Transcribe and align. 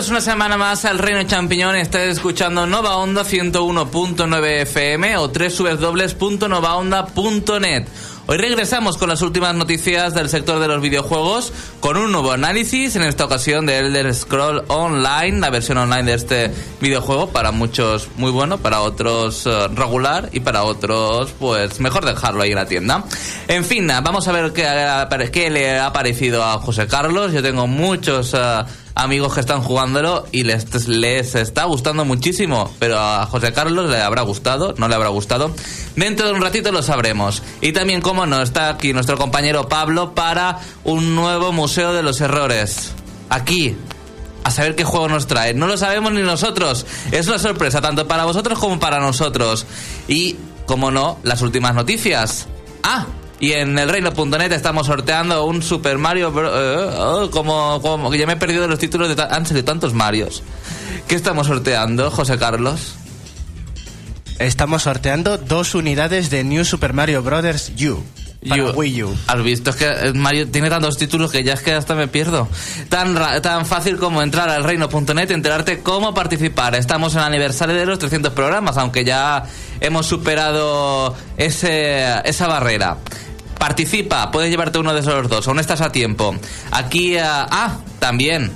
Bienvenidos 0.00 0.24
una 0.24 0.32
semana 0.32 0.56
más 0.56 0.86
al 0.86 0.98
Reino 0.98 1.22
Champiñón. 1.24 1.76
Estáis 1.76 2.12
escuchando 2.12 2.66
Nova 2.66 2.96
Onda 2.96 3.22
101.9 3.22 4.62
FM 4.62 5.18
o 5.18 5.28
www.novaonda.net. 5.28 7.86
Hoy 8.26 8.38
regresamos 8.38 8.96
con 8.96 9.10
las 9.10 9.20
últimas 9.20 9.54
noticias 9.54 10.14
del 10.14 10.30
sector 10.30 10.58
de 10.58 10.68
los 10.68 10.80
videojuegos 10.80 11.52
con 11.80 11.98
un 11.98 12.12
nuevo 12.12 12.32
análisis, 12.32 12.96
en 12.96 13.02
esta 13.02 13.26
ocasión 13.26 13.66
de 13.66 13.76
Elder 13.76 14.14
Scroll 14.14 14.64
Online, 14.68 15.38
la 15.38 15.50
versión 15.50 15.76
online 15.76 16.04
de 16.04 16.14
este 16.14 16.50
videojuego, 16.80 17.28
para 17.28 17.50
muchos 17.50 18.08
muy 18.16 18.30
bueno, 18.30 18.56
para 18.56 18.80
otros 18.80 19.46
eh, 19.46 19.68
regular 19.74 20.30
y 20.32 20.40
para 20.40 20.62
otros 20.62 21.30
pues 21.38 21.78
mejor 21.78 22.06
dejarlo 22.06 22.42
ahí 22.42 22.52
en 22.52 22.56
la 22.56 22.64
tienda. 22.64 23.04
En 23.48 23.66
fin, 23.66 23.86
vamos 23.86 24.26
a 24.28 24.32
ver 24.32 24.54
qué, 24.54 24.66
qué 25.30 25.50
le 25.50 25.78
ha 25.78 25.92
parecido 25.92 26.42
a 26.42 26.58
José 26.58 26.86
Carlos. 26.86 27.32
Yo 27.32 27.42
tengo 27.42 27.66
muchos... 27.66 28.32
eh, 28.32 28.64
amigos 28.94 29.34
que 29.34 29.40
están 29.40 29.62
jugándolo 29.62 30.26
y 30.32 30.44
les, 30.44 30.88
les 30.88 31.34
está 31.34 31.64
gustando 31.64 32.04
muchísimo, 32.04 32.72
pero 32.78 32.98
a 32.98 33.26
José 33.26 33.52
Carlos 33.52 33.88
le 33.88 34.00
habrá 34.00 34.22
gustado, 34.22 34.74
no 34.76 34.88
le 34.88 34.94
habrá 34.94 35.08
gustado. 35.08 35.54
Dentro 35.96 36.26
de 36.26 36.32
un 36.32 36.40
ratito 36.40 36.72
lo 36.72 36.82
sabremos. 36.82 37.42
Y 37.60 37.72
también, 37.72 38.00
como 38.00 38.26
no, 38.26 38.42
está 38.42 38.68
aquí 38.68 38.92
nuestro 38.92 39.16
compañero 39.16 39.68
Pablo 39.68 40.14
para 40.14 40.60
un 40.84 41.14
nuevo 41.14 41.52
Museo 41.52 41.92
de 41.92 42.02
los 42.02 42.20
Errores. 42.20 42.92
Aquí, 43.28 43.76
a 44.44 44.50
saber 44.50 44.74
qué 44.74 44.84
juego 44.84 45.08
nos 45.08 45.26
trae. 45.26 45.54
No 45.54 45.66
lo 45.66 45.76
sabemos 45.76 46.12
ni 46.12 46.22
nosotros. 46.22 46.86
Es 47.12 47.28
una 47.28 47.38
sorpresa 47.38 47.80
tanto 47.80 48.08
para 48.08 48.24
vosotros 48.24 48.58
como 48.58 48.78
para 48.80 49.00
nosotros. 49.00 49.66
Y, 50.08 50.36
como 50.66 50.90
no, 50.90 51.18
las 51.22 51.42
últimas 51.42 51.74
noticias. 51.74 52.48
Ah, 52.82 53.06
y 53.40 53.52
en 53.52 53.78
el 53.78 53.88
reino.net 53.88 54.52
estamos 54.52 54.86
sorteando 54.86 55.44
un 55.46 55.62
Super 55.62 55.98
Mario 55.98 56.30
Bros. 56.30 56.52
eh, 56.54 56.94
oh, 56.98 57.30
como, 57.30 57.80
como 57.82 58.10
que 58.10 58.18
ya 58.18 58.26
me 58.26 58.34
he 58.34 58.36
perdido 58.36 58.68
los 58.68 58.78
títulos 58.78 59.14
de 59.14 59.22
han 59.22 59.46
salido 59.46 59.64
tantos 59.64 59.94
Marios. 59.94 60.42
¿Qué 61.08 61.14
estamos 61.16 61.46
sorteando, 61.48 62.10
José 62.10 62.38
Carlos? 62.38 62.94
Estamos 64.38 64.82
sorteando 64.84 65.36
dos 65.38 65.74
unidades 65.74 66.30
de 66.30 66.44
New 66.44 66.64
Super 66.64 66.92
Mario 66.92 67.22
Bros. 67.22 67.72
U 67.84 68.02
para 68.48 68.56
You- 68.56 68.72
Wii 68.74 69.02
U. 69.02 69.14
Has 69.26 69.42
visto, 69.42 69.68
es 69.68 69.76
que 69.76 69.84
eh, 69.86 70.12
Mario 70.14 70.48
tiene 70.50 70.70
tantos 70.70 70.96
títulos 70.96 71.30
que 71.30 71.44
ya 71.44 71.52
es 71.52 71.60
que 71.60 71.74
hasta 71.74 71.94
me 71.94 72.08
pierdo. 72.08 72.48
Tan, 72.88 73.14
ra- 73.14 73.42
tan 73.42 73.66
fácil 73.66 73.98
como 73.98 74.22
entrar 74.22 74.48
al 74.48 74.64
reino.net 74.64 75.28
y 75.28 75.32
enterarte 75.34 75.80
cómo 75.80 76.14
participar. 76.14 76.74
Estamos 76.74 77.12
en 77.14 77.18
el 77.20 77.26
aniversario 77.26 77.74
de 77.74 77.84
los 77.84 77.98
300 77.98 78.32
programas, 78.32 78.78
aunque 78.78 79.04
ya 79.04 79.44
hemos 79.80 80.06
superado 80.06 81.14
ese, 81.36 82.02
esa 82.24 82.46
barrera. 82.46 82.96
Participa, 83.60 84.30
puedes 84.30 84.50
llevarte 84.50 84.78
uno 84.78 84.94
de 84.94 85.00
esos 85.00 85.28
dos, 85.28 85.46
aún 85.46 85.58
estás 85.60 85.82
a 85.82 85.92
tiempo. 85.92 86.34
Aquí, 86.72 87.16
ah, 87.18 87.46
ah, 87.50 87.76
también. 87.98 88.50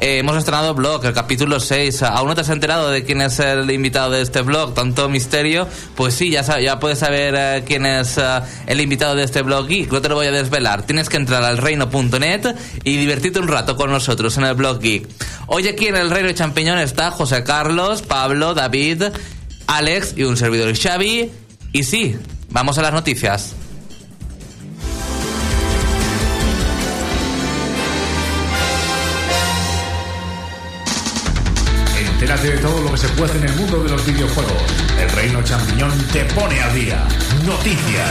eh, 0.00 0.18
hemos 0.18 0.36
estrenado 0.36 0.74
blog, 0.74 1.04
el 1.06 1.12
capítulo 1.12 1.58
6. 1.58 2.04
¿Aún 2.04 2.28
no 2.28 2.34
te 2.36 2.42
has 2.42 2.48
enterado 2.50 2.88
de 2.90 3.02
quién 3.04 3.20
es 3.20 3.40
el 3.40 3.68
invitado 3.70 4.10
de 4.12 4.22
este 4.22 4.42
blog? 4.42 4.72
Tanto 4.72 5.08
misterio. 5.08 5.66
Pues 5.96 6.14
sí, 6.14 6.30
ya, 6.30 6.44
sab- 6.44 6.62
ya 6.62 6.78
puedes 6.78 7.00
saber 7.00 7.34
eh, 7.36 7.64
quién 7.66 7.84
es 7.84 8.16
eh, 8.16 8.22
el 8.66 8.80
invitado 8.80 9.16
de 9.16 9.24
este 9.24 9.42
blog 9.42 9.66
Geek. 9.66 9.90
No 9.90 10.00
te 10.00 10.08
lo 10.08 10.14
voy 10.14 10.26
a 10.28 10.30
desvelar. 10.30 10.82
Tienes 10.82 11.08
que 11.08 11.16
entrar 11.16 11.42
al 11.42 11.58
reino.net 11.58 12.54
y 12.84 12.96
divertirte 12.96 13.40
un 13.40 13.48
rato 13.48 13.76
con 13.76 13.90
nosotros 13.90 14.36
en 14.36 14.44
el 14.44 14.54
blog 14.54 14.78
Geek. 14.80 15.08
Hoy 15.48 15.66
aquí 15.66 15.88
en 15.88 15.96
el 15.96 16.10
Reino 16.10 16.28
de 16.28 16.34
Champiñón 16.34 16.78
está 16.78 17.10
José 17.10 17.42
Carlos, 17.42 18.02
Pablo, 18.02 18.54
David, 18.54 19.02
Alex 19.66 20.14
y 20.16 20.22
un 20.22 20.36
servidor 20.36 20.76
Xavi. 20.78 21.30
Y 21.72 21.82
sí, 21.82 22.16
vamos 22.50 22.78
a 22.78 22.82
las 22.82 22.92
noticias. 22.92 23.54
De 32.42 32.58
todo 32.58 32.82
lo 32.82 32.90
que 32.90 32.98
se 32.98 33.08
puede 33.10 33.38
en 33.38 33.44
el 33.44 33.54
mundo 33.54 33.82
de 33.84 33.88
los 33.88 34.04
videojuegos. 34.04 34.52
El 35.00 35.08
Reino 35.10 35.42
Champiñón 35.42 35.90
te 36.12 36.24
pone 36.26 36.60
al 36.60 36.74
día. 36.74 37.02
Noticias. 37.46 38.10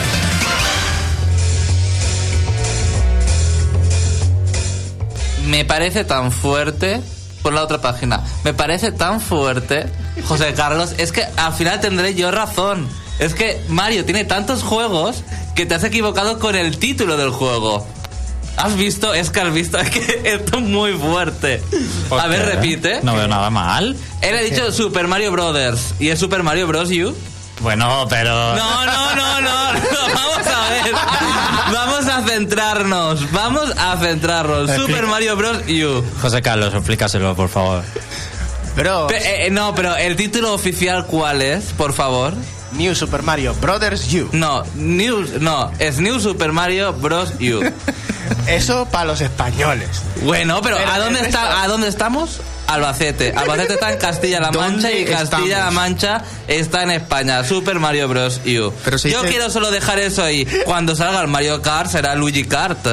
Me 5.45 5.65
parece 5.65 6.03
tan 6.03 6.31
fuerte. 6.31 6.99
Por 7.43 7.53
la 7.53 7.61
otra 7.61 7.79
página. 7.79 8.23
Me 8.43 8.53
parece 8.55 8.91
tan 8.91 9.21
fuerte, 9.21 9.85
José 10.25 10.53
Carlos. 10.55 10.95
Es 10.97 11.11
que 11.11 11.25
al 11.35 11.53
final 11.53 11.79
tendré 11.79 12.15
yo 12.15 12.31
razón. 12.31 12.87
Es 13.19 13.35
que 13.35 13.63
Mario 13.67 14.03
tiene 14.05 14.23
tantos 14.23 14.63
juegos 14.63 15.23
que 15.53 15.67
te 15.67 15.75
has 15.75 15.83
equivocado 15.83 16.39
con 16.39 16.55
el 16.55 16.79
título 16.79 17.17
del 17.17 17.29
juego. 17.29 17.85
¿Has 18.57 18.75
visto? 18.77 19.13
Es 19.13 19.29
que 19.29 19.41
has 19.41 19.53
visto. 19.53 19.77
Es 19.79 19.89
que 19.89 20.21
esto 20.25 20.57
es 20.57 20.63
muy 20.63 20.93
fuerte. 20.93 21.61
¿Por 22.09 22.19
A 22.19 22.27
ver, 22.27 22.45
repite. 22.45 22.99
No 23.03 23.15
veo 23.15 23.27
nada 23.27 23.49
mal. 23.49 23.95
Él 24.21 24.37
ha 24.37 24.41
dicho 24.41 24.71
Super 24.71 25.07
Mario 25.07 25.31
Brothers. 25.31 25.95
¿Y 25.99 26.09
es 26.09 26.19
Super 26.19 26.43
Mario 26.43 26.67
Bros. 26.67 26.89
U? 26.91 27.15
Bueno, 27.61 28.05
pero. 28.09 28.55
No, 28.55 28.85
no, 28.85 29.15
no, 29.15 29.41
no, 29.41 29.73
no, 29.73 29.79
Vamos 30.13 30.47
a 30.47 30.69
ver. 30.69 30.93
Vamos 31.73 32.07
a 32.07 32.21
centrarnos. 32.27 33.31
Vamos 33.31 33.71
a 33.77 33.97
centrarnos. 33.97 34.69
Super 34.75 35.07
Mario 35.07 35.35
Bros. 35.35 35.57
U. 35.67 36.03
José 36.21 36.41
Carlos, 36.41 36.73
explícaselo, 36.73 37.35
por 37.35 37.49
favor. 37.49 37.83
Bros. 38.75 39.11
Pe- 39.11 39.45
eh, 39.45 39.49
no, 39.51 39.73
pero 39.75 39.95
el 39.95 40.15
título 40.15 40.53
oficial 40.53 41.05
¿cuál 41.05 41.41
es? 41.41 41.65
Por 41.77 41.93
favor. 41.93 42.33
New 42.75 42.95
Super 42.95 43.23
Mario 43.23 43.53
Bros. 43.55 43.81
U. 44.13 44.29
No, 44.31 44.63
New, 44.75 45.25
no, 45.39 45.71
es 45.79 45.99
New 45.99 46.19
Super 46.19 46.51
Mario 46.51 46.93
Bros. 46.93 47.33
U. 47.39 47.61
Eso 48.47 48.85
para 48.91 49.05
los 49.05 49.21
españoles. 49.21 49.89
Bueno, 50.23 50.61
pero, 50.61 50.77
Pero 50.77 50.91
¿a 50.91 50.99
dónde 50.99 51.21
está? 51.21 51.63
¿A 51.63 51.67
dónde 51.67 51.87
estamos? 51.87 52.41
Albacete. 52.67 53.33
Albacete 53.35 53.73
está 53.73 53.91
en 53.91 53.99
Castilla-La 53.99 54.51
Mancha 54.51 54.65
¿Dónde 54.89 55.01
y 55.01 55.05
Castilla-La? 55.05 55.71
Mancha 55.71 56.23
está 56.47 56.83
en 56.83 56.91
España. 56.91 57.43
Super 57.43 57.79
Mario 57.79 58.07
Bros. 58.07 58.41
U. 58.45 58.71
Pero 58.83 58.97
se 58.97 59.11
Yo 59.11 59.19
dice- 59.21 59.31
quiero 59.33 59.49
solo 59.49 59.69
dejar 59.71 59.99
eso 59.99 60.23
ahí. 60.23 60.45
Cuando 60.65 60.95
salga 60.95 61.21
el 61.21 61.27
Mario 61.27 61.61
Kart 61.61 61.89
será 61.91 62.15
Luigi 62.15 62.45
Kart. 62.45 62.85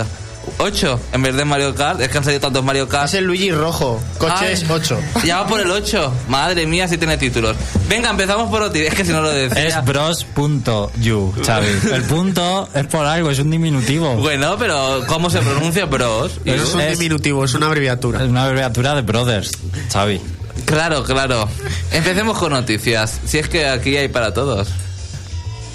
8 0.58 1.00
en 1.12 1.22
vez 1.22 1.34
de 1.36 1.44
Mario 1.44 1.74
Kart. 1.74 2.00
Es 2.00 2.08
que 2.08 2.18
han 2.18 2.24
salido 2.24 2.40
tantos 2.40 2.64
Mario 2.64 2.88
Kart. 2.88 3.06
Es 3.06 3.14
el 3.14 3.24
Luigi 3.24 3.50
rojo. 3.50 4.00
Coches 4.18 4.62
Ay, 4.62 4.66
8. 4.70 4.98
Ya 5.24 5.40
va 5.42 5.46
por 5.46 5.60
el 5.60 5.70
8. 5.70 6.12
Madre 6.28 6.66
mía, 6.66 6.88
si 6.88 6.98
tiene 6.98 7.16
títulos. 7.18 7.56
Venga, 7.88 8.10
empezamos 8.10 8.50
por 8.50 8.62
Oti. 8.62 8.80
Es 8.80 8.94
que 8.94 9.04
si 9.04 9.12
no 9.12 9.20
lo 9.20 9.30
decía. 9.30 9.66
Es 9.66 9.84
bros.you, 9.84 11.34
Xavi. 11.44 11.66
El 11.92 12.02
punto 12.04 12.68
es 12.74 12.86
por 12.86 13.04
algo, 13.06 13.30
es 13.30 13.38
un 13.38 13.50
diminutivo. 13.50 14.14
Bueno, 14.16 14.56
pero 14.58 15.04
¿cómo 15.06 15.30
se 15.30 15.40
pronuncia 15.40 15.86
Bros? 15.86 16.32
Es 16.44 16.74
un 16.74 16.80
Es- 16.80 16.98
diminutivo, 16.98 17.44
es 17.44 17.54
una 17.54 17.66
abreviatura. 17.66 18.22
Es 18.22 18.28
una 18.28 18.44
abreviatura 18.44 18.94
de 18.94 19.02
brothers, 19.02 19.50
Xavi. 19.92 20.20
Claro, 20.66 21.02
claro. 21.04 21.48
Empecemos 21.90 22.38
con 22.38 22.52
noticias. 22.52 23.20
Si 23.26 23.38
es 23.38 23.48
que 23.48 23.66
aquí 23.68 23.96
hay 23.96 24.08
para 24.08 24.32
todos. 24.34 24.68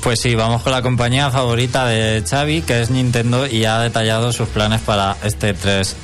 Pues 0.05 0.19
sí, 0.19 0.35
vamos 0.35 0.61
con 0.61 0.71
la 0.71 0.83
compañía 0.83 1.31
favorita 1.31 1.87
de 1.87 2.23
Xavi, 2.23 2.61
que 2.61 2.79
es 2.79 2.91
Nintendo, 2.91 3.47
y 3.47 3.65
ha 3.65 3.79
detallado 3.79 4.31
sus 4.31 4.47
planes 4.47 4.81
para 4.81 5.17
este 5.23 5.55
3 5.55 5.95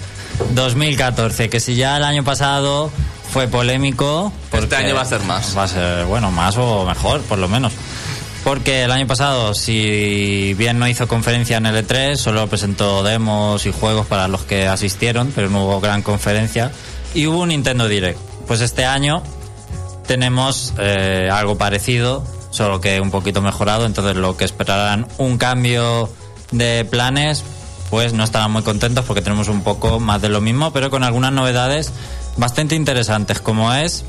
2014, 0.55 1.51
que 1.51 1.59
si 1.59 1.75
ya 1.75 1.97
el 1.97 2.03
año 2.03 2.23
pasado 2.23 2.89
fue 3.31 3.47
polémico... 3.47 4.33
porque 4.49 4.75
año 4.75 4.95
va 4.95 5.01
a 5.01 5.05
ser 5.05 5.21
más. 5.21 5.55
Va 5.55 5.65
a 5.65 5.67
ser, 5.67 6.05
bueno, 6.05 6.31
más 6.31 6.57
o 6.57 6.83
mejor, 6.83 7.21
por 7.21 7.37
lo 7.37 7.47
menos. 7.47 7.73
Porque 8.43 8.85
el 8.85 8.91
año 8.91 9.05
pasado, 9.05 9.53
si 9.53 10.55
bien 10.55 10.79
no 10.79 10.87
hizo 10.87 11.07
conferencia 11.07 11.57
en 11.57 11.65
L3, 11.65 12.15
solo 12.15 12.47
presentó 12.47 13.03
demos 13.03 13.67
y 13.67 13.71
juegos 13.71 14.07
para 14.07 14.27
los 14.27 14.41
que 14.45 14.67
asistieron, 14.67 15.31
pero 15.35 15.51
no 15.51 15.65
hubo 15.65 15.79
gran 15.79 16.01
conferencia. 16.01 16.71
Y 17.13 17.27
hubo 17.27 17.41
un 17.41 17.49
Nintendo 17.49 17.87
Direct. 17.87 18.19
Pues 18.47 18.61
este 18.61 18.83
año 18.83 19.21
tenemos 20.07 20.73
eh, 20.79 21.29
algo 21.31 21.55
parecido, 21.59 22.25
solo 22.61 22.79
que 22.79 23.01
un 23.01 23.09
poquito 23.09 23.41
mejorado. 23.41 23.87
Entonces, 23.87 24.15
lo 24.15 24.37
que 24.37 24.45
esperarán 24.45 25.07
un 25.17 25.39
cambio 25.39 26.09
de 26.51 26.85
planes, 26.85 27.43
pues 27.89 28.13
no 28.13 28.23
estarán 28.23 28.51
muy 28.51 28.61
contentos 28.61 29.03
porque 29.05 29.23
tenemos 29.23 29.47
un 29.47 29.63
poco 29.63 29.99
más 29.99 30.21
de 30.21 30.29
lo 30.29 30.41
mismo, 30.41 30.71
pero 30.71 30.91
con 30.91 31.03
algunas 31.03 31.31
novedades 31.31 31.91
bastante 32.37 32.75
interesantes, 32.75 33.41
como 33.41 33.73
es 33.73 34.05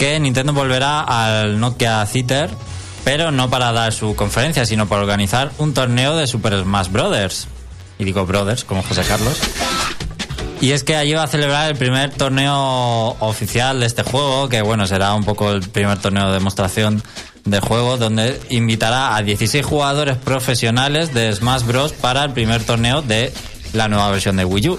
que 0.00 0.18
Nintendo 0.18 0.52
volverá 0.52 1.00
al 1.00 1.60
Nokia 1.60 2.04
Theater, 2.06 2.50
pero 3.04 3.30
no 3.30 3.50
para 3.50 3.70
dar 3.70 3.92
su 3.92 4.16
conferencia, 4.16 4.66
sino 4.66 4.88
para 4.88 5.02
organizar 5.02 5.52
un 5.58 5.72
torneo 5.72 6.16
de 6.16 6.26
Super 6.26 6.60
Smash 6.60 6.88
Brothers. 6.88 7.46
Y 8.00 8.04
digo 8.04 8.26
Brothers, 8.26 8.64
como 8.64 8.82
José 8.82 9.02
Carlos. 9.06 9.38
Y 10.60 10.72
es 10.72 10.82
que 10.82 10.96
allí 10.96 11.12
va 11.12 11.22
a 11.22 11.28
celebrar 11.28 11.70
el 11.70 11.76
primer 11.76 12.10
torneo 12.10 13.16
oficial 13.20 13.78
de 13.78 13.86
este 13.86 14.02
juego, 14.02 14.48
que 14.48 14.62
bueno, 14.62 14.88
será 14.88 15.14
un 15.14 15.22
poco 15.22 15.52
el 15.52 15.60
primer 15.60 15.98
torneo 15.98 16.26
de 16.26 16.32
demostración 16.32 17.02
del 17.46 17.60
juego, 17.60 17.96
donde 17.96 18.40
invitará 18.50 19.16
a 19.16 19.22
16 19.22 19.64
jugadores 19.64 20.16
profesionales 20.16 21.14
de 21.14 21.32
Smash 21.34 21.62
Bros. 21.62 21.92
para 21.92 22.22
el 22.24 22.32
primer 22.32 22.62
torneo 22.64 23.02
de 23.02 23.32
la 23.72 23.88
nueva 23.88 24.10
versión 24.10 24.36
de 24.36 24.44
Wii 24.44 24.68
U. 24.68 24.78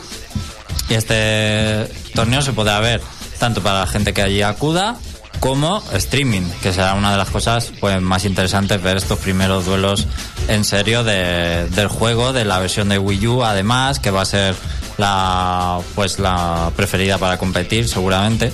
Y 0.89 0.93
este 0.93 1.89
torneo 2.13 2.41
se 2.41 2.53
podrá 2.53 2.79
ver 2.79 3.01
tanto 3.39 3.61
para 3.61 3.81
la 3.81 3.87
gente 3.87 4.13
que 4.13 4.21
allí 4.21 4.41
acuda 4.41 4.95
como 5.39 5.83
streaming, 5.93 6.41
que 6.63 6.73
será 6.73 6.93
una 6.95 7.11
de 7.11 7.17
las 7.17 7.29
cosas 7.29 7.71
pues, 7.79 8.01
más 8.01 8.25
interesantes 8.25 8.81
ver 8.81 8.97
estos 8.97 9.19
primeros 9.19 9.65
duelos 9.65 10.07
en 10.47 10.63
serio 10.63 11.03
de- 11.03 11.67
del 11.69 11.87
juego, 11.89 12.33
de 12.33 12.43
la 12.45 12.57
versión 12.59 12.89
de 12.89 12.97
Wii 12.97 13.27
U, 13.27 13.43
además, 13.43 13.99
que 13.99 14.09
va 14.09 14.21
a 14.21 14.25
ser 14.25 14.55
la 14.97 15.77
pues 15.93 16.17
la 16.17 16.71
preferida 16.75 17.19
para 17.19 17.37
competir 17.37 17.87
seguramente 17.87 18.51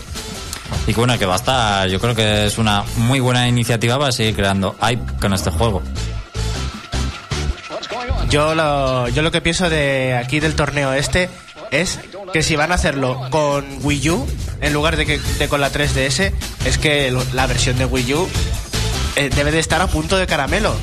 y 0.88 0.94
que 0.94 1.00
bueno 1.00 1.18
que 1.18 1.25
va 1.25 1.33
a 1.33 1.38
estar 1.38 1.88
yo 1.88 2.00
creo 2.00 2.15
que 2.15 2.45
es 2.45 2.57
una 2.57 2.83
muy 2.98 3.19
buena 3.19 3.48
iniciativa 3.48 3.98
para 3.98 4.12
seguir 4.12 4.36
creando 4.36 4.75
hype 4.81 5.04
con 5.19 5.33
este 5.33 5.51
juego 5.51 5.81
Yo 8.30 8.56
lo, 8.56 9.07
yo 9.10 9.21
lo 9.21 9.31
que 9.31 9.42
pienso 9.42 9.69
de 9.69 10.15
aquí 10.15 10.39
del 10.39 10.56
torneo 10.56 10.94
este 10.94 11.30
es 11.71 12.00
que 12.31 12.44
si 12.44 12.56
van 12.56 12.71
a 12.71 12.75
hacerlo 12.75 13.21
con 13.30 13.65
Wii 13.83 14.10
U 14.10 14.27
en 14.63 14.74
lugar 14.74 14.95
de 14.95 15.06
que 15.06 15.19
de 15.19 15.50
con 15.50 15.60
la 15.60 15.71
3DS, 15.71 16.31
es 16.65 16.77
que 16.77 17.15
la 17.33 17.48
versión 17.48 17.77
de 17.77 17.86
Wii 17.86 18.13
U 18.13 18.30
eh, 19.18 19.30
debe 19.36 19.51
de 19.51 19.60
estar 19.60 19.81
a 19.81 19.88
punto 19.88 20.18
de 20.18 20.25
caramelo. 20.25 20.74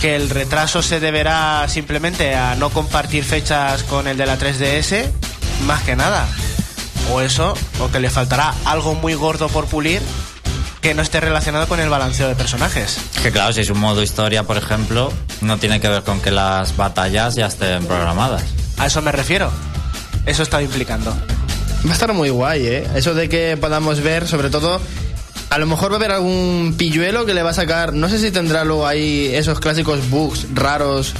Que 0.00 0.16
el 0.16 0.28
retraso 0.28 0.82
se 0.82 1.00
deberá 1.00 1.66
simplemente 1.68 2.34
a 2.34 2.56
no 2.56 2.70
compartir 2.70 3.24
fechas 3.24 3.84
con 3.84 4.08
el 4.08 4.16
de 4.16 4.26
la 4.26 4.38
3DS, 4.38 5.08
más 5.66 5.82
que 5.82 5.96
nada. 5.96 6.26
O 7.10 7.20
eso, 7.20 7.54
o 7.80 7.90
que 7.90 8.00
le 8.00 8.10
faltará 8.10 8.54
algo 8.64 8.94
muy 8.94 9.14
gordo 9.14 9.48
por 9.48 9.66
pulir 9.66 10.02
que 10.80 10.94
no 10.94 11.02
esté 11.02 11.20
relacionado 11.20 11.66
con 11.66 11.80
el 11.80 11.88
balanceo 11.88 12.28
de 12.28 12.34
personajes. 12.36 12.98
que 13.22 13.32
claro 13.32 13.52
si 13.52 13.62
es 13.62 13.70
un 13.70 13.80
modo 13.80 14.00
historia 14.02 14.44
por 14.44 14.56
ejemplo 14.56 15.12
no 15.40 15.58
tiene 15.58 15.80
que 15.80 15.88
ver 15.88 16.04
con 16.04 16.20
que 16.20 16.30
las 16.30 16.76
batallas 16.76 17.34
ya 17.34 17.46
estén 17.46 17.84
programadas 17.84 18.44
A 18.76 18.86
eso 18.86 19.02
me 19.02 19.10
refiero. 19.10 19.50
Eso 20.26 20.42
estaba 20.42 20.62
implicando. 20.62 21.10
Va 21.86 21.90
a 21.90 21.92
estar 21.92 22.12
muy 22.12 22.28
guay, 22.28 22.66
¿eh? 22.66 22.88
Eso 22.94 23.14
de 23.14 23.28
que 23.28 23.56
podamos 23.56 24.00
ver, 24.02 24.28
sobre 24.28 24.50
todo, 24.50 24.80
a 25.50 25.58
lo 25.58 25.66
mejor 25.66 25.90
va 25.90 25.94
a 25.94 25.98
haber 25.98 26.12
algún 26.12 26.74
pilluelo 26.76 27.24
que 27.24 27.34
le 27.34 27.42
va 27.42 27.50
a 27.50 27.54
sacar, 27.54 27.94
no 27.94 28.08
sé 28.08 28.18
si 28.18 28.30
tendrá 28.30 28.64
luego 28.64 28.86
ahí 28.86 29.30
esos 29.34 29.58
clásicos 29.60 30.10
bugs 30.10 30.46
raros 30.54 31.14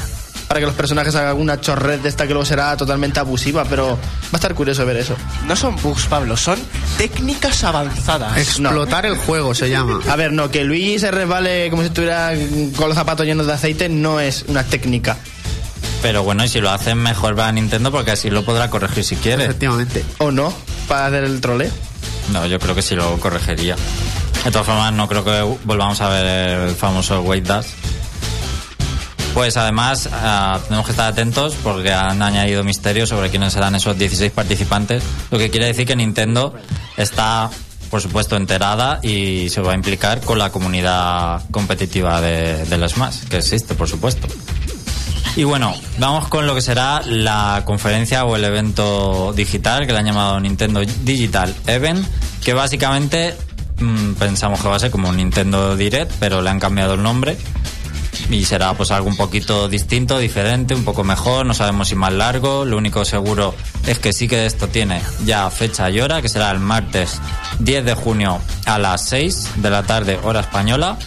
para 0.48 0.60
que 0.60 0.66
los 0.66 0.74
personajes 0.74 1.14
hagan 1.14 1.28
alguna 1.28 1.60
chorred 1.60 2.00
de 2.00 2.08
esta 2.08 2.26
que 2.26 2.32
luego 2.32 2.46
será 2.46 2.76
totalmente 2.76 3.20
abusiva, 3.20 3.64
pero 3.66 3.88
va 3.96 3.98
a 4.32 4.36
estar 4.36 4.54
curioso 4.54 4.84
ver 4.86 4.96
eso. 4.96 5.14
No 5.46 5.54
son 5.54 5.76
bugs, 5.82 6.06
Pablo, 6.06 6.36
son 6.36 6.58
técnicas 6.96 7.62
avanzadas. 7.64 8.36
Explotar 8.38 9.04
el 9.06 9.16
juego 9.16 9.54
se 9.54 9.68
llama. 9.68 10.00
A 10.08 10.16
ver, 10.16 10.32
no, 10.32 10.50
que 10.50 10.64
Luigi 10.64 10.98
se 10.98 11.10
resbale 11.10 11.68
como 11.70 11.82
si 11.82 11.88
estuviera 11.88 12.32
con 12.76 12.88
los 12.88 12.96
zapatos 12.96 13.26
llenos 13.26 13.46
de 13.46 13.52
aceite 13.52 13.88
no 13.90 14.20
es 14.20 14.44
una 14.48 14.64
técnica. 14.64 15.18
pero 16.00 16.22
bueno 16.22 16.44
y 16.44 16.48
si 16.48 16.60
lo 16.60 16.70
hacen 16.70 16.96
mejor 16.98 17.34
para 17.36 17.52
Nintendo 17.52 17.90
porque 17.92 18.12
así 18.12 18.30
lo 18.30 18.44
podrá 18.44 18.70
corregir 18.70 19.04
si 19.04 19.16
quiere 19.16 19.44
Efectivamente. 19.44 20.04
¿O 20.18 20.30
no? 20.30 20.52
Para 20.88 21.06
hacer 21.06 21.24
el 21.24 21.40
troleo. 21.40 21.70
no 22.32 22.46
yo 22.46 22.58
creo 22.58 22.74
que 22.74 22.82
sí 22.82 22.94
lo 22.94 23.18
corregiría 23.18 23.76
de 24.44 24.50
todas 24.52 24.66
formas 24.66 24.92
no 24.92 25.08
creo 25.08 25.24
que 25.24 25.58
volvamos 25.64 26.00
a 26.00 26.08
ver 26.08 26.68
el 26.68 26.74
famoso 26.74 27.20
Wait 27.22 27.44
Dash 27.46 27.66
Pues 29.38 29.56
además 29.56 30.08
ah, 30.12 30.58
tenemos 30.64 30.84
que 30.84 30.90
estar 30.90 31.12
atentos 31.12 31.54
porque 31.62 31.92
han 31.92 32.20
añadido 32.22 32.64
misterios 32.64 33.08
sobre 33.08 33.30
quiénes 33.30 33.52
serán 33.52 33.72
esos 33.76 33.96
16 33.96 34.32
participantes, 34.32 35.04
lo 35.30 35.38
que 35.38 35.48
quiere 35.48 35.66
decir 35.66 35.86
que 35.86 35.94
Nintendo 35.94 36.54
está, 36.96 37.48
por 37.88 38.00
supuesto, 38.02 38.34
enterada 38.34 38.98
y 39.00 39.48
se 39.50 39.60
va 39.60 39.70
a 39.70 39.74
implicar 39.76 40.22
con 40.22 40.40
la 40.40 40.50
comunidad 40.50 41.48
competitiva 41.52 42.20
de, 42.20 42.64
del 42.64 42.88
Smash, 42.88 43.28
que 43.28 43.36
existe, 43.36 43.76
por 43.76 43.88
supuesto. 43.88 44.26
Y 45.36 45.44
bueno, 45.44 45.72
vamos 46.00 46.26
con 46.26 46.48
lo 46.48 46.56
que 46.56 46.60
será 46.60 47.02
la 47.06 47.62
conferencia 47.64 48.24
o 48.24 48.34
el 48.34 48.42
evento 48.42 49.32
digital 49.36 49.86
que 49.86 49.92
le 49.92 50.00
han 50.00 50.06
llamado 50.06 50.40
Nintendo 50.40 50.80
Digital 50.80 51.54
Event, 51.68 52.04
que 52.42 52.54
básicamente 52.54 53.36
mm, 53.78 54.14
pensamos 54.14 54.60
que 54.60 54.66
va 54.66 54.74
a 54.74 54.80
ser 54.80 54.90
como 54.90 55.10
un 55.10 55.16
Nintendo 55.16 55.76
Direct, 55.76 56.10
pero 56.18 56.42
le 56.42 56.50
han 56.50 56.58
cambiado 56.58 56.94
el 56.94 57.04
nombre 57.04 57.36
y 58.30 58.44
será 58.44 58.74
pues 58.74 58.90
algo 58.90 59.08
un 59.08 59.16
poquito 59.16 59.68
distinto, 59.68 60.18
diferente, 60.18 60.74
un 60.74 60.84
poco 60.84 61.04
mejor, 61.04 61.46
no 61.46 61.54
sabemos 61.54 61.88
si 61.88 61.94
más 61.94 62.12
largo, 62.12 62.64
lo 62.64 62.76
único 62.76 63.04
seguro 63.04 63.54
es 63.86 63.98
que 63.98 64.12
sí 64.12 64.28
que 64.28 64.46
esto 64.46 64.68
tiene 64.68 65.00
ya 65.24 65.48
fecha 65.50 65.90
y 65.90 66.00
hora, 66.00 66.22
que 66.22 66.28
será 66.28 66.50
el 66.50 66.58
martes 66.58 67.20
10 67.60 67.84
de 67.84 67.94
junio 67.94 68.40
a 68.66 68.78
las 68.78 69.08
6 69.08 69.50
de 69.56 69.70
la 69.70 69.82
tarde 69.82 70.18
hora 70.22 70.40
española 70.40 70.98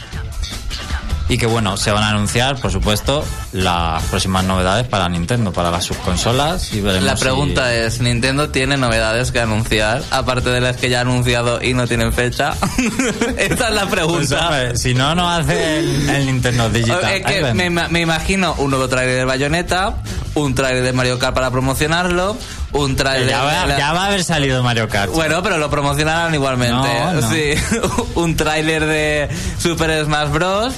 y 1.32 1.38
que 1.38 1.46
bueno, 1.46 1.78
se 1.78 1.92
van 1.92 2.04
a 2.04 2.10
anunciar, 2.10 2.58
por 2.60 2.72
supuesto, 2.74 3.24
las 3.54 4.04
próximas 4.04 4.44
novedades 4.44 4.86
para 4.86 5.08
Nintendo, 5.08 5.54
para 5.54 5.72
las 5.72 5.86
subconsolas 5.86 6.74
y 6.74 6.82
veremos 6.82 7.06
La 7.06 7.16
si- 7.16 7.24
pregunta 7.24 7.74
es, 7.74 8.02
¿Nintendo 8.02 8.50
tiene 8.50 8.76
novedades 8.76 9.32
que 9.32 9.40
anunciar? 9.40 10.04
Aparte 10.12 10.50
de 10.50 10.60
las 10.60 10.76
que 10.76 10.90
ya 10.90 10.98
ha 10.98 11.02
anunciado 11.02 11.62
y 11.64 11.74
no 11.74 11.88
tienen 11.88 12.12
fecha. 12.12 12.54
Esta 13.38 13.70
es 13.70 13.74
la 13.74 13.82
Pues, 13.84 13.92
pregunta. 13.94 14.48
hombre, 14.50 14.78
si 14.78 14.94
no, 14.94 15.16
no 15.16 15.30
hace 15.30 15.80
el, 15.80 16.10
el 16.10 16.26
Nintendo 16.26 16.70
Digital. 16.70 17.00
Es 17.14 17.26
que 17.26 17.54
me, 17.54 17.70
me 17.70 18.02
imagino 18.02 18.54
un 18.58 18.70
nuevo 18.70 18.90
trailer 18.90 19.16
de 19.20 19.24
Bayonetta, 19.26 19.96
un 20.36 20.54
trailer 20.54 20.84
de 20.84 20.92
Mario 20.92 21.18
Kart 21.18 21.34
para 21.34 21.50
promocionarlo, 21.50 22.38
un 22.74 22.98
trailer 22.98 23.30
ya, 23.30 23.44
va, 23.44 23.66
la- 23.68 23.78
ya 23.78 23.94
va 23.94 24.04
a 24.04 24.08
haber 24.08 24.26
salido 24.26 24.62
Mario 24.64 24.90
Kart. 24.90 25.14
Bueno, 25.14 25.42
pero 25.42 25.58
lo 25.58 25.70
promocionarán 25.70 26.34
igualmente. 26.34 26.74
No, 26.76 27.14
no. 27.14 27.30
Sí, 27.30 27.54
un 28.16 28.36
tráiler 28.36 28.86
de 28.86 29.30
Super 29.60 30.04
Smash 30.04 30.30
Bros, 30.30 30.74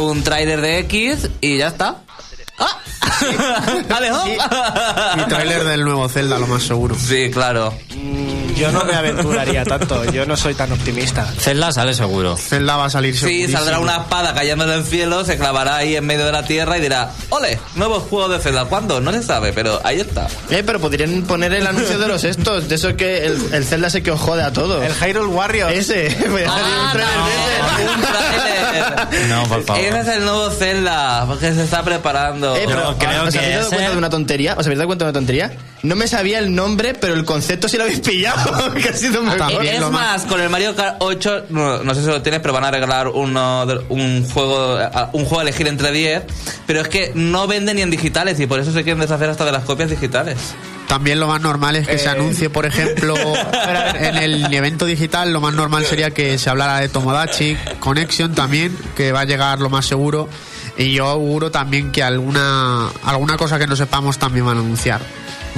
un 0.00 0.22
tráiler 0.22 0.60
de 0.60 0.78
X 0.80 1.28
y 1.40 1.58
ya 1.58 1.68
está. 1.68 2.02
¡Ah! 2.58 2.78
¡Ale, 3.94 4.12
hop! 4.12 4.28
Y 5.16 5.28
tráiler 5.28 5.64
del 5.64 5.84
nuevo 5.84 6.08
Zelda, 6.08 6.38
lo 6.38 6.46
más 6.46 6.62
seguro. 6.62 6.96
Sí, 6.96 7.30
claro. 7.30 7.72
Mm, 7.94 8.47
Yo 8.58 8.72
no 8.72 8.84
me 8.84 8.94
aventuraría 8.94 9.64
tanto, 9.64 10.04
yo 10.10 10.26
no 10.26 10.36
soy 10.36 10.54
tan 10.54 10.72
optimista. 10.72 11.24
Zelda 11.38 11.70
sale 11.72 11.94
seguro. 11.94 12.36
Zelda 12.36 12.76
va 12.76 12.86
a 12.86 12.90
salir 12.90 13.14
Sí, 13.14 13.20
segurísimo. 13.20 13.58
saldrá 13.58 13.78
una 13.78 13.96
espada 13.98 14.34
cayendo 14.34 14.66
del 14.66 14.84
cielo, 14.84 15.24
se 15.24 15.36
clavará 15.38 15.76
ahí 15.76 15.94
en 15.96 16.04
medio 16.04 16.26
de 16.26 16.32
la 16.32 16.42
tierra 16.44 16.76
y 16.76 16.80
dirá, 16.80 17.10
¡Ole! 17.30 17.58
Nuevo 17.76 18.00
juego 18.00 18.28
de 18.28 18.38
Zelda. 18.40 18.64
¿Cuándo? 18.64 19.00
No 19.00 19.12
se 19.12 19.22
sabe, 19.22 19.52
pero 19.52 19.80
ahí 19.84 20.00
está. 20.00 20.26
Eh, 20.50 20.62
pero 20.66 20.80
podrían 20.80 21.22
poner 21.22 21.52
el 21.54 21.66
anuncio 21.66 21.98
de 21.98 22.08
los 22.08 22.24
estos, 22.24 22.68
de 22.68 22.74
eso 22.74 22.96
que 22.96 23.26
el, 23.26 23.38
el 23.54 23.64
Zelda 23.64 23.90
se 23.90 24.02
que 24.02 24.10
os 24.10 24.20
jode 24.20 24.42
a 24.42 24.52
todos. 24.52 24.84
El 24.84 24.92
Hyrule 24.92 25.28
Warriors. 25.28 25.72
Ese, 25.72 26.08
voy 26.28 26.42
a 26.42 26.48
salir 26.48 26.64
un 26.64 26.86
Ah, 26.88 26.92
trailer 26.92 27.18
de 27.26 27.84
ese. 27.84 27.84
no, 27.84 27.94
un 27.94 28.00
tráiler. 28.02 29.28
No, 29.28 29.42
por 29.44 29.62
favor. 29.64 29.82
Ese 29.84 30.00
es 30.00 30.08
el 30.08 30.24
nuevo 30.24 30.50
Zelda, 30.50 31.24
porque 31.26 31.52
se 31.54 31.62
está 31.64 31.82
preparando. 31.82 32.56
Eh, 32.56 32.62
pero, 32.66 32.96
creo 32.98 33.24
¿Os 33.24 33.32
que 33.32 33.38
habéis 33.38 33.54
dado 33.54 33.66
ese- 33.66 33.76
cuenta 33.76 33.90
de 33.92 33.98
una 33.98 34.10
tontería? 34.10 34.54
¿Os 34.58 34.66
habéis 34.66 34.78
dado 34.78 34.86
cuenta 34.88 35.04
de 35.04 35.10
una 35.10 35.18
tontería? 35.18 35.52
No 35.82 35.94
me 35.96 36.08
sabía 36.08 36.38
el 36.40 36.54
nombre, 36.54 36.94
pero 36.94 37.14
el 37.14 37.24
concepto 37.24 37.68
sí 37.68 37.76
lo 37.76 37.84
habéis 37.84 38.00
pillado. 38.00 38.72
que 38.82 38.88
ha 38.88 38.92
sido 38.92 39.22
mejor. 39.22 39.38
También 39.38 39.74
es 39.74 39.80
lo 39.80 39.90
más, 39.90 40.22
con 40.24 40.40
el 40.40 40.48
Mario 40.50 40.74
Kart 40.74 40.96
8, 41.00 41.44
no, 41.50 41.82
no 41.84 41.94
sé 41.94 42.00
si 42.02 42.06
lo 42.08 42.20
tienes, 42.22 42.40
pero 42.40 42.52
van 42.52 42.64
a 42.64 42.70
regalar 42.70 43.08
uno 43.08 43.66
un 43.88 44.28
juego 44.28 44.78
un 45.12 45.24
juego 45.24 45.38
a 45.40 45.42
elegir 45.42 45.68
entre 45.68 45.92
10. 45.92 46.22
Pero 46.66 46.80
es 46.80 46.88
que 46.88 47.12
no 47.14 47.46
venden 47.46 47.76
ni 47.76 47.82
en 47.82 47.90
digitales 47.90 48.38
y 48.40 48.46
por 48.46 48.60
eso 48.60 48.72
se 48.72 48.82
quieren 48.82 49.00
deshacer 49.00 49.28
hasta 49.30 49.44
de 49.44 49.52
las 49.52 49.64
copias 49.64 49.90
digitales. 49.90 50.36
También 50.88 51.20
lo 51.20 51.28
más 51.28 51.40
normal 51.42 51.76
es 51.76 51.86
que 51.86 51.94
Eh. 51.96 51.98
se 51.98 52.08
anuncie, 52.08 52.48
por 52.48 52.64
ejemplo, 52.64 53.14
en 54.00 54.16
el 54.16 54.52
evento 54.52 54.86
digital, 54.86 55.32
lo 55.32 55.40
más 55.40 55.52
normal 55.52 55.84
sería 55.84 56.10
que 56.10 56.38
se 56.38 56.48
hablara 56.48 56.78
de 56.78 56.88
Tomodachi, 56.88 57.56
Connection 57.78 58.34
también, 58.34 58.76
que 58.96 59.12
va 59.12 59.20
a 59.20 59.24
llegar 59.24 59.60
lo 59.60 59.68
más 59.68 59.84
seguro. 59.86 60.28
Y 60.78 60.92
yo 60.92 61.06
auguro 61.06 61.50
también 61.50 61.90
que 61.92 62.02
alguna, 62.02 62.88
alguna 63.04 63.36
cosa 63.36 63.58
que 63.58 63.66
no 63.66 63.76
sepamos 63.76 64.16
también 64.18 64.46
van 64.46 64.56
a 64.58 64.60
anunciar. 64.60 65.00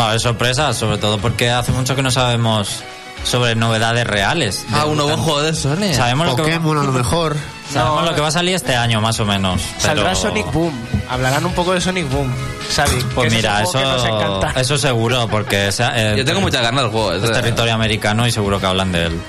Va 0.00 0.04
a 0.04 0.08
haber 0.08 0.20
sorpresas, 0.20 0.78
sobre 0.78 0.96
todo 0.96 1.18
porque 1.18 1.50
hace 1.50 1.72
mucho 1.72 1.94
que 1.94 2.00
no 2.02 2.10
sabemos 2.10 2.82
sobre 3.22 3.54
novedades 3.54 4.06
reales. 4.06 4.64
Ah, 4.72 4.86
un 4.86 4.96
nuevo 4.96 5.14
juego 5.18 5.42
de 5.42 5.54
Sony. 5.54 5.92
Sabemos, 5.94 6.26
lo 6.26 6.36
que, 6.36 6.42
Pokémon 6.42 6.78
a 6.78 6.84
lo 6.84 6.92
mejor. 6.92 7.36
sabemos 7.70 8.06
lo 8.06 8.14
que 8.14 8.22
va 8.22 8.28
a 8.28 8.30
salir 8.30 8.54
este 8.54 8.74
año, 8.74 9.02
más 9.02 9.20
o 9.20 9.26
menos. 9.26 9.60
Saldrá 9.76 10.04
pero- 10.04 10.16
Sonic 10.16 10.50
Boom. 10.52 10.72
Hablarán 11.06 11.44
un 11.44 11.52
poco 11.52 11.74
de 11.74 11.82
Sonic 11.82 12.08
Boom, 12.10 12.32
Xavi. 12.74 13.04
Pues 13.14 13.30
mira, 13.30 13.62
eso, 13.62 13.78
encanta. 13.78 14.58
eso 14.58 14.78
seguro, 14.78 15.28
porque 15.28 15.68
es, 15.68 15.80
eh, 15.80 16.14
Yo 16.16 16.24
tengo 16.24 16.40
muchas 16.40 16.62
ganas 16.62 16.80
del 16.84 16.90
juego. 16.92 17.12
es 17.12 17.20
territorio 17.30 17.74
americano 17.74 18.26
y 18.26 18.32
seguro 18.32 18.58
que 18.58 18.64
hablan 18.64 18.92
de 18.92 19.04
él. 19.04 19.20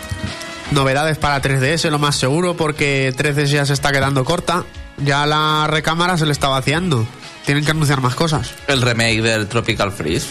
Novedades 0.72 1.18
para 1.18 1.42
3DS, 1.42 1.90
lo 1.90 2.00
más 2.00 2.16
seguro, 2.16 2.56
porque 2.56 3.14
3DS 3.18 3.50
ya 3.52 3.66
se 3.66 3.74
está 3.74 3.92
quedando 3.92 4.24
corta. 4.24 4.64
Ya 5.00 5.26
la 5.26 5.68
recámara 5.68 6.18
se 6.18 6.26
le 6.26 6.32
está 6.32 6.48
vaciando. 6.48 7.06
Tienen 7.46 7.66
que 7.66 7.72
anunciar 7.72 8.00
más 8.00 8.16
cosas. 8.16 8.52
El 8.68 8.82
remake 8.82 9.22
del 9.22 9.48
Tropical 9.48 9.92
Freeze. 9.92 10.28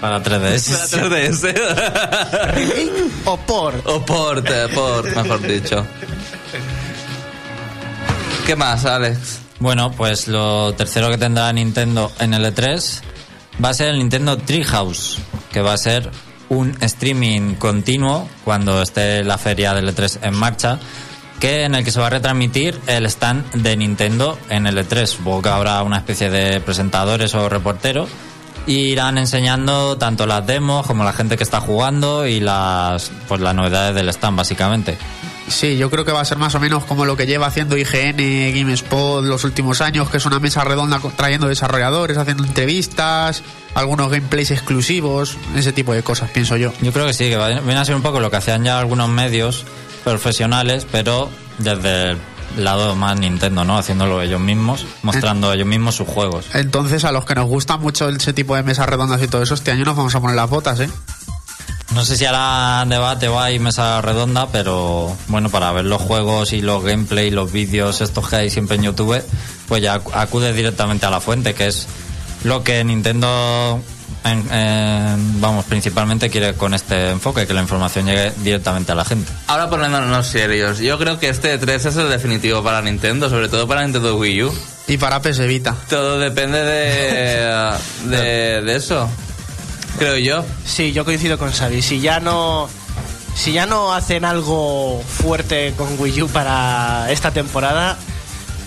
Para 0.00 0.22
3DS. 0.22 0.90
Para 0.90 1.08
3DS. 1.08 1.54
O 3.24 3.36
por. 3.38 3.74
o 3.84 4.04
port, 4.04 4.48
eh, 4.48 4.68
port, 4.72 5.06
mejor 5.16 5.42
dicho. 5.42 5.84
¿Qué 8.46 8.54
más, 8.54 8.84
Alex? 8.84 9.40
Bueno, 9.58 9.90
pues 9.90 10.28
lo 10.28 10.74
tercero 10.74 11.10
que 11.10 11.18
tendrá 11.18 11.52
Nintendo 11.52 12.12
en 12.20 12.34
el 12.34 12.44
E3 12.44 13.00
va 13.64 13.70
a 13.70 13.74
ser 13.74 13.88
el 13.88 13.98
Nintendo 13.98 14.36
Treehouse, 14.36 15.18
que 15.50 15.62
va 15.62 15.72
a 15.72 15.78
ser 15.78 16.10
un 16.48 16.76
streaming 16.80 17.54
continuo 17.54 18.28
cuando 18.44 18.82
esté 18.82 19.24
la 19.24 19.38
feria 19.38 19.74
del 19.74 19.88
E3 19.92 20.18
en 20.22 20.34
marcha, 20.34 20.78
que 21.40 21.64
en 21.64 21.74
el 21.74 21.84
que 21.84 21.90
se 21.90 21.98
va 21.98 22.06
a 22.06 22.10
retransmitir 22.10 22.78
el 22.86 23.06
stand 23.06 23.50
de 23.54 23.76
Nintendo 23.76 24.38
en 24.50 24.66
el 24.66 24.76
E3. 24.78 25.06
Supongo 25.06 25.42
que 25.42 25.48
habrá 25.48 25.82
una 25.82 25.96
especie 25.96 26.30
de 26.30 26.60
presentadores 26.60 27.34
o 27.34 27.48
reporteros 27.48 28.08
y 28.66 28.78
irán 28.90 29.18
enseñando 29.18 29.96
tanto 29.96 30.26
las 30.26 30.46
demos 30.46 30.86
como 30.86 31.04
la 31.04 31.12
gente 31.12 31.36
que 31.36 31.44
está 31.44 31.60
jugando 31.60 32.26
y 32.26 32.40
las 32.40 33.10
pues 33.28 33.40
las 33.40 33.54
novedades 33.54 33.94
del 33.94 34.08
stand 34.08 34.36
básicamente. 34.36 34.98
Sí, 35.48 35.76
yo 35.76 35.90
creo 35.90 36.04
que 36.04 36.10
va 36.10 36.20
a 36.20 36.24
ser 36.24 36.38
más 36.38 36.56
o 36.56 36.60
menos 36.60 36.84
como 36.84 37.04
lo 37.04 37.16
que 37.16 37.26
lleva 37.26 37.46
haciendo 37.46 37.76
IGN, 37.76 38.16
GameSpot 38.52 39.24
los 39.24 39.44
últimos 39.44 39.80
años, 39.80 40.10
que 40.10 40.16
es 40.16 40.26
una 40.26 40.40
mesa 40.40 40.64
redonda 40.64 41.00
trayendo 41.14 41.46
desarrolladores, 41.46 42.18
haciendo 42.18 42.42
entrevistas, 42.42 43.44
algunos 43.74 44.10
gameplays 44.10 44.50
exclusivos, 44.50 45.36
ese 45.54 45.72
tipo 45.72 45.92
de 45.92 46.02
cosas, 46.02 46.30
pienso 46.30 46.56
yo. 46.56 46.72
Yo 46.82 46.92
creo 46.92 47.06
que 47.06 47.12
sí, 47.12 47.28
que 47.28 47.36
viene 47.36 47.76
a 47.76 47.84
ser 47.84 47.94
un 47.94 48.02
poco 48.02 48.18
lo 48.18 48.28
que 48.28 48.38
hacían 48.38 48.64
ya 48.64 48.80
algunos 48.80 49.08
medios 49.08 49.64
profesionales, 50.02 50.84
pero 50.90 51.30
desde 51.58 52.10
el 52.10 52.18
lado 52.56 52.94
más 52.96 53.18
Nintendo, 53.18 53.64
¿no? 53.64 53.78
Haciéndolo 53.78 54.20
ellos 54.22 54.40
mismos, 54.40 54.86
mostrando 55.02 55.52
ellos 55.52 55.66
mismos 55.66 55.94
sus 55.94 56.08
juegos. 56.08 56.46
Entonces, 56.54 57.04
a 57.04 57.12
los 57.12 57.24
que 57.24 57.34
nos 57.34 57.46
gusta 57.46 57.76
mucho 57.76 58.08
ese 58.08 58.32
tipo 58.32 58.56
de 58.56 58.62
mesas 58.62 58.86
redondas 58.88 59.22
y 59.22 59.28
todo 59.28 59.42
eso, 59.42 59.54
este 59.54 59.70
año 59.70 59.84
nos 59.84 59.96
vamos 59.96 60.14
a 60.14 60.20
poner 60.20 60.36
las 60.36 60.48
botas, 60.50 60.80
¿eh? 60.80 60.90
No 61.94 62.04
sé 62.04 62.16
si 62.16 62.24
hará 62.24 62.84
debate 62.86 63.28
o 63.28 63.40
hay 63.40 63.58
mesa 63.58 64.02
redonda, 64.02 64.48
pero 64.48 65.16
bueno, 65.28 65.48
para 65.48 65.70
ver 65.72 65.84
los 65.84 66.02
juegos 66.02 66.52
y 66.52 66.60
los 66.60 66.82
gameplay, 66.84 67.30
los 67.30 67.52
vídeos 67.52 68.00
estos 68.00 68.28
que 68.28 68.36
hay 68.36 68.50
siempre 68.50 68.76
en 68.76 68.82
YouTube, 68.82 69.22
pues 69.68 69.82
ya 69.82 70.02
acu- 70.02 70.10
acudes 70.12 70.54
directamente 70.56 71.06
a 71.06 71.10
la 71.10 71.20
fuente, 71.20 71.54
que 71.54 71.68
es 71.68 71.86
lo 72.44 72.64
que 72.64 72.82
Nintendo, 72.84 73.80
vamos, 75.40 75.64
principalmente 75.66 76.30
quiere 76.30 76.54
con 76.54 76.74
este 76.74 77.10
enfoque, 77.10 77.46
que 77.46 77.54
la 77.54 77.62
información 77.62 78.06
llegue 78.06 78.32
directamente 78.38 78.92
a 78.92 78.94
la 78.94 79.04
gente. 79.04 79.30
Ahora 79.46 79.68
poniéndonos 79.70 80.26
serios, 80.26 80.78
yo 80.78 80.98
creo 80.98 81.18
que 81.18 81.28
este 81.28 81.56
3 81.58 81.86
es 81.86 81.96
el 81.96 82.08
definitivo 82.08 82.62
para 82.62 82.82
Nintendo, 82.82 83.28
sobre 83.28 83.48
todo 83.48 83.66
para 83.66 83.82
Nintendo 83.82 84.16
Wii 84.16 84.42
U. 84.44 84.54
Y 84.88 84.98
para 84.98 85.20
PS 85.20 85.46
Vita. 85.46 85.74
Todo 85.88 86.18
depende 86.18 86.58
de, 86.58 87.74
de, 88.04 88.62
de 88.62 88.76
eso, 88.76 89.08
creo 89.98 90.16
yo. 90.16 90.44
Sí, 90.64 90.92
yo 90.92 91.04
coincido 91.04 91.38
con 91.38 91.50
Xavi. 91.50 91.82
Si 91.82 92.00
ya 92.00 92.20
no. 92.20 92.68
Si 93.34 93.52
ya 93.52 93.66
no 93.66 93.92
hacen 93.92 94.24
algo 94.24 95.02
fuerte 95.06 95.74
con 95.76 95.88
Wii 96.00 96.22
U 96.22 96.28
para 96.28 97.10
esta 97.10 97.32
temporada, 97.32 97.98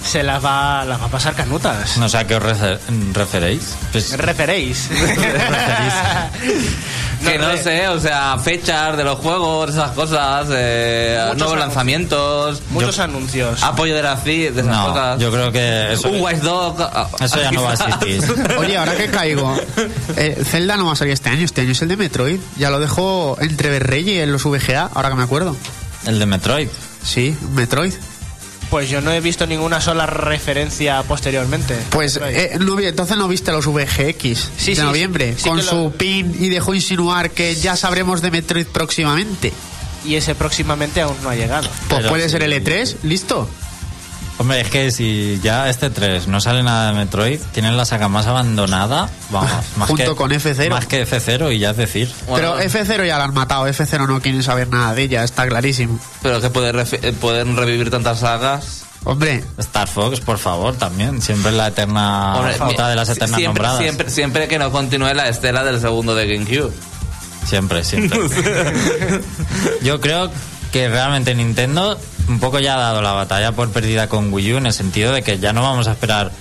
se 0.04 0.24
las 0.24 0.44
va, 0.44 0.84
las 0.86 1.00
va 1.02 1.06
a 1.06 1.10
pasar 1.10 1.34
canutas. 1.36 1.98
No 1.98 2.08
sé 2.10 2.18
a 2.18 2.28
qué 2.28 2.36
os 2.36 2.44
refer- 2.44 2.80
referéis. 3.14 3.76
Pues, 3.92 4.18
Referéis. 4.18 4.90
Que 7.20 7.38
no 7.38 7.56
sé, 7.58 7.86
o 7.90 8.00
sea, 8.00 8.38
fechas 8.42 8.96
de 8.96 9.04
los 9.04 9.20
juegos, 9.20 9.72
esas 9.72 9.92
cosas, 9.92 10.48
eh, 10.52 11.16
nuevos 11.18 11.34
anuncios. 11.42 11.60
lanzamientos, 11.60 12.62
Muchos 12.70 12.98
anuncios. 13.00 13.62
apoyo 13.62 13.94
de 13.94 14.02
la 14.04 14.16
CI, 14.16 14.44
de 14.50 14.62
esas 14.62 14.66
no, 14.66 14.88
cosas. 14.88 15.20
yo 15.20 15.30
creo 15.30 15.52
que 15.52 15.92
eso, 15.94 16.08
Un 16.10 16.22
Watch 16.22 16.38
Dog. 16.38 16.78
eso 17.20 17.42
ya 17.42 17.52
no 17.52 17.64
va 17.64 17.72
a 17.72 17.74
existir. 17.74 18.24
Oye, 18.58 18.78
ahora 18.78 18.96
que 18.96 19.08
caigo, 19.08 19.54
eh, 20.16 20.42
Zelda 20.46 20.78
no 20.78 20.86
va 20.86 20.94
a 20.94 20.96
salir 20.96 21.14
este 21.14 21.28
año, 21.30 21.44
este 21.44 21.60
año 21.60 21.74
es 21.74 21.82
el 21.82 21.90
de 21.90 21.98
Metroid. 21.98 22.40
Ya 22.58 22.70
lo 22.70 22.80
dejó 22.80 23.38
entre 23.42 23.70
Berrey 23.70 24.10
y 24.12 24.20
en 24.20 24.32
los 24.32 24.46
VGA, 24.46 24.90
ahora 24.94 25.10
que 25.10 25.16
me 25.16 25.24
acuerdo. 25.24 25.58
El 26.06 26.20
de 26.20 26.26
Metroid. 26.26 26.70
Sí, 27.04 27.38
Metroid. 27.54 27.94
Pues 28.70 28.90
yo 28.90 29.02
no 29.02 29.12
he 29.12 29.20
visto 29.20 29.48
ninguna 29.48 29.82
sola 29.82 30.06
referencia 30.06 31.02
posteriormente. 31.04 31.76
Pues 31.90 32.20
eh, 32.24 32.58
no 32.60 32.76
vi- 32.76 32.86
entonces 32.86 33.18
no 33.18 33.28
viste 33.28 33.52
los 33.52 33.66
VGX 33.66 34.50
Sí, 34.58 34.72
de 34.72 34.76
sí, 34.76 34.82
noviembre 34.82 35.34
sí, 35.36 35.42
sí 35.44 35.50
con 35.50 35.58
lo- 35.58 35.64
su 35.64 35.92
pin 35.98 36.36
y 36.40 36.50
dejó 36.50 36.74
insinuar 36.76 37.32
que 37.32 37.56
ya 37.56 37.76
sabremos 37.76 38.22
de 38.22 38.32
Metroid 38.32 38.68
próximamente. 38.68 39.52
y 40.06 40.16
ese 40.16 40.34
próximamente 40.34 41.02
aún 41.02 41.18
no 41.24 41.30
ha 41.30 41.36
llegado. 41.36 41.68
Pues 41.90 41.98
Pero 42.02 42.10
puede 42.10 42.24
sí. 42.26 42.30
ser 42.30 42.44
el 42.44 42.54
E3, 42.54 42.96
listo. 43.04 43.50
Hombre, 44.40 44.62
es 44.62 44.70
que 44.70 44.90
si 44.92 45.40
ya 45.44 45.70
este 45.70 45.90
3 45.90 46.28
no 46.28 46.40
sale 46.40 46.64
nada 46.64 46.88
de 46.92 46.98
Metroid, 46.98 47.40
tienen 47.52 47.76
la 47.76 47.84
saga 47.86 48.08
más 48.08 48.26
abandonada, 48.26 49.10
vamos, 49.30 49.52
más 49.76 49.90
Junto 49.90 50.12
que, 50.12 50.16
con 50.16 50.32
F0. 50.32 50.70
Más 50.70 50.86
que 50.86 51.06
F0 51.06 51.54
y 51.54 51.60
ya 51.60 51.72
es 51.72 51.78
decir. 51.78 52.10
Bueno, 52.28 52.56
Pero 52.58 52.70
F0 52.70 53.06
ya 53.06 53.18
la 53.18 53.26
han 53.26 53.34
matado, 53.34 53.68
F0 53.68 54.08
no 54.08 54.22
quieren 54.22 54.42
saber 54.42 54.70
nada 54.70 54.94
de 54.96 55.04
ella, 55.04 55.24
está 55.26 55.46
clarísimo. 55.48 56.00
Pero 56.22 56.40
que 56.40 56.50
puede 56.50 56.74
refi- 56.74 57.00
eh, 57.04 57.12
pueden 57.12 57.58
revivir 57.58 57.92
tantas 57.92 58.20
sagas. 58.22 58.86
Hombre, 59.04 59.44
Star 59.58 59.88
Fox, 59.88 60.20
por 60.22 60.38
favor, 60.38 60.76
también. 60.76 61.22
Siempre 61.22 61.52
la 61.52 61.68
eterna 61.68 62.36
Hombre, 62.38 62.56
otra 62.62 62.90
de 62.90 62.96
las 62.96 63.10
eternas 63.10 63.38
siempre, 63.38 63.46
nombradas. 63.64 63.80
Siempre, 63.82 64.10
siempre 64.10 64.48
que 64.48 64.58
no 64.60 64.72
continúe 64.72 65.14
la 65.14 65.28
estela 65.30 65.64
del 65.64 65.80
segundo 65.82 66.16
de 66.16 66.28
GameCube. 66.34 66.72
Siempre, 67.46 67.84
siempre. 67.84 68.20
Yo 69.82 70.00
creo 70.02 70.30
que 70.72 70.88
realmente 70.90 71.34
Nintendo 71.34 71.98
un 72.30 72.40
poco 72.40 72.60
ya 72.60 72.76
ha 72.76 72.80
dado 72.80 73.02
la 73.02 73.12
batalla 73.14 73.52
por 73.52 73.70
perdida 73.72 74.08
con 74.08 74.32
Wii 74.32 74.54
U 74.54 74.58
en 74.58 74.66
el 74.68 74.74
sentido 74.74 75.12
de 75.12 75.22
que 75.24 75.40
ya 75.40 75.52
no 75.54 75.62
vamos 75.64 75.88
a 75.88 75.92
esperar 75.92 76.32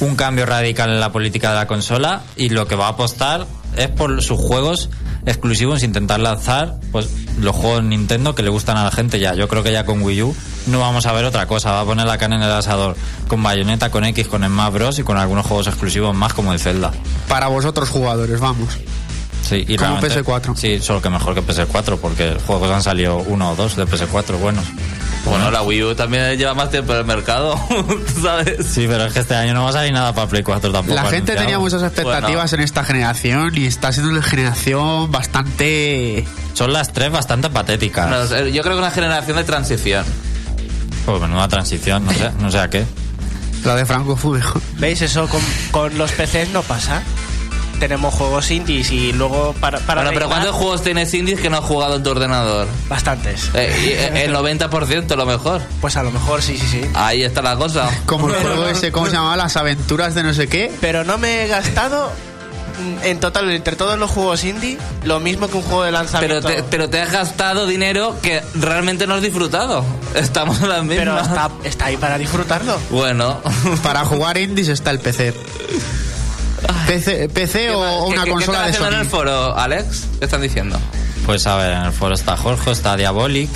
un 0.00 0.14
cambio 0.16 0.44
radical 0.44 0.90
en 0.90 1.00
la 1.00 1.10
política 1.12 1.50
de 1.50 1.56
la 1.56 1.66
consola 1.66 2.22
y 2.36 2.50
lo 2.50 2.66
que 2.66 2.74
va 2.76 2.86
a 2.86 2.90
apostar 2.90 3.46
es 3.76 3.88
por 3.88 4.22
sus 4.22 4.38
juegos 4.38 4.90
exclusivos, 5.24 5.82
intentar 5.82 6.20
lanzar 6.20 6.74
pues 6.92 7.08
los 7.40 7.54
juegos 7.56 7.82
Nintendo 7.84 8.34
que 8.34 8.42
le 8.42 8.50
gustan 8.50 8.76
a 8.76 8.84
la 8.84 8.90
gente 8.90 9.18
ya. 9.18 9.34
Yo 9.34 9.48
creo 9.48 9.62
que 9.62 9.72
ya 9.72 9.84
con 9.86 10.02
Wii 10.02 10.22
U 10.22 10.36
no 10.66 10.80
vamos 10.80 11.06
a 11.06 11.12
ver 11.12 11.24
otra 11.24 11.46
cosa, 11.46 11.72
va 11.72 11.80
a 11.80 11.84
poner 11.84 12.06
la 12.06 12.18
carne 12.18 12.36
en 12.36 12.42
el 12.42 12.52
asador 12.52 12.96
con 13.28 13.42
Bayonetta, 13.42 13.90
con 13.90 14.04
X, 14.04 14.28
con 14.28 14.44
Smash 14.44 14.72
Bros 14.72 14.98
y 14.98 15.02
con 15.02 15.16
algunos 15.16 15.46
juegos 15.46 15.66
exclusivos 15.66 16.14
más 16.14 16.34
como 16.34 16.52
el 16.52 16.58
Zelda. 16.60 16.92
para 17.28 17.48
vosotros 17.48 17.88
jugadores, 17.90 18.38
vamos. 18.40 18.76
Sí, 19.42 19.64
y 19.68 19.76
Como 19.76 19.98
realmente- 20.00 20.22
PS4. 20.24 20.56
Sí, 20.56 20.80
solo 20.80 21.00
que 21.00 21.08
mejor 21.08 21.34
que 21.34 21.40
PS4, 21.42 21.98
porque 21.98 22.36
juegos 22.46 22.68
han 22.70 22.82
salido 22.82 23.18
uno 23.18 23.52
o 23.52 23.56
dos 23.56 23.76
de 23.76 23.86
PS4 23.86 24.38
buenos. 24.38 24.64
Bueno, 25.26 25.50
la 25.50 25.62
Wii 25.62 25.82
U 25.82 25.94
también 25.94 26.38
lleva 26.38 26.54
más 26.54 26.70
tiempo 26.70 26.92
en 26.92 27.00
el 27.00 27.04
mercado, 27.04 27.58
¿sabes? 28.22 28.64
Sí, 28.64 28.86
pero 28.88 29.06
es 29.06 29.12
que 29.12 29.20
este 29.20 29.34
año 29.34 29.54
no 29.54 29.64
va 29.64 29.70
a 29.70 29.72
salir 29.72 29.92
nada 29.92 30.14
para 30.14 30.28
Play 30.28 30.42
4 30.42 30.70
tampoco. 30.72 30.94
La 30.94 31.02
gente 31.02 31.32
anunciado. 31.32 31.40
tenía 31.40 31.58
muchas 31.58 31.82
expectativas 31.82 32.52
en 32.52 32.60
esta 32.60 32.84
generación 32.84 33.52
y 33.56 33.66
está 33.66 33.92
siendo 33.92 34.12
una 34.12 34.22
generación 34.22 35.10
bastante... 35.10 36.24
Son 36.54 36.72
las 36.72 36.92
tres 36.92 37.10
bastante 37.10 37.50
patéticas. 37.50 38.30
Yo 38.52 38.62
creo 38.62 38.74
que 38.74 38.78
una 38.78 38.90
generación 38.90 39.36
de 39.36 39.44
transición. 39.44 40.04
Pues 41.04 41.20
menuda 41.20 41.48
transición, 41.48 42.06
no 42.06 42.12
sé, 42.12 42.30
no 42.38 42.50
sé 42.50 42.58
a 42.58 42.70
qué. 42.70 42.84
La 43.64 43.74
de 43.74 43.84
Franco 43.84 44.16
fue 44.16 44.38
mejor. 44.38 44.62
¿Veis? 44.78 45.02
Eso 45.02 45.28
con, 45.28 45.40
con 45.72 45.98
los 45.98 46.12
PCs 46.12 46.50
no 46.52 46.62
pasa. 46.62 47.02
Tenemos 47.78 48.14
juegos 48.14 48.50
indies 48.50 48.90
y 48.90 49.12
luego 49.12 49.54
para, 49.60 49.78
para 49.80 50.02
Bueno, 50.02 50.14
pero 50.14 50.28
¿cuántos 50.28 50.54
juegos 50.54 50.82
tienes 50.82 51.12
indies 51.14 51.40
que 51.40 51.50
no 51.50 51.58
has 51.58 51.64
jugado 51.64 51.96
en 51.96 52.02
tu 52.02 52.10
ordenador? 52.10 52.66
Bastantes. 52.88 53.50
Eh, 53.54 53.76
y, 53.84 53.88
eh, 53.88 54.24
el 54.24 54.34
90% 54.34 55.14
lo 55.14 55.26
mejor. 55.26 55.60
Pues 55.80 55.96
a 55.96 56.02
lo 56.02 56.10
mejor 56.10 56.42
sí, 56.42 56.56
sí, 56.56 56.66
sí. 56.66 56.80
Ahí 56.94 57.22
está 57.22 57.42
la 57.42 57.56
cosa. 57.56 57.88
Como 58.06 58.28
el 58.28 58.34
juego 58.36 58.66
ese, 58.66 58.92
¿cómo 58.92 59.06
se 59.06 59.12
llamaba? 59.12 59.36
Las 59.36 59.56
aventuras 59.56 60.14
de 60.14 60.22
no 60.22 60.32
sé 60.34 60.48
qué. 60.48 60.72
Pero 60.80 61.04
no 61.04 61.18
me 61.18 61.44
he 61.44 61.48
gastado 61.48 62.10
mm, 62.80 63.04
en 63.04 63.20
total 63.20 63.50
entre 63.50 63.76
todos 63.76 63.98
los 63.98 64.10
juegos 64.10 64.44
indie 64.44 64.78
lo 65.04 65.20
mismo 65.20 65.48
que 65.48 65.56
un 65.58 65.62
juego 65.62 65.82
de 65.82 65.90
Pero 65.90 66.02
lanzamiento. 66.02 66.48
te, 66.48 66.62
pero 66.62 66.88
te 66.88 67.00
has 67.00 67.12
gastado 67.12 67.66
dinero 67.66 68.16
que 68.22 68.42
realmente 68.54 69.06
no 69.06 69.14
has 69.14 69.22
disfrutado. 69.22 69.84
Estamos 70.14 70.62
en 70.62 70.70
las 70.70 70.82
mismas. 70.82 70.98
Pero 70.98 71.20
está, 71.20 71.50
está 71.64 71.84
ahí 71.86 71.96
para 71.96 72.16
disfrutarlo. 72.16 72.78
Bueno. 72.90 73.40
Para 73.82 74.04
jugar 74.04 74.38
indies 74.38 74.68
está 74.68 74.90
el 74.90 75.00
PC. 75.00 75.34
PC, 76.86 77.28
PC 77.28 77.70
o, 77.70 77.80
o 77.80 78.06
una 78.08 78.24
¿Qué- 78.24 78.30
consola 78.30 78.58
¿Qué 78.58 78.64
de 78.64 78.70
haciendo 78.70 78.88
en 78.88 79.00
el 79.00 79.04
Sony. 79.08 79.10
foro, 79.18 79.56
Alex? 79.58 80.06
¿Qué 80.18 80.24
están 80.24 80.42
diciendo? 80.42 80.78
Pues 81.24 81.46
a 81.46 81.56
ver, 81.56 81.72
en 81.72 81.82
el 81.82 81.92
foro 81.92 82.14
está 82.14 82.36
Jorge, 82.36 82.70
está 82.70 82.96
Diabolic, 82.96 83.50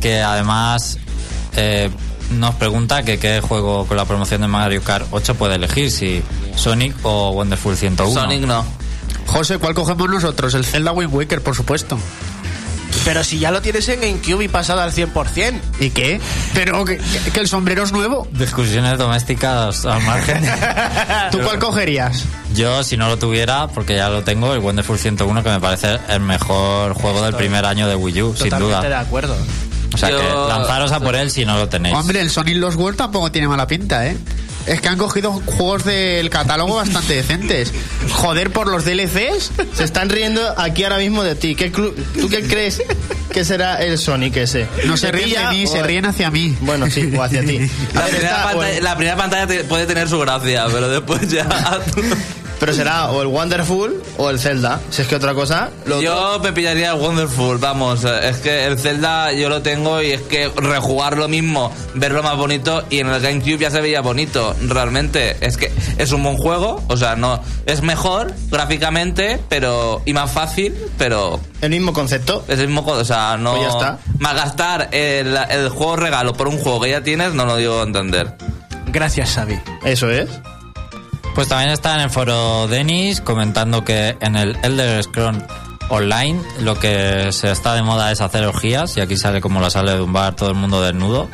que 0.00 0.20
además 0.20 0.98
eh, 1.56 1.90
nos 2.32 2.54
pregunta 2.56 3.02
que 3.02 3.18
qué 3.18 3.40
juego 3.40 3.86
con 3.86 3.96
la 3.96 4.04
promoción 4.04 4.42
de 4.42 4.48
Mario 4.48 4.82
Kart 4.82 5.06
8 5.10 5.34
puede 5.36 5.54
elegir, 5.54 5.90
si 5.90 6.22
Sonic 6.54 6.94
o 7.04 7.30
Wonderful 7.30 7.76
101. 7.76 8.12
Sonic 8.20 8.42
no. 8.42 8.64
José, 9.26 9.58
¿cuál 9.58 9.74
cogemos 9.74 10.08
nosotros? 10.08 10.54
El 10.54 10.64
Zelda 10.64 10.92
Wind 10.92 11.12
Waker, 11.14 11.42
por 11.42 11.54
supuesto. 11.54 11.98
Pero 13.04 13.24
si 13.24 13.38
ya 13.38 13.50
lo 13.50 13.62
tienes 13.62 13.88
en 13.88 14.00
GameCube 14.00 14.44
y 14.44 14.48
pasado 14.48 14.80
al 14.80 14.92
100%. 14.92 15.60
¿Y 15.80 15.90
qué? 15.90 16.20
Pero 16.54 16.84
que, 16.84 17.00
el 17.34 17.48
sombrero 17.48 17.82
es 17.84 17.92
nuevo. 17.92 18.26
Discusiones 18.32 18.98
domésticas 18.98 19.84
al 19.86 20.02
margen. 20.02 20.42
¿Tú 21.30 21.38
cuál 21.40 21.58
cogerías? 21.58 22.24
Yo, 22.54 22.82
si 22.82 22.96
no 22.96 23.08
lo 23.08 23.18
tuviera, 23.18 23.68
porque 23.68 23.96
ya 23.96 24.08
lo 24.08 24.24
tengo, 24.24 24.52
el 24.52 24.60
Wonderful 24.60 24.98
101, 24.98 25.42
que 25.42 25.50
me 25.50 25.60
parece 25.60 25.98
el 26.08 26.20
mejor 26.20 26.94
juego 26.94 27.22
del 27.22 27.34
primer 27.34 27.64
año 27.64 27.88
de 27.88 27.94
Wii 27.94 28.22
U, 28.22 28.34
sin 28.36 28.44
Totalmente 28.50 28.82
de 28.82 28.88
duda. 28.88 29.00
acuerdo. 29.00 29.36
O 29.94 29.96
sea 29.96 30.10
Yo- 30.10 30.18
que 30.18 30.24
lanzaros 30.48 30.92
a 30.92 31.00
por 31.00 31.14
él 31.16 31.30
si 31.30 31.44
no 31.44 31.56
lo 31.56 31.68
tenéis. 31.68 31.94
Hombre, 31.96 32.20
el 32.20 32.30
Sonic 32.30 32.56
Lost 32.56 32.78
World 32.78 32.98
tampoco 32.98 33.30
tiene 33.32 33.48
mala 33.48 33.66
pinta, 33.66 34.06
¿eh? 34.06 34.16
Es 34.68 34.80
que 34.82 34.88
han 34.88 34.98
cogido 34.98 35.32
juegos 35.46 35.84
del 35.84 36.28
catálogo 36.30 36.76
bastante 36.76 37.14
decentes. 37.14 37.72
Joder, 38.12 38.50
por 38.50 38.66
los 38.68 38.84
DLCs. 38.84 39.50
Se 39.74 39.84
están 39.84 40.08
riendo 40.10 40.42
aquí 40.58 40.84
ahora 40.84 40.98
mismo 40.98 41.22
de 41.24 41.34
ti. 41.34 41.54
¿Qué 41.54 41.70
¿Tú 41.70 41.94
qué 42.30 42.42
crees 42.46 42.82
que 43.32 43.44
será 43.44 43.76
el 43.82 43.96
Sonic 43.98 44.36
ese? 44.36 44.66
No 44.84 44.96
se 44.96 45.06
¿Te 45.06 45.12
ríen 45.12 45.42
de 45.42 45.48
mí, 45.50 45.64
o- 45.64 45.68
se 45.68 45.82
ríen 45.82 46.04
hacia 46.06 46.30
mí. 46.30 46.56
Bueno, 46.60 46.90
sí, 46.90 47.10
o 47.16 47.22
hacia 47.22 47.40
ti. 47.40 47.58
La 47.94 48.04
primera, 48.06 48.28
está- 48.28 48.34
pantalla, 48.44 48.54
bueno, 48.56 48.80
la 48.82 48.96
primera 48.96 49.16
pantalla 49.16 49.46
te- 49.46 49.64
puede 49.64 49.86
tener 49.86 50.08
su 50.08 50.18
gracia, 50.18 50.66
pero 50.70 50.88
después 50.88 51.28
ya. 51.30 51.46
Pero 52.60 52.72
será 52.72 53.10
o 53.10 53.22
el 53.22 53.28
Wonderful 53.28 54.02
o 54.16 54.30
el 54.30 54.38
Zelda. 54.38 54.80
Si 54.90 55.02
es 55.02 55.08
que 55.08 55.14
otra 55.16 55.32
cosa. 55.34 55.70
Lo 55.86 55.98
otro- 55.98 56.02
Yo 56.02 56.40
me 56.40 56.52
pillaría 56.52 56.92
el 56.92 56.98
Wonderful, 57.00 57.58
vamos, 57.58 58.04
es 58.04 58.38
que 58.38 58.66
el 58.66 58.78
Zelda 58.78 59.32
yo 59.32 59.48
lo 59.48 59.62
tengo 59.62 60.02
y 60.02 60.10
es 60.12 60.22
que 60.22 60.50
rejugar 60.56 61.16
lo 61.16 61.28
mismo, 61.28 61.72
verlo 61.94 62.22
más 62.22 62.36
bonito 62.36 62.82
y 62.90 62.98
en 62.98 63.08
el 63.08 63.20
GameCube 63.20 63.58
ya 63.58 63.70
se 63.70 63.80
veía 63.80 64.00
bonito, 64.00 64.56
realmente. 64.66 65.36
Es 65.40 65.56
que 65.56 65.72
es 65.98 66.10
un 66.12 66.22
buen 66.24 66.36
juego, 66.36 66.82
o 66.88 66.96
sea, 66.96 67.14
no 67.16 67.40
es 67.66 67.82
mejor 67.82 68.32
gráficamente, 68.50 69.40
pero 69.48 70.02
y 70.04 70.12
más 70.12 70.30
fácil, 70.30 70.74
pero 70.98 71.40
el 71.60 71.70
mismo 71.70 71.92
concepto. 71.92 72.44
es 72.48 72.58
el 72.58 72.66
mismo 72.66 72.82
juego, 72.82 73.00
o 73.00 73.04
sea, 73.04 73.36
no 73.36 73.52
Pues 73.52 73.62
ya 73.62 73.68
está. 73.68 73.98
más 74.18 74.34
gastar 74.34 74.88
el, 74.92 75.36
el 75.50 75.68
juego 75.68 75.96
regalo 75.96 76.32
por 76.34 76.48
un 76.48 76.58
juego 76.58 76.80
que 76.80 76.90
ya 76.90 77.02
tienes, 77.02 77.34
no 77.34 77.44
lo 77.46 77.56
digo 77.56 77.80
a 77.80 77.84
entender. 77.84 78.34
Gracias, 78.88 79.34
Xavi. 79.34 79.58
Eso 79.84 80.10
es. 80.10 80.28
Pues 81.38 81.46
también 81.46 81.70
está 81.70 81.94
en 81.94 82.00
el 82.00 82.10
foro 82.10 82.66
Denis 82.66 83.20
comentando 83.20 83.84
que 83.84 84.16
en 84.20 84.34
el 84.34 84.56
Elder 84.64 85.00
Scrolls 85.04 85.44
Online 85.88 86.42
lo 86.62 86.76
que 86.80 87.30
se 87.30 87.52
está 87.52 87.74
de 87.74 87.82
moda 87.82 88.10
es 88.10 88.20
hacer 88.20 88.44
orgías 88.44 88.96
y 88.96 89.00
aquí 89.02 89.16
sale 89.16 89.40
como 89.40 89.60
la 89.60 89.70
sale 89.70 89.92
de 89.92 90.00
un 90.00 90.12
bar 90.12 90.34
todo 90.34 90.48
el 90.48 90.56
mundo 90.56 90.82
desnudo. 90.82 91.28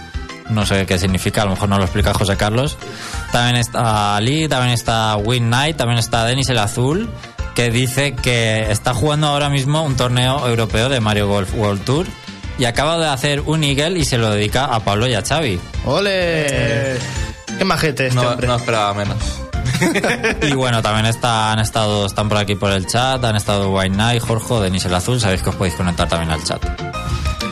No 0.51 0.67
sé 0.67 0.85
qué 0.85 0.99
significa, 0.99 1.41
a 1.41 1.45
lo 1.47 1.53
mejor 1.53 1.71
no 1.71 1.79
lo 1.79 1.85
explica 1.85 2.13
José 2.13 2.37
Carlos. 2.37 2.77
También 3.33 3.57
está 3.57 4.21
Lee, 4.21 4.47
también 4.47 4.75
está 4.75 5.17
Win 5.17 5.47
Knight, 5.47 5.79
también 5.79 5.99
está 5.99 6.27
Denis 6.27 6.51
el 6.51 6.59
Azul, 6.59 7.09
que 7.55 7.71
dice 7.71 8.15
que 8.15 8.71
está 8.71 8.93
jugando 8.93 9.29
ahora 9.29 9.49
mismo 9.49 9.85
un 9.85 9.97
torneo 9.97 10.47
europeo 10.47 10.91
de 10.91 11.01
Mario 11.01 11.29
Golf 11.29 11.55
World 11.55 11.83
Tour 11.83 12.07
y 12.59 12.67
acaba 12.67 12.99
de 12.99 13.07
hacer 13.07 13.41
un 13.41 13.65
Eagle 13.65 13.99
y 13.99 14.05
se 14.05 14.19
lo 14.19 14.31
dedica 14.31 14.67
a 14.67 14.81
Pablo 14.81 15.09
y 15.09 15.15
a 15.15 15.23
Xavi. 15.23 15.59
¡Ole! 15.87 16.99
Qué 17.57 17.65
majete 17.65 18.09
este 18.09 18.21
No, 18.21 18.29
hombre. 18.33 18.49
no 18.49 18.57
esperaba 18.57 18.93
menos. 18.93 19.44
Y 20.43 20.53
bueno, 20.55 20.83
también 20.83 21.07
está, 21.07 21.53
han 21.53 21.59
estado, 21.59 22.07
están 22.07 22.29
por 22.29 22.39
aquí 22.39 22.55
por 22.55 22.71
el 22.71 22.87
chat, 22.87 23.23
han 23.25 23.37
estado 23.37 23.71
White 23.71 23.95
Knight, 23.95 24.23
Jorge, 24.23 24.55
Denis 24.61 24.85
el 24.85 24.95
Azul, 24.95 25.21
sabéis 25.21 25.43
que 25.43 25.51
os 25.51 25.57
podéis 25.57 25.75
conectar 25.75 26.09
también 26.09 26.31
al 26.31 26.43
chat. 26.45 26.63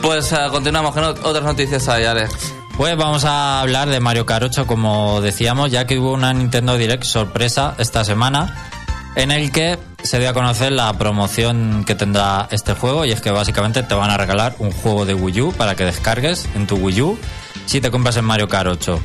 Pues 0.01 0.31
eh, 0.33 0.37
continuamos 0.51 0.93
con 0.93 1.03
ot- 1.03 1.19
otras 1.23 1.43
noticias 1.43 1.87
ahí, 1.87 2.05
Alex. 2.05 2.33
Pues 2.77 2.97
vamos 2.97 3.23
a 3.25 3.61
hablar 3.61 3.87
de 3.89 3.99
Mario 3.99 4.25
8, 4.27 4.65
como 4.65 5.21
decíamos, 5.21 5.71
ya 5.71 5.85
que 5.85 5.99
hubo 5.99 6.11
una 6.13 6.33
Nintendo 6.33 6.75
Direct 6.77 7.03
sorpresa 7.03 7.75
esta 7.77 8.03
semana, 8.03 8.67
en 9.15 9.31
el 9.31 9.51
que 9.51 9.77
se 10.01 10.19
dio 10.19 10.29
a 10.29 10.33
conocer 10.33 10.71
la 10.71 10.91
promoción 10.93 11.83
que 11.85 11.93
tendrá 11.95 12.47
este 12.51 12.73
juego, 12.73 13.05
y 13.05 13.11
es 13.11 13.21
que 13.21 13.29
básicamente 13.31 13.83
te 13.83 13.93
van 13.93 14.09
a 14.09 14.17
regalar 14.17 14.55
un 14.59 14.71
juego 14.71 15.05
de 15.05 15.13
Wii 15.13 15.41
U 15.41 15.53
para 15.53 15.75
que 15.75 15.85
descargues 15.85 16.47
en 16.55 16.65
tu 16.67 16.75
Wii 16.77 17.01
U 17.01 17.19
si 17.67 17.79
te 17.79 17.91
compras 17.91 18.17
el 18.17 18.23
Mario 18.23 18.47
Kart 18.49 18.67
8. 18.69 18.99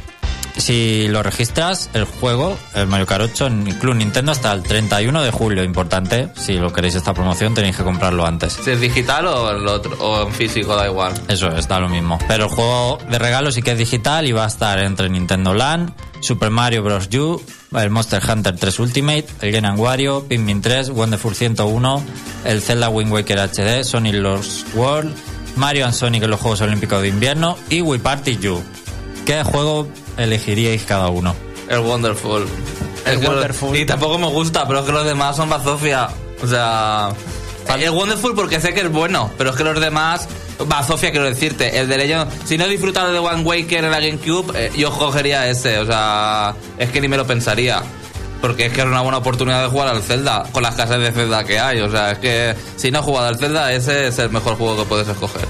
Si 0.59 1.07
lo 1.09 1.23
registras, 1.23 1.89
el 1.95 2.05
juego, 2.05 2.59
el 2.75 2.89
Mario 2.89 3.07
Kart 3.07 3.31
8 3.33 3.47
en 3.47 3.65
Club 3.79 3.95
Nintendo 3.95 4.33
hasta 4.33 4.53
el 4.53 4.63
31 4.63 5.23
de 5.23 5.31
julio. 5.31 5.63
Importante, 5.63 6.29
si 6.37 6.55
lo 6.55 6.73
queréis 6.73 6.97
esta 6.97 7.15
promoción 7.15 7.55
tenéis 7.55 7.77
que 7.77 7.85
comprarlo 7.85 8.27
antes. 8.27 8.55
Si 8.55 8.71
es 8.73 8.81
digital 8.81 9.27
o, 9.29 9.51
el 9.51 9.67
otro, 9.67 9.97
o 10.01 10.27
en 10.27 10.33
físico, 10.33 10.75
da 10.75 10.87
igual. 10.87 11.15
Eso 11.29 11.49
está 11.57 11.79
lo 11.79 11.89
mismo. 11.89 12.19
Pero 12.27 12.45
el 12.45 12.51
juego 12.51 12.99
de 13.09 13.19
regalo 13.19 13.53
sí 13.53 13.63
que 13.63 13.73
es 13.73 13.79
digital 13.79 14.27
y 14.27 14.33
va 14.33 14.45
a 14.45 14.49
estar 14.49 14.81
entre 14.81 15.09
Nintendo 15.09 15.55
Land, 15.55 15.93
Super 16.21 16.51
Mario 16.51 16.83
Bros. 16.83 17.09
U, 17.15 17.41
el 17.77 17.91
Monster 17.91 18.23
Hunter 18.29 18.57
3 18.57 18.79
Ultimate, 18.81 19.27
el 19.41 19.53
Game 19.53 19.71
Wario, 19.71 20.25
Pikmin 20.25 20.61
3, 20.61 20.91
Wonderful 20.91 21.35
101, 21.35 22.05
el 22.45 22.63
Zelda 22.63 22.89
Wind 22.89 23.13
Waker 23.13 23.39
HD, 23.39 23.85
Sonic 23.85 24.15
Lost 24.15 24.75
World, 24.75 25.15
Mario 25.57 25.85
and 25.87 25.95
Sonic 25.95 26.25
en 26.25 26.31
los 26.31 26.41
Juegos 26.41 26.61
Olímpicos 26.61 27.01
de 27.01 27.09
Invierno 27.09 27.57
y 27.71 27.81
Wii 27.81 28.01
Party 28.01 28.39
U. 28.49 28.63
¿Qué 29.25 29.43
juego 29.45 29.89
elegiríais 30.19 30.83
cada 30.83 31.09
uno? 31.09 31.35
El 31.69 31.81
Wonderful. 31.81 32.47
El 33.07 33.19
Wonderful. 33.19 33.77
Y 33.77 33.87
tampoco 33.87 34.19
me 34.19 34.27
gusta, 34.27 34.67
pero 34.67 34.81
es 34.81 34.87
que 34.87 34.93
los 34.93 35.05
demás 35.05 35.37
son 35.37 35.49
bazofia. 35.49 36.09
O 36.43 36.47
sea. 36.47 37.11
El 37.69 37.91
Wonderful 37.91 38.35
porque 38.35 38.61
sé 38.61 38.73
que 38.73 38.81
es 38.81 38.91
bueno, 38.91 39.31
pero 39.37 39.51
es 39.51 39.57
que 39.57 39.65
los 39.65 39.79
demás. 39.81 40.29
Bazofia, 40.67 41.11
quiero 41.11 41.27
decirte. 41.27 41.79
El 41.79 41.89
de 41.89 41.99
Legend. 41.99 42.31
Si 42.45 42.59
no 42.59 42.65
he 42.65 42.69
disfrutado 42.69 43.13
de 43.13 43.19
One 43.19 43.43
Waker 43.43 43.85
en 43.85 43.91
la 43.91 44.01
GameCube, 44.01 44.53
eh, 44.55 44.73
yo 44.77 44.91
cogería 44.91 45.49
ese. 45.49 45.79
O 45.79 45.87
sea. 45.87 46.55
Es 46.79 46.91
que 46.91 47.01
ni 47.01 47.09
me 47.09 47.17
lo 47.17 47.27
pensaría. 47.27 47.83
Porque 48.41 48.67
es 48.67 48.73
que 48.73 48.81
es 48.81 48.87
una 48.87 49.01
buena 49.01 49.19
oportunidad 49.19 49.63
de 49.63 49.69
jugar 49.69 49.89
al 49.89 50.03
Zelda. 50.03 50.45
Con 50.53 50.63
las 50.63 50.75
casas 50.75 51.01
de 51.01 51.13
Zelda 51.13 51.45
que 51.45 51.59
hay. 51.59 51.81
O 51.81 51.91
sea, 51.91 52.13
es 52.13 52.19
que 52.19 52.55
si 52.77 52.91
no 52.91 53.01
he 53.01 53.03
jugado 53.03 53.27
al 53.29 53.37
Zelda, 53.37 53.73
ese 53.73 54.09
es 54.09 54.19
el 54.19 54.31
mejor 54.31 54.57
juego 54.57 54.79
que 54.79 54.89
puedes 54.89 55.09
escoger. 55.09 55.47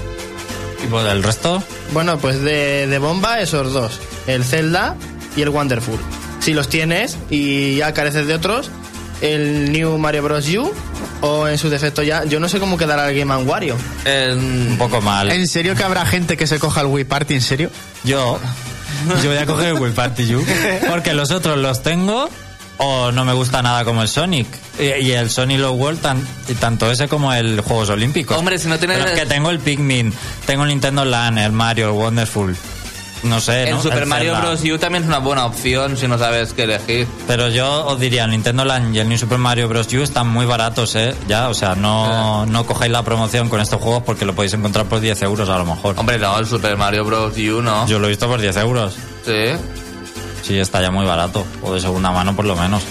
¿Y 0.83 0.87
por 0.87 1.05
el 1.05 1.23
resto? 1.23 1.63
Bueno, 1.93 2.17
pues 2.19 2.41
de, 2.41 2.87
de 2.87 2.97
bomba 2.99 3.39
esos 3.39 3.73
dos. 3.73 3.99
El 4.27 4.43
Zelda 4.43 4.95
y 5.35 5.41
el 5.41 5.49
Wonderful. 5.49 5.99
Si 6.39 6.53
los 6.53 6.69
tienes 6.69 7.17
y 7.29 7.77
ya 7.77 7.93
careces 7.93 8.27
de 8.27 8.35
otros, 8.35 8.69
el 9.21 9.71
New 9.71 9.97
Mario 9.97 10.23
Bros. 10.23 10.47
U 10.49 10.71
o 11.21 11.47
en 11.47 11.57
su 11.57 11.69
defecto 11.69 12.01
ya, 12.03 12.23
yo 12.25 12.39
no 12.39 12.47
sé 12.47 12.59
cómo 12.59 12.77
quedará 12.77 13.09
el 13.09 13.17
Game 13.17 13.35
Wario. 13.43 13.75
Un 14.05 14.75
poco 14.77 15.01
mal. 15.01 15.31
¿En 15.31 15.47
serio 15.47 15.75
que 15.75 15.83
habrá 15.83 16.05
gente 16.05 16.37
que 16.37 16.47
se 16.47 16.59
coja 16.59 16.81
el 16.81 16.87
Wii 16.87 17.05
Party? 17.05 17.33
¿En 17.35 17.41
serio? 17.41 17.71
Yo, 18.03 18.39
yo 19.21 19.29
voy 19.29 19.37
a 19.37 19.45
coger 19.45 19.69
el 19.69 19.73
Wii 19.73 19.91
Party 19.93 20.35
U 20.35 20.45
porque 20.89 21.13
los 21.13 21.31
otros 21.31 21.57
los 21.57 21.83
tengo 21.83 22.29
o 22.79 23.11
no 23.11 23.23
me 23.25 23.33
gusta 23.33 23.61
nada 23.61 23.85
como 23.85 24.01
el 24.01 24.07
Sonic 24.07 24.47
y, 24.79 24.83
y 25.05 25.11
el 25.11 25.29
Sonic 25.29 25.59
Low 25.59 25.73
World 25.75 26.01
tan- 26.01 26.27
y 26.47 26.53
tanto 26.55 26.89
ese 26.89 27.07
como 27.07 27.31
el 27.33 27.61
Juegos 27.61 27.89
Olímpicos. 27.89 28.37
Hombre, 28.37 28.57
si 28.57 28.67
no 28.67 28.77
tienes- 28.79 28.97
Pero 28.97 29.09
es 29.11 29.19
que 29.19 29.25
tengo 29.25 29.49
el 29.51 29.59
Pikmin, 29.59 30.13
tengo 30.45 30.63
el 30.63 30.69
Nintendo 30.69 31.05
Land, 31.05 31.37
el 31.39 31.51
Mario, 31.51 31.87
el 31.91 31.95
Wonderful. 31.95 32.55
No 33.21 33.41
sé, 33.41 33.63
El 33.63 33.71
¿no? 33.75 33.81
Super 33.81 34.05
Mario 34.05 34.33
Zelda. 34.33 34.47
Bros. 34.51 34.61
U 34.63 34.77
también 34.77 35.03
es 35.03 35.09
una 35.09 35.17
buena 35.19 35.45
opción 35.45 35.97
si 35.97 36.07
no 36.07 36.17
sabes 36.17 36.53
qué 36.53 36.63
elegir. 36.63 37.05
Pero 37.27 37.49
yo 37.49 37.85
os 37.87 37.99
diría, 37.99 38.23
el 38.23 38.31
Nintendo 38.31 38.63
Land 38.63 38.95
y 38.95 38.99
el 38.99 39.09
New 39.09 39.17
Super 39.17 39.37
Mario 39.37 39.67
Bros. 39.67 39.91
U 39.91 40.01
están 40.01 40.29
muy 40.29 40.45
baratos, 40.45 40.95
¿eh? 40.95 41.13
Ya, 41.27 41.49
o 41.49 41.53
sea, 41.53 41.75
no, 41.75 42.45
no 42.45 42.65
cogéis 42.65 42.93
la 42.93 43.03
promoción 43.03 43.49
con 43.49 43.59
estos 43.59 43.81
juegos 43.81 44.03
porque 44.05 44.23
lo 44.23 44.33
podéis 44.33 44.53
encontrar 44.53 44.85
por 44.85 45.01
10 45.01 45.21
euros 45.23 45.49
a 45.49 45.57
lo 45.57 45.65
mejor. 45.65 45.95
Hombre, 45.97 46.17
no, 46.17 46.39
el 46.39 46.45
Super 46.47 46.77
Mario 46.77 47.03
Bros. 47.03 47.33
U 47.37 47.61
no. 47.61 47.85
Yo 47.87 47.99
lo 47.99 48.05
he 48.05 48.09
visto 48.11 48.25
por 48.29 48.39
10 48.39 48.55
euros. 48.55 48.95
Sí. 49.25 49.33
Sí, 50.41 50.57
está 50.57 50.81
ya 50.81 50.91
muy 50.91 51.05
barato. 51.05 51.45
O 51.61 51.73
de 51.73 51.81
segunda 51.81 52.11
mano, 52.11 52.35
por 52.35 52.45
lo 52.45 52.55
menos. 52.55 52.81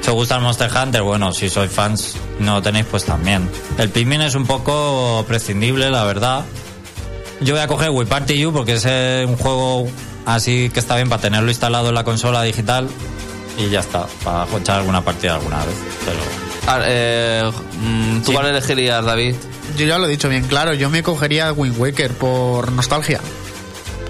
Si 0.00 0.10
os 0.10 0.14
gusta 0.14 0.36
el 0.36 0.42
Monster 0.42 0.70
Hunter, 0.70 1.02
bueno, 1.02 1.32
si 1.32 1.48
sois 1.48 1.70
fans 1.70 2.14
y 2.38 2.42
no 2.42 2.54
lo 2.56 2.62
tenéis, 2.62 2.86
pues 2.90 3.04
también. 3.04 3.48
El 3.78 3.88
Pikmin 3.90 4.22
es 4.22 4.34
un 4.34 4.46
poco 4.46 5.24
prescindible, 5.26 5.90
la 5.90 6.04
verdad. 6.04 6.44
Yo 7.40 7.54
voy 7.54 7.62
a 7.62 7.66
coger 7.66 7.90
Wii 7.90 8.06
Party 8.06 8.46
U 8.46 8.52
porque 8.52 8.74
es 8.74 8.84
eh, 8.86 9.24
un 9.28 9.36
juego 9.36 9.86
así 10.24 10.70
que 10.72 10.80
está 10.80 10.96
bien 10.96 11.08
para 11.08 11.20
tenerlo 11.22 11.48
instalado 11.50 11.88
en 11.90 11.94
la 11.94 12.04
consola 12.04 12.42
digital 12.42 12.88
y 13.58 13.68
ya 13.68 13.80
está, 13.80 14.06
para 14.24 14.46
echar 14.58 14.78
alguna 14.78 15.02
partida 15.04 15.34
alguna 15.34 15.58
vez. 15.58 15.74
Pero 16.04 16.72
A 16.72 16.78
ver, 16.78 16.86
eh, 16.88 17.50
mm, 17.80 18.18
¿Tú 18.20 18.26
Sí. 18.26 18.32
cuál 18.32 18.46
elegirías, 18.46 19.04
David? 19.04 19.34
Yo 19.76 19.86
ya 19.86 19.98
lo 19.98 20.06
he 20.06 20.10
dicho 20.10 20.28
bien 20.28 20.44
claro, 20.44 20.72
yo 20.74 20.88
me 20.88 21.02
cogería 21.02 21.52
Wind 21.52 21.76
Waker 21.78 22.12
por 22.14 22.70
nostalgia. 22.72 23.20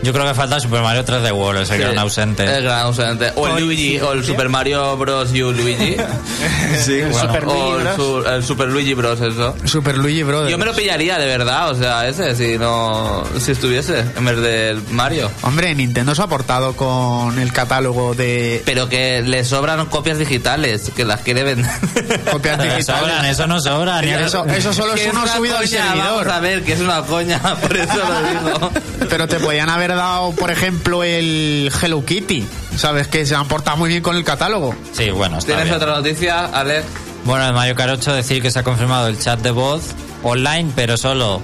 Yo 0.06 0.12
creo 0.12 0.24
que 0.24 0.34
falta 0.34 0.54
el 0.54 0.62
Super 0.62 0.82
Mario 0.82 1.04
3D 1.04 1.32
World, 1.32 1.62
ese 1.62 1.76
gran 1.78 1.98
ausente. 1.98 2.44
El 2.44 2.62
gran 2.62 2.78
ausente. 2.80 3.32
O 3.34 3.48
el 3.48 3.64
Luigi, 3.64 3.98
o 4.00 4.12
el 4.12 4.24
Super 4.24 4.48
Mario 4.48 4.96
Bros. 4.96 5.30
U 5.32 5.52
Luigi. 5.52 5.96
sí, 6.84 7.00
El 7.00 7.12
Super 7.12 7.44
o 7.44 7.52
Luigi 7.52 7.70
el, 7.76 7.82
Bros. 7.82 7.96
su- 7.96 8.28
el 8.28 8.44
Super 8.44 8.68
Luigi 8.68 8.94
Bros. 8.94 9.20
Eso. 9.20 9.56
Super 9.64 9.98
Luigi 9.98 10.22
Brothers. 10.22 10.50
Yo 10.52 10.58
me 10.58 10.64
lo 10.64 10.74
pillaría, 10.74 11.18
de 11.18 11.26
verdad, 11.26 11.70
o 11.70 11.74
sea, 11.74 12.06
ese, 12.06 12.36
si 12.36 12.56
no. 12.56 13.24
Si 13.40 13.50
estuviese, 13.50 13.98
en 14.16 14.24
vez 14.24 14.36
del 14.40 14.80
Mario. 14.90 15.28
Hombre, 15.42 15.74
Nintendo 15.74 16.14
se 16.14 16.22
ha 16.22 16.26
aportado 16.26 16.74
con 16.76 17.38
el 17.40 17.52
catálogo 17.52 18.14
de 18.14 18.62
Pero 18.64 18.88
que 18.88 19.22
le 19.22 19.44
sobran 19.44 19.86
copias 19.86 20.18
digitales, 20.18 20.92
que 20.94 21.04
las 21.04 21.22
quiere 21.22 21.42
vender. 21.42 21.70
copias 22.30 22.58
digitales. 22.62 22.86
sobran, 22.86 23.24
eso 23.24 23.46
no 23.48 23.60
sobra. 23.60 24.00
ni 24.02 24.10
Eso, 24.10 24.44
eso 24.46 24.72
solo 24.72 24.94
es 24.94 25.08
uno 25.10 25.22
una 25.24 25.34
subido 25.34 25.58
al 25.58 25.66
servidor. 25.66 25.96
Vamos 25.98 26.26
a 26.28 26.38
ver, 26.38 26.62
que 26.62 26.74
es 26.74 26.80
una 26.80 27.02
coña, 27.02 27.40
por 27.56 27.76
eso 27.76 27.94
lo 27.96 28.28
digo. 28.28 28.70
Pero 29.10 29.26
te 29.26 29.40
podían 29.40 29.68
haber 29.68 29.95
dado, 29.96 30.32
por 30.32 30.50
ejemplo, 30.50 31.02
el 31.02 31.70
Hello 31.82 32.04
Kitty. 32.04 32.46
¿Sabes? 32.76 33.09
Que 33.09 33.24
se 33.24 33.35
han 33.35 33.48
portado 33.48 33.78
muy 33.78 33.88
bien 33.88 34.02
con 34.02 34.16
el 34.16 34.24
catálogo. 34.24 34.74
Sí, 34.92 35.11
bueno, 35.11 35.38
está 35.38 35.48
¿Tienes 35.52 35.64
bien. 35.64 35.76
otra 35.76 35.94
noticia, 35.96 36.44
Alex? 36.46 36.85
Bueno, 37.24 37.46
el 37.46 37.54
Mario 37.54 37.74
8 37.76 38.12
decir 38.12 38.40
que 38.42 38.50
se 38.50 38.59
ha 38.59 38.62
confirmado 38.62 39.09
el 39.09 39.18
chat 39.18 39.40
de 39.40 39.50
voz 39.50 39.82
online, 40.22 40.70
pero 40.76 40.96
solo 40.96 41.40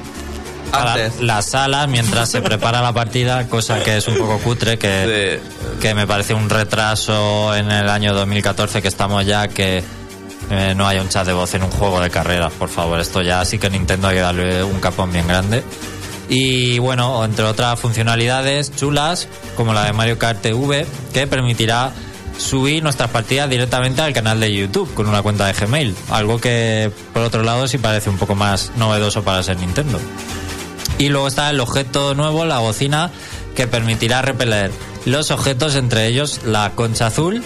para 0.70 1.10
las 1.20 1.46
salas 1.46 1.88
mientras 1.88 2.30
se 2.30 2.40
prepara 2.40 2.80
la 2.82 2.92
partida, 2.92 3.48
cosa 3.48 3.82
que 3.82 3.96
es 3.96 4.08
un 4.08 4.16
poco 4.16 4.38
cutre, 4.38 4.78
que, 4.78 5.40
que 5.80 5.94
me 5.94 6.06
parece 6.06 6.34
un 6.34 6.48
retraso 6.48 7.54
en 7.54 7.70
el 7.70 7.88
año 7.88 8.14
2014 8.14 8.80
que 8.80 8.88
estamos 8.88 9.26
ya, 9.26 9.48
que 9.48 9.82
eh, 10.50 10.74
no 10.76 10.86
haya 10.86 11.02
un 11.02 11.08
chat 11.08 11.26
de 11.26 11.32
voz 11.32 11.54
en 11.54 11.62
un 11.62 11.70
juego 11.70 12.00
de 12.00 12.10
carreras, 12.10 12.52
por 12.52 12.68
favor. 12.68 13.00
Esto 13.00 13.22
ya 13.22 13.44
sí 13.44 13.58
que 13.58 13.68
Nintendo 13.70 14.08
hay 14.08 14.16
que 14.16 14.20
darle 14.20 14.62
un 14.62 14.80
capón 14.80 15.12
bien 15.12 15.26
grande. 15.26 15.62
Y 16.34 16.78
bueno, 16.78 17.22
entre 17.26 17.44
otras 17.44 17.78
funcionalidades 17.78 18.74
chulas, 18.74 19.28
como 19.54 19.74
la 19.74 19.84
de 19.84 19.92
Mario 19.92 20.18
Kart 20.18 20.40
TV, 20.40 20.86
que 21.12 21.26
permitirá 21.26 21.92
subir 22.38 22.82
nuestras 22.82 23.10
partidas 23.10 23.50
directamente 23.50 24.00
al 24.00 24.14
canal 24.14 24.40
de 24.40 24.50
YouTube 24.50 24.94
con 24.94 25.06
una 25.06 25.20
cuenta 25.20 25.46
de 25.46 25.52
Gmail. 25.52 25.94
Algo 26.08 26.40
que, 26.40 26.90
por 27.12 27.20
otro 27.20 27.42
lado, 27.42 27.68
sí 27.68 27.76
parece 27.76 28.08
un 28.08 28.16
poco 28.16 28.34
más 28.34 28.72
novedoso 28.78 29.22
para 29.22 29.42
ser 29.42 29.58
Nintendo. 29.58 30.00
Y 30.96 31.10
luego 31.10 31.28
está 31.28 31.50
el 31.50 31.60
objeto 31.60 32.14
nuevo, 32.14 32.46
la 32.46 32.60
bocina, 32.60 33.10
que 33.54 33.66
permitirá 33.66 34.22
repeler 34.22 34.70
los 35.04 35.30
objetos, 35.32 35.74
entre 35.74 36.06
ellos 36.06 36.40
la 36.46 36.70
concha 36.70 37.08
azul 37.08 37.44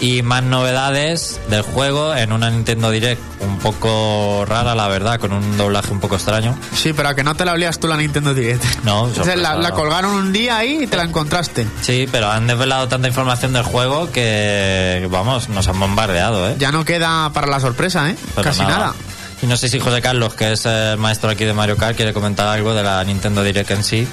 y 0.00 0.22
más 0.22 0.42
novedades 0.42 1.40
del 1.48 1.62
juego 1.62 2.14
en 2.14 2.32
una 2.32 2.50
Nintendo 2.50 2.90
Direct 2.90 3.20
un 3.40 3.58
poco 3.58 4.44
rara, 4.46 4.74
la 4.74 4.88
verdad, 4.88 5.18
con 5.18 5.32
un 5.32 5.56
doblaje 5.56 5.92
un 5.92 6.00
poco 6.00 6.16
extraño. 6.16 6.56
Sí, 6.74 6.92
pero 6.92 7.08
a 7.08 7.14
que 7.14 7.24
no 7.24 7.34
te 7.34 7.44
la 7.44 7.52
olías 7.52 7.78
tú 7.78 7.88
la 7.88 7.96
Nintendo 7.96 8.34
Direct. 8.34 8.64
No, 8.84 9.02
O 9.02 9.12
sea, 9.12 9.36
la, 9.36 9.50
sorpresa, 9.50 9.56
la 9.56 9.70
colgaron 9.72 10.12
un 10.12 10.32
día 10.32 10.56
ahí 10.56 10.84
y 10.84 10.86
te 10.86 10.96
la 10.96 11.02
encontraste. 11.02 11.66
Sí, 11.82 12.08
pero 12.10 12.30
han 12.30 12.46
desvelado 12.46 12.88
tanta 12.88 13.08
información 13.08 13.52
del 13.52 13.64
juego 13.64 14.10
que, 14.12 15.06
vamos, 15.10 15.48
nos 15.48 15.68
han 15.68 15.78
bombardeado, 15.78 16.48
¿eh? 16.48 16.56
Ya 16.58 16.72
no 16.72 16.84
queda 16.84 17.30
para 17.32 17.46
la 17.48 17.60
sorpresa, 17.60 18.08
¿eh? 18.08 18.16
Pero 18.34 18.44
Casi 18.48 18.62
nada. 18.62 18.94
Y 19.42 19.46
no 19.46 19.56
sé 19.56 19.68
si 19.68 19.78
José 19.78 20.00
Carlos, 20.00 20.34
que 20.34 20.52
es 20.52 20.66
el 20.66 20.96
maestro 20.98 21.30
aquí 21.30 21.44
de 21.44 21.52
Mario 21.52 21.76
Kart, 21.76 21.96
quiere 21.96 22.12
comentar 22.12 22.48
algo 22.48 22.74
de 22.74 22.82
la 22.82 23.02
Nintendo 23.04 23.42
Direct 23.42 23.70
en 23.70 23.84
sí. 23.84 24.08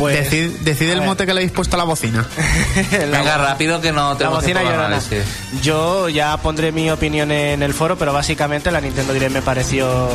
Pues, 0.00 0.16
Decid, 0.30 0.50
decid 0.64 0.90
el 0.90 1.02
mote 1.02 1.26
que 1.26 1.34
le 1.34 1.40
habéis 1.40 1.52
puesto 1.52 1.76
a 1.76 1.78
la 1.78 1.84
bocina. 1.84 2.26
Venga, 2.90 3.36
rápido 3.38 3.80
que 3.80 3.92
no 3.92 4.10
La 4.12 4.16
tenemos 4.18 4.38
bocina 4.40 4.60
tiempo 4.60 4.74
para 4.76 4.88
llorona. 4.88 4.96
análisis. 4.96 5.62
Yo 5.62 6.08
ya 6.08 6.36
pondré 6.38 6.72
mi 6.72 6.90
opinión 6.90 7.30
en 7.30 7.62
el 7.62 7.74
foro, 7.74 7.96
pero 7.98 8.12
básicamente 8.12 8.70
la 8.70 8.80
Nintendo 8.80 9.12
Direct 9.12 9.32
me 9.32 9.42
pareció 9.42 10.08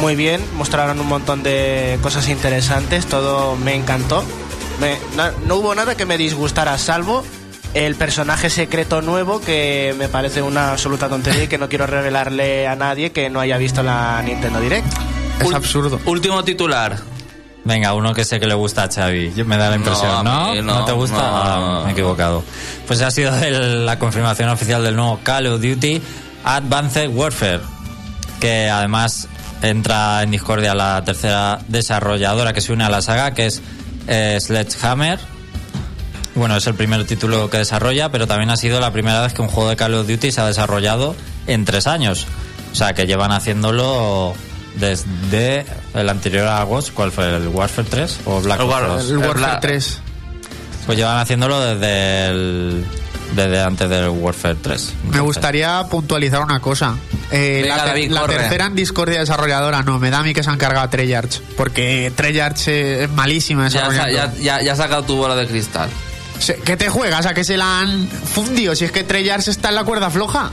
muy 0.00 0.14
bien. 0.14 0.40
Mostraron 0.54 1.00
un 1.00 1.08
montón 1.08 1.42
de 1.42 1.98
cosas 2.02 2.28
interesantes, 2.28 3.06
todo 3.06 3.56
me 3.56 3.74
encantó. 3.74 4.24
Me- 4.80 4.96
na- 5.16 5.32
no 5.46 5.56
hubo 5.56 5.74
nada 5.74 5.96
que 5.96 6.06
me 6.06 6.16
disgustara, 6.18 6.78
salvo 6.78 7.24
el 7.74 7.94
personaje 7.96 8.48
secreto 8.48 9.02
nuevo 9.02 9.40
que 9.40 9.94
me 9.98 10.08
parece 10.08 10.40
una 10.40 10.70
absoluta 10.70 11.08
tontería 11.08 11.44
y 11.44 11.48
que 11.48 11.58
no 11.58 11.68
quiero 11.68 11.86
revelarle 11.86 12.68
a 12.68 12.76
nadie 12.76 13.10
que 13.12 13.28
no 13.28 13.40
haya 13.40 13.58
visto 13.58 13.82
la 13.82 14.22
Nintendo 14.22 14.60
Direct. 14.60 14.86
Es 15.40 15.52
absurdo. 15.52 16.00
Último 16.06 16.44
titular. 16.44 16.96
Venga, 17.66 17.94
uno 17.94 18.14
que 18.14 18.24
sé 18.24 18.38
que 18.38 18.46
le 18.46 18.54
gusta 18.54 18.84
a 18.84 18.88
Xavi. 18.88 19.32
Me 19.44 19.56
da 19.56 19.70
la 19.70 19.76
impresión, 19.76 20.24
¿no? 20.24 20.54
¿No, 20.54 20.62
no, 20.62 20.84
te 20.84 20.92
gusta? 20.92 21.16
no. 21.16 21.22
Ah, 21.22 21.80
me 21.84 21.90
he 21.90 21.92
equivocado. 21.92 22.44
Pues 22.86 23.02
ha 23.02 23.10
sido 23.10 23.34
el- 23.42 23.84
la 23.84 23.98
confirmación 23.98 24.48
oficial 24.50 24.84
del 24.84 24.94
nuevo 24.94 25.18
Call 25.24 25.48
of 25.48 25.60
Duty 25.60 26.00
Advanced 26.44 27.08
Warfare, 27.10 27.60
que 28.40 28.70
además 28.70 29.26
entra 29.62 30.22
en 30.22 30.30
discordia 30.30 30.74
la 30.76 31.02
tercera 31.04 31.58
desarrolladora 31.66 32.52
que 32.52 32.60
se 32.60 32.72
une 32.72 32.84
a 32.84 32.88
la 32.88 33.02
saga, 33.02 33.32
que 33.34 33.46
es 33.46 33.60
eh, 34.06 34.38
Sledgehammer. 34.40 35.18
Bueno, 36.36 36.56
es 36.56 36.66
el 36.68 36.74
primer 36.74 37.04
título 37.04 37.50
que 37.50 37.58
desarrolla, 37.58 38.12
pero 38.12 38.28
también 38.28 38.50
ha 38.50 38.56
sido 38.56 38.78
la 38.78 38.92
primera 38.92 39.22
vez 39.22 39.32
que 39.32 39.42
un 39.42 39.48
juego 39.48 39.70
de 39.70 39.76
Call 39.76 39.94
of 39.94 40.06
Duty 40.06 40.30
se 40.30 40.40
ha 40.40 40.46
desarrollado 40.46 41.16
en 41.48 41.64
tres 41.64 41.88
años. 41.88 42.26
O 42.70 42.74
sea, 42.76 42.94
que 42.94 43.06
llevan 43.06 43.32
haciéndolo 43.32 44.34
desde 44.76 45.66
el 45.94 46.08
anterior 46.08 46.46
a 46.48 46.62
Ghost, 46.64 46.92
¿cuál 46.94 47.12
fue? 47.12 47.36
¿El 47.36 47.48
Warfare 47.48 47.88
3 47.90 48.20
o 48.26 48.40
Black 48.40 48.60
Ops 48.60 48.88
2? 48.88 49.10
El 49.10 49.18
Warfare 49.18 49.38
Bla- 49.40 49.60
3. 49.60 49.98
Pues 50.86 50.98
llevan 50.98 51.18
haciéndolo 51.18 51.60
desde 51.60 52.26
el, 52.28 52.84
desde 53.34 53.60
antes 53.60 53.88
del 53.90 54.08
Warfare 54.08 54.56
3. 54.62 54.92
Me 55.10 55.20
gustaría 55.20 55.82
puntualizar 55.90 56.40
una 56.42 56.60
cosa. 56.60 56.94
Eh, 57.32 57.60
Venga, 57.62 57.76
la, 57.76 57.82
ter- 57.84 57.92
David, 57.92 58.10
la 58.12 58.20
corre. 58.20 58.36
tercera 58.36 58.66
en 58.66 58.74
discordia 58.76 59.18
desarrolladora 59.18 59.82
no, 59.82 59.98
me 59.98 60.10
da 60.10 60.20
a 60.20 60.22
mí 60.22 60.32
que 60.32 60.44
se 60.44 60.50
han 60.50 60.58
cargado 60.58 60.84
a 60.86 60.90
Treyarch. 60.90 61.40
Porque 61.56 62.12
Treyarch 62.14 62.68
es 62.68 63.10
malísima 63.10 63.64
desarrollando. 63.64 64.12
ya, 64.12 64.32
ya, 64.40 64.62
ya 64.62 64.72
has 64.72 64.78
sacado 64.78 65.02
tu 65.02 65.16
bola 65.16 65.34
de 65.34 65.46
cristal. 65.48 65.88
¿Qué 66.64 66.76
te 66.76 66.88
juegas? 66.90 67.24
¿A 67.26 67.34
que 67.34 67.42
se 67.44 67.56
la 67.56 67.80
han 67.80 68.06
fundido? 68.08 68.76
Si 68.76 68.84
es 68.84 68.92
que 68.92 69.02
Treyarch 69.02 69.48
está 69.48 69.70
en 69.70 69.74
la 69.74 69.84
cuerda 69.84 70.10
floja. 70.10 70.50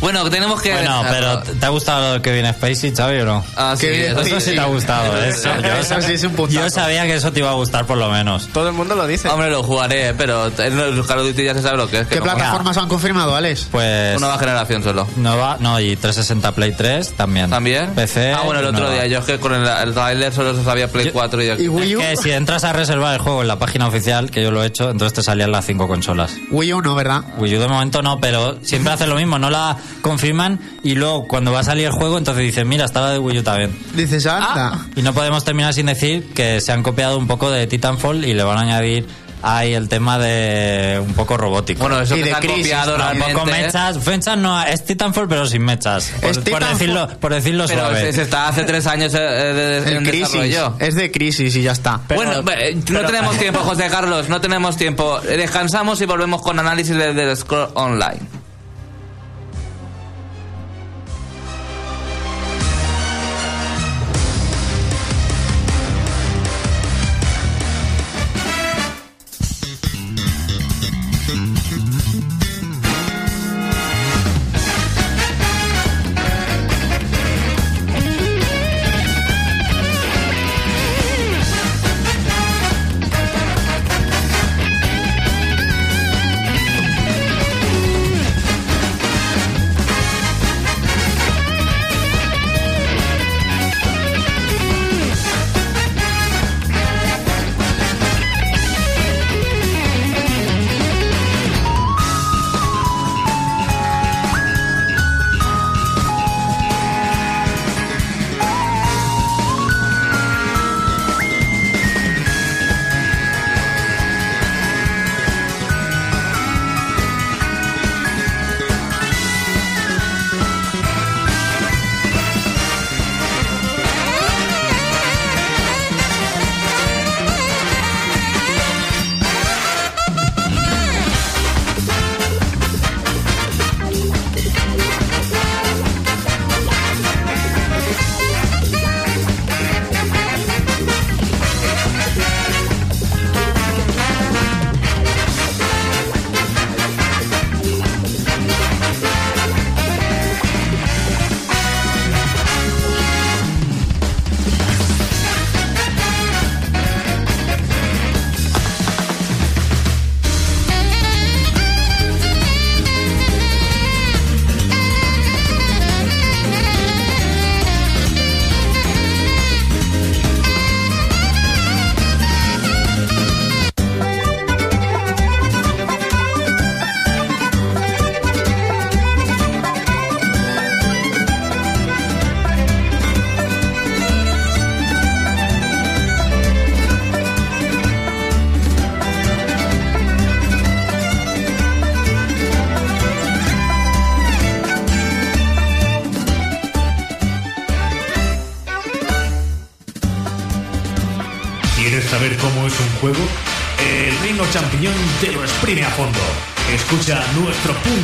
Bueno, 0.00 0.28
tenemos 0.30 0.60
que... 0.60 0.72
Bueno, 0.72 1.02
pero. 1.10 1.42
¿te 1.42 1.64
ha 1.66 1.68
gustado 1.70 2.20
que 2.22 2.32
viene 2.32 2.52
Spacey, 2.52 2.94
Xavi, 2.94 3.20
o 3.20 3.24
no? 3.24 3.44
Ah, 3.56 3.74
sí, 3.78 3.86
eso 3.86 4.40
sí 4.40 4.52
te 4.52 4.60
ha 4.60 4.66
gustado, 4.66 5.16
eso. 5.22 5.48
Yo, 5.62 5.72
Eso 5.72 6.02
sí 6.02 6.12
es 6.12 6.24
un 6.24 6.32
puntazo. 6.32 6.60
yo 6.60 6.70
sabía 6.70 7.04
que 7.04 7.14
eso 7.14 7.32
te 7.32 7.40
iba 7.40 7.50
a 7.50 7.54
gustar 7.54 7.86
por 7.86 7.96
lo 7.96 8.10
menos. 8.10 8.48
Todo 8.52 8.68
el 8.68 8.74
mundo 8.74 8.94
lo 8.94 9.06
dice. 9.06 9.28
Hombre, 9.28 9.50
lo 9.50 9.62
jugaré, 9.62 10.12
pero 10.14 10.46
en 10.58 10.96
los 10.96 11.06
Call 11.06 11.20
of 11.20 11.26
Duty 11.28 11.44
ya 11.44 11.54
se 11.54 11.62
sabe 11.62 11.78
lo 11.78 11.88
que 11.88 12.00
es. 12.00 12.06
Que 12.08 12.14
¿Qué 12.14 12.20
no- 12.20 12.24
plataformas 12.24 12.76
han 12.76 12.88
confirmado, 12.88 13.34
Alex? 13.34 13.68
Pues 13.70 14.16
Una 14.16 14.26
nueva 14.26 14.38
generación 14.38 14.82
solo. 14.82 15.06
nueva, 15.16 15.56
no, 15.60 15.80
y 15.80 15.96
360 15.96 16.52
Play 16.52 16.72
3 16.76 17.12
también. 17.16 17.48
¿También? 17.50 17.90
PC. 17.94 18.32
Ah, 18.32 18.42
bueno, 18.44 18.60
el 18.60 18.66
otro 18.66 18.80
nueva. 18.80 18.94
día. 18.94 19.06
Yo 19.06 19.18
es 19.20 19.24
que 19.24 19.38
con 19.40 19.54
el, 19.54 19.66
el 19.66 19.94
trailer 19.94 20.32
solo 20.32 20.54
se 20.54 20.62
sabía 20.62 20.88
Play 20.88 21.06
Yo- 21.06 21.12
4 21.12 21.42
y... 21.42 21.46
¿Y 21.64 21.68
Wii 21.68 21.96
U? 21.96 22.00
Es 22.00 22.18
que 22.20 22.22
si 22.24 22.30
entras 22.32 22.64
a 22.64 22.72
reservar 22.72 23.14
el 23.14 23.20
juego 23.20 23.42
en 23.42 23.48
la 23.48 23.58
página 23.58 23.86
oficial, 23.88 24.30
que 24.30 24.42
yo 24.42 24.50
lo 24.50 24.62
he 24.62 24.66
hecho, 24.66 24.90
entonces 24.90 25.14
te 25.14 25.22
salían 25.22 25.50
las 25.52 25.64
cinco 25.64 25.88
consolas. 25.88 26.34
Wii 26.50 26.72
U 26.74 26.82
no, 26.82 26.94
¿verdad? 26.94 27.22
Wii 27.38 27.56
U 27.56 27.60
de 27.60 27.68
momento 27.68 28.02
no, 28.02 28.20
pero 28.20 28.58
siempre 28.62 28.92
hace 28.92 29.06
lo 29.06 29.14
mismo, 29.16 29.38
no 29.38 29.48
la 29.50 29.76
confirman 30.02 30.58
y 30.82 30.94
luego 30.94 31.26
cuando 31.26 31.52
va 31.52 31.60
a 31.60 31.64
salir 31.64 31.86
el 31.86 31.92
juego 31.92 32.18
entonces 32.18 32.44
dicen, 32.44 32.68
mira, 32.68 32.84
está 32.84 33.00
la 33.00 33.10
de 33.12 33.18
Wii 33.18 33.38
U 33.38 33.42
también. 33.42 33.76
Dices, 33.94 34.26
anda. 34.26 34.86
Y 34.96 35.02
no 35.02 35.12
podemos 35.14 35.44
terminar 35.44 35.74
sin 35.74 35.86
decir 35.86 36.32
que 36.34 36.60
se 36.60 36.72
han 36.72 36.82
copiado 36.82 37.18
un 37.18 37.26
poco 37.26 37.50
de 37.50 37.66
Titanfall 37.66 38.24
y 38.24 38.34
le 38.34 38.42
van 38.42 38.58
a 38.58 38.62
añadir 38.62 39.06
ahí 39.42 39.74
el 39.74 39.88
tema 39.88 40.18
de 40.18 41.00
un 41.06 41.12
poco 41.14 41.36
robótico. 41.36 41.80
Bueno, 41.80 42.00
eso 42.00 42.16
Y 42.16 42.22
que 42.22 42.30
de 42.30 42.34
Crisis, 42.36 42.56
copiado 42.62 42.92
¿no? 42.92 43.04
realmente... 43.04 43.32
con 43.34 43.46
mechas, 43.48 44.04
mechas 44.06 44.36
no, 44.38 44.60
es 44.64 44.84
Titanfall 44.84 45.28
pero 45.28 45.46
sin 45.46 45.62
mechas. 45.62 46.10
Por, 46.20 46.30
Es 46.30 46.36
por 46.38 46.44
Titanfall. 46.44 46.72
decirlo, 46.72 47.08
por 47.20 47.34
decirlo 47.34 47.64
Pero 47.68 47.80
suave. 47.80 48.12
se, 48.12 48.22
está 48.22 48.48
hace 48.48 48.64
tres 48.64 48.86
años 48.86 49.14
eh, 49.14 49.18
de, 49.20 49.80
de- 49.82 49.96
en 49.98 50.04
Crisis. 50.04 50.32
desarrollo. 50.32 50.74
Es 50.80 50.94
de 50.96 51.12
Crisis 51.12 51.54
y 51.54 51.62
ya 51.62 51.72
está. 51.72 52.00
Pero- 52.08 52.22
bueno, 52.24 52.50
eh, 52.58 52.74
no 52.74 52.82
pero- 52.86 53.06
tenemos 53.06 53.36
tiempo, 53.38 53.60
José 53.60 53.86
Carlos, 53.88 54.28
no 54.28 54.40
tenemos 54.40 54.76
tiempo. 54.76 55.20
Eh, 55.28 55.36
Descansamos 55.36 56.00
y 56.00 56.06
volvemos 56.06 56.42
con 56.42 56.58
análisis 56.58 56.96
del 56.96 57.14
de 57.14 57.36
Scroll 57.36 57.68
Online. 57.74 58.18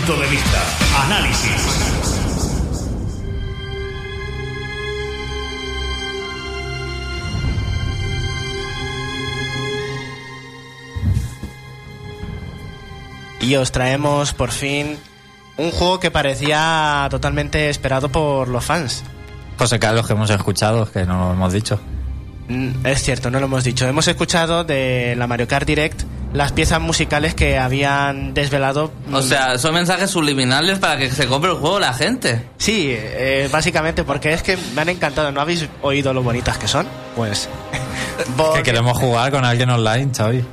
Punto 0.06 0.20
de 0.20 0.28
vista. 0.28 0.58
Análisis. 1.04 1.62
Y 13.40 13.56
os 13.56 13.70
traemos 13.72 14.32
por 14.32 14.50
fin 14.50 14.96
un 15.56 15.70
juego 15.70 16.00
que 16.00 16.10
parecía 16.10 17.06
totalmente 17.10 17.68
esperado 17.68 18.08
por 18.10 18.48
los 18.48 18.64
fans. 18.64 19.04
José 19.58 19.78
Carlos, 19.78 20.06
que 20.06 20.14
hemos 20.14 20.30
escuchado, 20.30 20.90
que 20.90 21.04
no 21.04 21.28
lo 21.28 21.32
hemos 21.32 21.52
dicho. 21.52 21.78
Mm, 22.48 22.84
Es 22.86 23.02
cierto, 23.02 23.30
no 23.30 23.38
lo 23.38 23.46
hemos 23.46 23.62
dicho. 23.62 23.86
Hemos 23.86 24.08
escuchado 24.08 24.64
de 24.64 25.14
la 25.16 25.26
Mario 25.26 25.46
Kart 25.46 25.66
Direct 25.66 26.02
las 26.32 26.52
piezas 26.52 26.80
musicales 26.80 27.34
que 27.34 27.58
habían 27.58 28.34
desvelado. 28.34 28.92
O 29.12 29.22
sea, 29.22 29.58
son 29.58 29.74
mensajes 29.74 30.10
subliminales 30.10 30.78
para 30.78 30.96
que 30.96 31.10
se 31.10 31.26
compre 31.26 31.50
el 31.50 31.56
juego 31.58 31.78
la 31.78 31.92
gente. 31.92 32.48
Sí, 32.58 32.88
eh, 32.88 33.48
básicamente 33.52 34.04
porque 34.04 34.32
es 34.32 34.42
que 34.42 34.56
me 34.74 34.82
han 34.82 34.88
encantado. 34.88 35.30
¿No 35.32 35.40
habéis 35.40 35.66
oído 35.82 36.12
lo 36.12 36.22
bonitas 36.22 36.58
que 36.58 36.68
son? 36.68 36.86
Pues. 37.16 37.48
Que 38.54 38.62
queremos 38.62 38.96
jugar 38.98 39.32
con 39.32 39.44
alguien 39.44 39.70
online, 39.70 40.10
Xavi. 40.14 40.44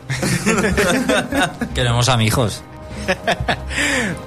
queremos 1.76 2.10
amigos. 2.10 2.64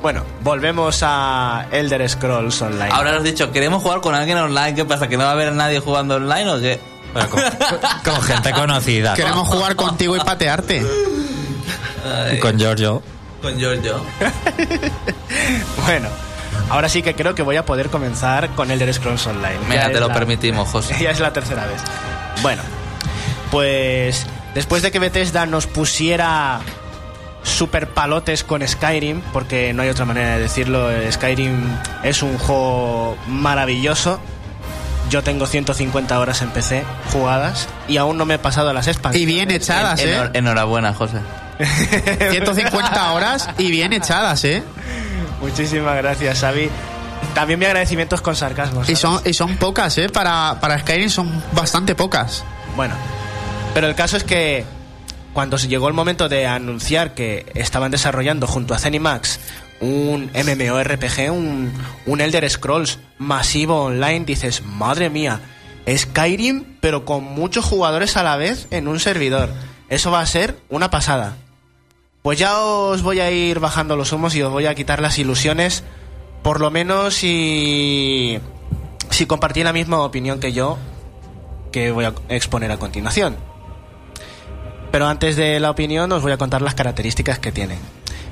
Bueno, 0.01 0.25
volvemos 0.43 1.01
a 1.03 1.67
Elder 1.71 2.09
Scrolls 2.09 2.61
Online. 2.63 2.91
Ahora 2.91 3.17
has 3.17 3.23
dicho, 3.23 3.53
¿queremos 3.53 3.83
jugar 3.83 4.01
con 4.01 4.15
alguien 4.15 4.37
online? 4.39 4.75
¿Qué 4.75 4.85
pasa? 4.85 5.09
¿Que 5.09 5.17
no 5.17 5.25
va 5.25 5.31
a 5.31 5.33
haber 5.33 5.53
nadie 5.53 5.79
jugando 5.79 6.17
online 6.17 6.51
o 6.51 6.61
qué? 6.61 6.81
Con 8.05 8.23
gente 8.23 8.53
conocida. 8.53 9.15
Queremos 9.15 9.47
jugar 9.49 9.77
contigo 9.77 10.17
y 10.17 10.21
patearte. 10.21 10.83
Y 12.33 12.39
con 12.39 12.59
Giorgio. 12.59 13.03
Con 13.41 13.59
Giorgio. 13.59 14.03
Bueno, 15.87 16.09
ahora 16.71 16.89
sí 16.89 17.03
que 17.03 17.15
creo 17.15 17.35
que 17.35 17.43
voy 17.43 17.57
a 17.57 17.65
poder 17.65 17.89
comenzar 17.89 18.51
con 18.51 18.71
Elder 18.71 18.93
Scrolls 18.95 19.27
Online. 19.27 19.59
Ya 19.73 19.91
te 19.91 20.01
lo 20.01 20.09
la- 20.09 20.15
permitimos, 20.15 20.69
José. 20.73 20.97
Ya 21.01 21.11
es 21.11 21.21
la 21.21 21.33
tercera 21.33 21.67
vez. 21.67 21.81
Bueno, 22.43 22.63
pues 23.51 24.27
después 24.55 24.83
de 24.83 24.91
que 24.91 24.99
Bethesda 24.99 25.47
nos 25.47 25.67
pusiera 25.67 26.61
super 27.43 27.89
palotes 27.89 28.45
con 28.45 28.67
Skyrim, 28.67 29.21
porque 29.33 29.73
no 29.73 29.83
hay 29.83 29.89
otra 29.89 30.05
manera 30.05 30.37
de 30.37 30.43
decirlo, 30.43 30.89
Skyrim 31.11 31.65
es 32.05 32.23
un 32.23 32.39
juego 32.39 33.17
maravilloso. 33.27 34.21
Yo 35.11 35.23
tengo 35.23 35.47
150 35.47 36.19
horas 36.21 36.41
en 36.43 36.51
PC 36.51 36.85
jugadas 37.13 37.69
y 37.89 37.97
aún 37.99 38.17
no 38.17 38.25
me 38.25 38.35
he 38.35 38.39
pasado 38.39 38.73
las 38.73 38.87
Y 38.87 38.91
expansiones. 38.91 39.27
bien 39.27 39.51
echadas, 39.51 40.01
¿eh? 40.01 40.17
Enhor- 40.17 40.31
Enhorabuena, 40.35 40.95
José. 40.95 41.19
150 41.65 43.13
horas 43.13 43.49
y 43.59 43.71
bien 43.71 43.93
echadas, 43.93 44.45
¿eh? 44.45 44.63
Muchísimas 45.41 45.97
gracias, 45.97 46.41
Xavi. 46.41 46.69
También 47.35 47.59
mi 47.59 47.67
agradecimiento 47.67 48.15
es 48.15 48.21
con 48.21 48.37
sarcasmo. 48.37 48.83
Y 48.87 48.97
son, 48.97 49.21
y 49.25 49.33
son 49.33 49.57
pocas, 49.57 49.97
¿eh? 49.99 50.09
Para, 50.09 50.59
para 50.61 50.79
Skyrim 50.79 51.09
son 51.09 51.43
bastante 51.53 51.95
pocas. 51.95 52.45
Bueno, 52.77 52.95
pero 53.75 53.89
el 53.89 53.95
caso 53.95 54.17
es 54.17 54.25
que 54.25 54.65
cuando 55.33 55.57
se 55.59 55.69
llegó 55.69 55.89
el 55.89 55.95
momento 55.95 56.29
de 56.29 56.47
anunciar 56.47 57.15
que 57.15 57.51
estaban 57.55 57.91
desarrollando 57.91 58.47
junto 58.47 58.75
a 58.75 58.79
Zenimax 58.79 59.41
un 59.81 60.31
MMORPG, 60.33 61.33
un, 61.33 61.73
un 62.07 62.21
Elder 62.21 62.49
Scrolls 62.49 63.01
masivo 63.19 63.83
online, 63.85 64.25
dices, 64.25 64.63
madre 64.63 65.11
mía, 65.11 65.41
Skyrim, 65.89 66.77
pero 66.81 67.05
con 67.05 67.25
muchos 67.25 67.65
jugadores 67.65 68.17
a 68.17 68.23
la 68.23 68.37
vez 68.37 68.69
en 68.71 68.87
un 68.87 69.01
servidor. 69.01 69.51
Eso 69.89 70.11
va 70.11 70.21
a 70.21 70.27
ser 70.27 70.57
una 70.69 70.91
pasada. 70.91 71.37
Pues 72.23 72.39
ya 72.39 72.61
os 72.61 73.03
voy 73.03 73.19
a 73.19 73.31
ir 73.33 73.59
bajando 73.59 73.97
los 73.97 74.13
humos 74.13 74.35
y 74.37 74.43
os 74.43 74.53
voy 74.53 74.67
a 74.67 74.75
quitar 74.77 75.03
las 75.03 75.19
ilusiones, 75.19 75.83
por 76.43 76.61
lo 76.61 76.71
menos 76.71 77.15
si, 77.15 78.39
si 79.11 79.27
compartí 79.27 79.65
la 79.65 79.73
misma 79.73 80.01
opinión 80.03 80.39
que 80.39 80.53
yo, 80.53 80.79
que 81.73 81.91
voy 81.91 82.05
a 82.05 82.15
exponer 82.29 82.71
a 82.71 82.79
continuación. 82.79 83.37
Pero 84.93 85.09
antes 85.09 85.35
de 85.35 85.59
la 85.59 85.71
opinión 85.71 86.13
os 86.13 86.23
voy 86.23 86.31
a 86.31 86.39
contar 86.39 86.63
las 86.63 86.75
características 86.75 87.41
que 87.41 87.51
tiene. 87.51 87.79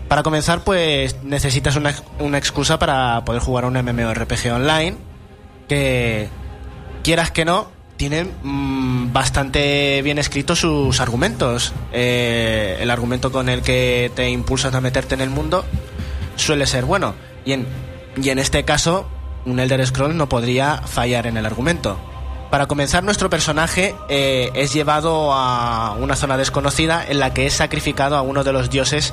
Para 0.07 0.23
comenzar, 0.23 0.63
pues 0.63 1.23
necesitas 1.25 1.75
una, 1.75 1.95
una 2.21 2.39
excusa 2.39 2.79
para 2.79 3.25
poder 3.25 3.43
jugar 3.43 3.65
un 3.65 3.75
MMORPG 3.75 4.53
online 4.53 4.97
que, 5.69 6.29
quieras 7.03 7.31
que 7.31 7.45
no, 7.45 7.69
tiene 8.01 8.25
mm, 8.25 9.13
bastante 9.13 10.01
bien 10.01 10.17
escritos 10.17 10.61
sus 10.61 11.01
argumentos. 11.01 11.75
Eh, 11.93 12.79
el 12.81 12.91
argumento 12.91 13.31
con 13.31 13.51
el 13.51 13.61
que 13.61 14.11
te 14.17 14.31
impulsas 14.31 14.75
a 14.75 14.81
meterte 14.81 15.15
en 15.15 15.21
el 15.21 15.29
mundo 15.29 15.67
suele 16.35 16.67
ser 16.67 16.87
bueno. 16.87 17.15
Y 17.45 17.53
en, 17.53 17.67
y 18.17 18.31
en 18.31 18.39
este 18.39 18.65
caso, 18.65 19.07
un 19.45 19.61
Elder 19.61 19.87
Scroll 19.87 20.17
no 20.17 20.31
podría 20.31 20.79
fallar 20.79 21.27
en 21.27 21.37
el 21.37 21.45
argumento. 21.45 21.99
Para 22.51 22.65
comenzar, 22.65 23.05
nuestro 23.05 23.29
personaje 23.29 23.95
eh, 24.09 24.51
es 24.55 24.73
llevado 24.73 25.35
a 25.35 25.93
una 26.01 26.17
zona 26.17 26.39
desconocida 26.39 27.05
en 27.07 27.21
la 27.21 27.35
que 27.35 27.45
es 27.45 27.53
sacrificado 27.53 28.17
a 28.17 28.23
uno 28.23 28.45
de 28.45 28.55
los 28.55 28.71
dioses 28.71 29.13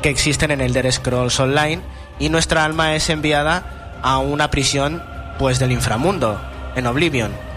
que 0.00 0.10
existen 0.10 0.52
en 0.52 0.60
Elder 0.60 0.92
Scrolls 0.92 1.40
Online 1.40 1.82
y 2.20 2.28
nuestra 2.28 2.64
alma 2.64 2.94
es 2.94 3.10
enviada 3.10 3.98
a 4.00 4.18
una 4.18 4.48
prisión 4.48 5.02
pues 5.40 5.58
del 5.58 5.72
inframundo, 5.72 6.40
en 6.76 6.86
Oblivion. 6.86 7.51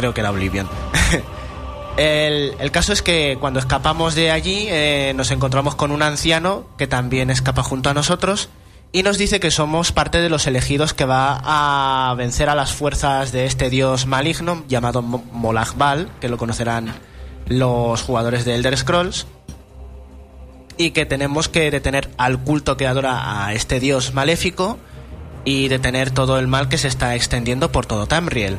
Creo 0.00 0.14
que 0.14 0.22
era 0.22 0.30
Oblivion. 0.30 0.66
El, 1.98 2.54
el 2.58 2.70
caso 2.70 2.94
es 2.94 3.02
que 3.02 3.36
cuando 3.38 3.58
escapamos 3.60 4.14
de 4.14 4.30
allí 4.30 4.64
eh, 4.70 5.12
nos 5.14 5.30
encontramos 5.30 5.74
con 5.74 5.90
un 5.90 6.00
anciano 6.00 6.64
que 6.78 6.86
también 6.86 7.28
escapa 7.28 7.62
junto 7.62 7.90
a 7.90 7.94
nosotros 7.94 8.48
y 8.92 9.02
nos 9.02 9.18
dice 9.18 9.40
que 9.40 9.50
somos 9.50 9.92
parte 9.92 10.22
de 10.22 10.30
los 10.30 10.46
elegidos 10.46 10.94
que 10.94 11.04
va 11.04 11.42
a 11.44 12.14
vencer 12.14 12.48
a 12.48 12.54
las 12.54 12.72
fuerzas 12.72 13.32
de 13.32 13.44
este 13.44 13.68
dios 13.68 14.06
maligno 14.06 14.64
llamado 14.68 15.02
Mo- 15.02 15.22
Molag 15.32 15.74
Bal, 15.76 16.08
que 16.20 16.30
lo 16.30 16.38
conocerán 16.38 16.94
los 17.46 18.00
jugadores 18.02 18.46
de 18.46 18.54
Elder 18.54 18.78
Scrolls, 18.78 19.26
y 20.78 20.92
que 20.92 21.04
tenemos 21.04 21.50
que 21.50 21.70
detener 21.70 22.08
al 22.16 22.38
culto 22.38 22.78
que 22.78 22.86
adora 22.86 23.44
a 23.46 23.52
este 23.52 23.78
dios 23.80 24.14
maléfico 24.14 24.78
y 25.44 25.68
detener 25.68 26.10
todo 26.10 26.38
el 26.38 26.46
mal 26.46 26.68
que 26.70 26.78
se 26.78 26.88
está 26.88 27.14
extendiendo 27.14 27.70
por 27.70 27.84
todo 27.84 28.06
Tamriel. 28.06 28.58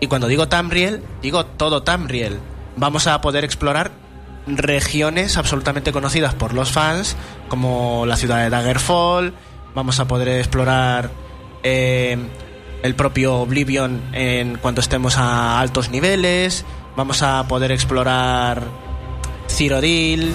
Y 0.00 0.06
cuando 0.06 0.26
digo 0.26 0.48
Tamriel, 0.48 1.02
digo 1.22 1.44
todo 1.44 1.82
Tamriel. 1.82 2.40
Vamos 2.76 3.06
a 3.06 3.20
poder 3.20 3.44
explorar 3.44 3.92
regiones 4.46 5.36
absolutamente 5.36 5.92
conocidas 5.92 6.34
por 6.34 6.54
los 6.54 6.72
fans, 6.72 7.16
como 7.48 8.06
la 8.06 8.16
ciudad 8.16 8.42
de 8.42 8.50
Daggerfall. 8.50 9.34
Vamos 9.74 10.00
a 10.00 10.08
poder 10.08 10.28
explorar 10.28 11.10
eh, 11.62 12.16
el 12.82 12.94
propio 12.94 13.36
Oblivion 13.36 14.00
en 14.12 14.56
cuanto 14.56 14.80
estemos 14.80 15.18
a 15.18 15.60
altos 15.60 15.90
niveles. 15.90 16.64
Vamos 16.96 17.22
a 17.22 17.46
poder 17.46 17.70
explorar 17.70 18.62
Cyrodiil, 19.48 20.34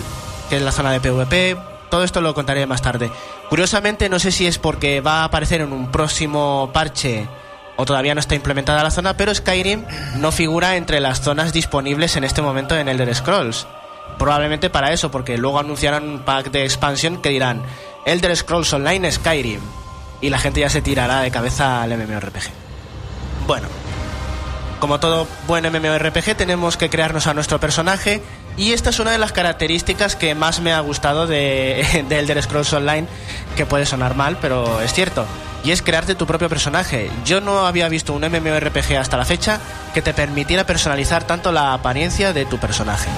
que 0.50 0.58
es 0.58 0.62
la 0.62 0.72
zona 0.72 0.92
de 0.92 1.02
PvP. 1.02 1.58
Todo 1.90 2.04
esto 2.04 2.22
lo 2.22 2.34
contaré 2.34 2.66
más 2.68 2.82
tarde. 2.82 3.10
Curiosamente, 3.50 4.10
no 4.10 4.20
sé 4.20 4.32
si 4.32 4.48
es 4.48 4.58
porque 4.58 5.02
va 5.02 5.22
a 5.22 5.24
aparecer 5.26 5.62
en 5.62 5.74
un 5.74 5.92
próximo 5.92 6.70
parche 6.74 7.28
o 7.78 7.86
todavía 7.86 8.14
no 8.14 8.20
está 8.20 8.36
implementada 8.36 8.84
la 8.84 8.92
zona, 8.92 9.18
pero 9.18 9.34
Skyrim 9.34 9.86
no 10.18 10.32
figura 10.32 10.76
entre 10.76 11.00
las 11.00 11.22
zonas 11.22 11.54
disponibles 11.54 12.16
en 12.16 12.24
este 12.24 12.42
momento 12.42 12.78
en 12.78 12.88
Elder 12.88 13.14
Scrolls. 13.14 13.68
Probablemente 14.18 14.70
para 14.70 14.94
eso, 14.94 15.12
porque 15.12 15.38
luego 15.38 15.60
anunciarán 15.60 16.08
un 16.08 16.20
pack 16.20 16.52
de 16.52 16.64
expansión 16.64 17.22
que 17.22 17.30
dirán 17.30 17.64
Elder 18.06 18.36
Scrolls 18.36 18.72
Online 18.74 19.12
Skyrim. 19.12 19.60
Y 20.22 20.30
la 20.30 20.40
gente 20.40 20.62
ya 20.62 20.70
se 20.70 20.82
tirará 20.82 21.20
de 21.22 21.32
cabeza 21.32 21.82
al 21.82 21.98
MMORPG. 21.98 22.50
Bueno, 23.46 23.68
como 24.80 25.00
todo 25.00 25.28
buen 25.48 25.66
MMORPG, 25.66 26.36
tenemos 26.36 26.78
que 26.78 26.90
crearnos 26.90 27.28
a 27.28 27.34
nuestro 27.34 27.60
personaje. 27.60 28.22
Y 28.58 28.72
esta 28.72 28.90
es 28.90 29.00
una 29.00 29.12
de 29.12 29.18
las 29.18 29.34
características 29.34 30.16
que 30.16 30.34
más 30.34 30.62
me 30.62 30.72
ha 30.72 30.80
gustado 30.80 31.28
de, 31.28 32.06
de 32.10 32.20
Elder 32.20 32.42
Scrolls 32.42 32.72
Online, 32.74 33.08
que 33.56 33.66
puede 33.66 33.86
sonar 33.86 34.16
mal, 34.16 34.38
pero 34.42 34.82
es 34.82 34.94
cierto. 34.94 35.26
Y 35.64 35.72
es 35.72 35.82
crearte 35.82 36.16
tu 36.16 36.28
propio 36.28 36.48
personaje. 36.48 37.10
Yo 37.26 37.42
no 37.42 37.66
había 37.66 37.90
visto 37.90 38.14
un 38.14 38.22
MMORPG 38.22 38.98
hasta 38.98 39.18
la 39.18 39.26
fecha 39.26 39.60
que 39.94 40.02
te 40.02 40.14
permitiera 40.14 40.66
personalizar 40.66 41.26
tanto 41.26 41.52
la 41.52 41.74
apariencia 41.74 42.34
de 42.34 42.46
tu 42.46 42.60
personaje. 42.60 43.10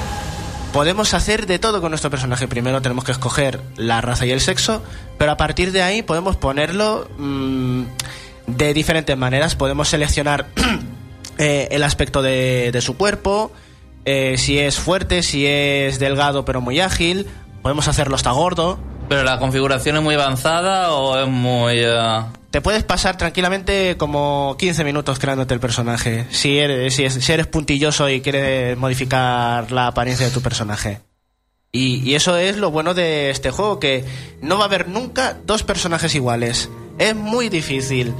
Podemos 0.71 1.13
hacer 1.13 1.45
de 1.45 1.59
todo 1.59 1.81
con 1.81 1.91
nuestro 1.91 2.09
personaje. 2.09 2.47
Primero 2.47 2.81
tenemos 2.81 3.03
que 3.03 3.11
escoger 3.11 3.59
la 3.75 3.99
raza 3.99 4.25
y 4.25 4.31
el 4.31 4.41
sexo, 4.41 4.81
pero 5.17 5.31
a 5.31 5.37
partir 5.37 5.71
de 5.71 5.81
ahí 5.81 6.03
podemos 6.03 6.37
ponerlo 6.37 7.09
mm, 7.17 7.83
de 8.47 8.73
diferentes 8.73 9.17
maneras. 9.17 9.55
Podemos 9.55 9.89
seleccionar 9.89 10.47
eh, 11.37 11.67
el 11.71 11.83
aspecto 11.83 12.21
de, 12.21 12.71
de 12.71 12.81
su 12.81 12.95
cuerpo, 12.95 13.51
eh, 14.07 14.37
si 14.37 14.57
es 14.57 14.79
fuerte, 14.79 15.21
si 15.21 15.45
es 15.45 15.99
delgado 15.99 16.45
pero 16.45 16.61
muy 16.61 16.79
ágil. 16.79 17.27
Podemos 17.61 17.87
hacerlo 17.87 18.15
hasta 18.15 18.31
gordo. 18.31 18.79
¿Pero 19.09 19.23
la 19.23 19.37
configuración 19.39 19.97
es 19.97 20.01
muy 20.01 20.15
avanzada 20.15 20.93
o 20.93 21.17
es 21.19 21.27
muy... 21.29 21.73
eh, 21.75 22.21
te 22.51 22.61
puedes 22.61 22.83
pasar 22.83 23.17
tranquilamente 23.17 23.95
como 23.97 24.55
15 24.57 24.83
minutos 24.85 25.19
creándote 25.19 25.53
el 25.53 25.59
personaje. 25.59 26.25
Si 26.31 26.57
eres, 26.57 26.95
si, 26.95 27.03
es- 27.03 27.13
si 27.13 27.31
eres 27.31 27.45
puntilloso 27.47 28.09
y 28.09 28.21
quieres 28.21 28.77
modificar 28.77 29.71
la 29.71 29.87
apariencia 29.87 30.25
de 30.25 30.31
tu 30.31 30.41
personaje. 30.41 31.01
Y, 31.73 31.97
y 32.09 32.15
eso 32.15 32.37
es 32.37 32.55
lo 32.57 32.71
bueno 32.71 32.93
de 32.93 33.29
este 33.29 33.51
juego, 33.51 33.79
que 33.79 34.05
no 34.41 34.57
va 34.57 34.63
a 34.63 34.67
haber 34.67 34.87
nunca 34.87 35.37
dos 35.45 35.63
personajes 35.63 36.15
iguales. 36.15 36.69
Es 36.97 37.13
muy 37.15 37.49
difícil. 37.49 38.13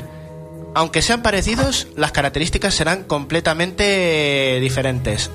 Aunque 0.76 1.02
sean 1.02 1.22
parecidos, 1.24 1.88
las 1.96 2.12
características 2.12 2.76
serán 2.76 3.04
completamente 3.06 4.60
diferentes. 4.62 5.32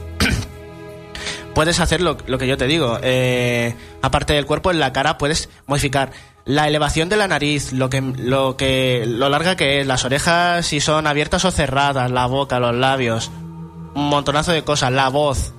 Puedes 1.54 1.80
hacer 1.80 2.00
lo, 2.00 2.16
lo 2.26 2.38
que 2.38 2.46
yo 2.46 2.56
te 2.56 2.66
digo. 2.66 2.98
eh, 3.02 3.74
aparte 4.02 4.32
del 4.32 4.46
cuerpo, 4.46 4.70
en 4.70 4.80
la 4.80 4.92
cara 4.92 5.18
puedes 5.18 5.48
modificar 5.66 6.12
la 6.44 6.66
elevación 6.66 7.08
de 7.08 7.16
la 7.16 7.28
nariz, 7.28 7.72
lo 7.72 7.88
que, 7.88 8.00
lo 8.00 8.56
que, 8.56 9.04
lo 9.06 9.28
larga 9.28 9.56
que 9.56 9.80
es, 9.80 9.86
las 9.86 10.04
orejas 10.04 10.66
si 10.66 10.80
son 10.80 11.06
abiertas 11.06 11.44
o 11.44 11.50
cerradas, 11.50 12.10
la 12.10 12.26
boca, 12.26 12.58
los 12.58 12.74
labios, 12.74 13.30
un 13.94 14.08
montonazo 14.08 14.52
de 14.52 14.64
cosas, 14.64 14.90
la 14.92 15.08
voz, 15.08 15.52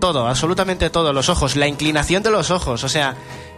todo, 0.00 0.28
absolutamente 0.28 0.90
todo, 0.90 1.12
los 1.12 1.28
ojos, 1.28 1.56
la 1.56 1.66
inclinación 1.66 2.22
de 2.22 2.30
los 2.30 2.50
ojos, 2.50 2.84
o 2.84 2.88
sea, 2.88 3.16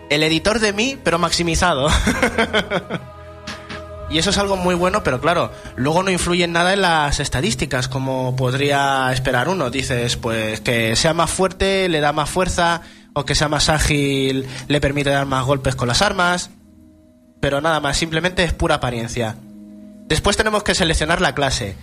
el 0.08 0.22
editor 0.22 0.60
de 0.60 0.72
mí, 0.72 0.98
pero 1.02 1.18
maximizado. 1.18 1.88
Y 4.10 4.18
eso 4.18 4.30
es 4.30 4.38
algo 4.38 4.56
muy 4.56 4.74
bueno, 4.74 5.04
pero 5.04 5.20
claro, 5.20 5.52
luego 5.76 6.02
no 6.02 6.10
influye 6.10 6.42
en 6.42 6.52
nada 6.52 6.72
en 6.72 6.82
las 6.82 7.20
estadísticas, 7.20 7.86
como 7.86 8.34
podría 8.34 9.12
esperar 9.12 9.48
uno. 9.48 9.70
Dices, 9.70 10.16
pues 10.16 10.60
que 10.60 10.96
sea 10.96 11.14
más 11.14 11.30
fuerte 11.30 11.88
le 11.88 12.00
da 12.00 12.12
más 12.12 12.28
fuerza, 12.28 12.82
o 13.12 13.24
que 13.24 13.36
sea 13.36 13.48
más 13.48 13.68
ágil 13.68 14.46
le 14.66 14.80
permite 14.80 15.10
dar 15.10 15.26
más 15.26 15.44
golpes 15.44 15.76
con 15.76 15.86
las 15.86 16.02
armas. 16.02 16.50
Pero 17.40 17.60
nada 17.60 17.78
más, 17.78 17.96
simplemente 17.96 18.42
es 18.42 18.52
pura 18.52 18.76
apariencia. 18.76 19.36
Después 20.06 20.36
tenemos 20.36 20.64
que 20.64 20.74
seleccionar 20.74 21.20
la 21.20 21.36
clase. 21.36 21.76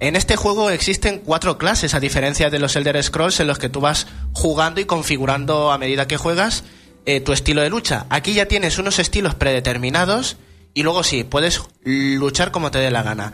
En 0.00 0.16
este 0.16 0.36
juego 0.36 0.70
existen 0.70 1.20
cuatro 1.22 1.58
clases, 1.58 1.92
a 1.92 2.00
diferencia 2.00 2.48
de 2.48 2.58
los 2.58 2.74
Elder 2.76 3.00
Scrolls, 3.02 3.40
en 3.40 3.46
los 3.46 3.58
que 3.58 3.68
tú 3.68 3.80
vas 3.80 4.06
jugando 4.32 4.80
y 4.80 4.86
configurando 4.86 5.70
a 5.70 5.78
medida 5.78 6.08
que 6.08 6.16
juegas 6.16 6.64
eh, 7.04 7.20
tu 7.20 7.34
estilo 7.34 7.60
de 7.60 7.68
lucha. 7.68 8.06
Aquí 8.08 8.32
ya 8.32 8.46
tienes 8.46 8.78
unos 8.78 8.98
estilos 8.98 9.34
predeterminados 9.34 10.38
y 10.74 10.82
luego 10.82 11.02
sí, 11.04 11.24
puedes 11.24 11.62
luchar 11.84 12.50
como 12.50 12.70
te 12.70 12.78
dé 12.78 12.90
la 12.90 13.02
gana. 13.02 13.32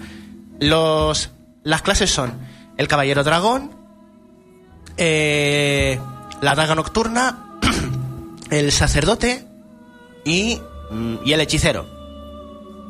Los, 0.60 1.30
las 1.64 1.82
clases 1.82 2.10
son 2.10 2.34
el 2.76 2.86
Caballero 2.86 3.24
Dragón, 3.24 3.72
eh, 4.98 5.98
la 6.42 6.54
Daga 6.54 6.74
Nocturna, 6.74 7.58
el 8.50 8.70
Sacerdote 8.72 9.46
y, 10.24 10.60
mm, 10.90 11.16
y 11.24 11.32
el 11.32 11.40
Hechicero. 11.40 11.86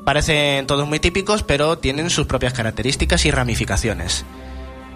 Parecen 0.05 0.67
todos 0.67 0.89
muy 0.89 0.99
típicos, 0.99 1.45
pero 1.45 1.79
tienen 1.79 2.11
sus 2.11 2.27
propias 2.27 2.53
características 2.53 3.25
y 3.27 3.31
ramificaciones. 3.31 4.25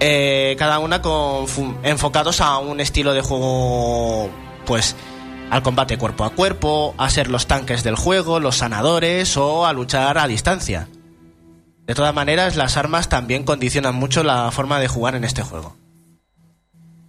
Eh, 0.01 0.57
cada 0.59 0.81
una 0.81 1.01
con 1.01 1.47
enfocados 1.85 2.41
a 2.41 2.59
un 2.59 2.81
estilo 2.81 3.15
de 3.15 3.21
juego, 3.21 4.29
pues, 4.67 4.97
al 5.51 5.63
combate 5.63 5.99
cuerpo 5.99 6.25
a 6.25 6.31
cuerpo, 6.31 6.95
a 6.99 7.11
ser 7.11 7.29
los 7.29 7.47
tanques 7.47 7.85
del 7.85 7.97
juego, 7.97 8.41
los 8.41 8.57
sanadores 8.57 9.37
o 9.37 9.67
a 9.67 9.73
luchar 9.73 10.19
a 10.19 10.27
distancia. 10.27 10.89
De 11.87 11.95
todas 11.95 12.15
maneras, 12.15 12.57
las 12.57 12.77
armas 12.77 13.09
también 13.09 13.45
condicionan 13.45 13.95
mucho 13.95 14.23
la 14.23 14.51
forma 14.51 14.81
de 14.81 14.89
jugar 14.89 15.15
en 15.15 15.25
este 15.25 15.43
juego. 15.43 15.77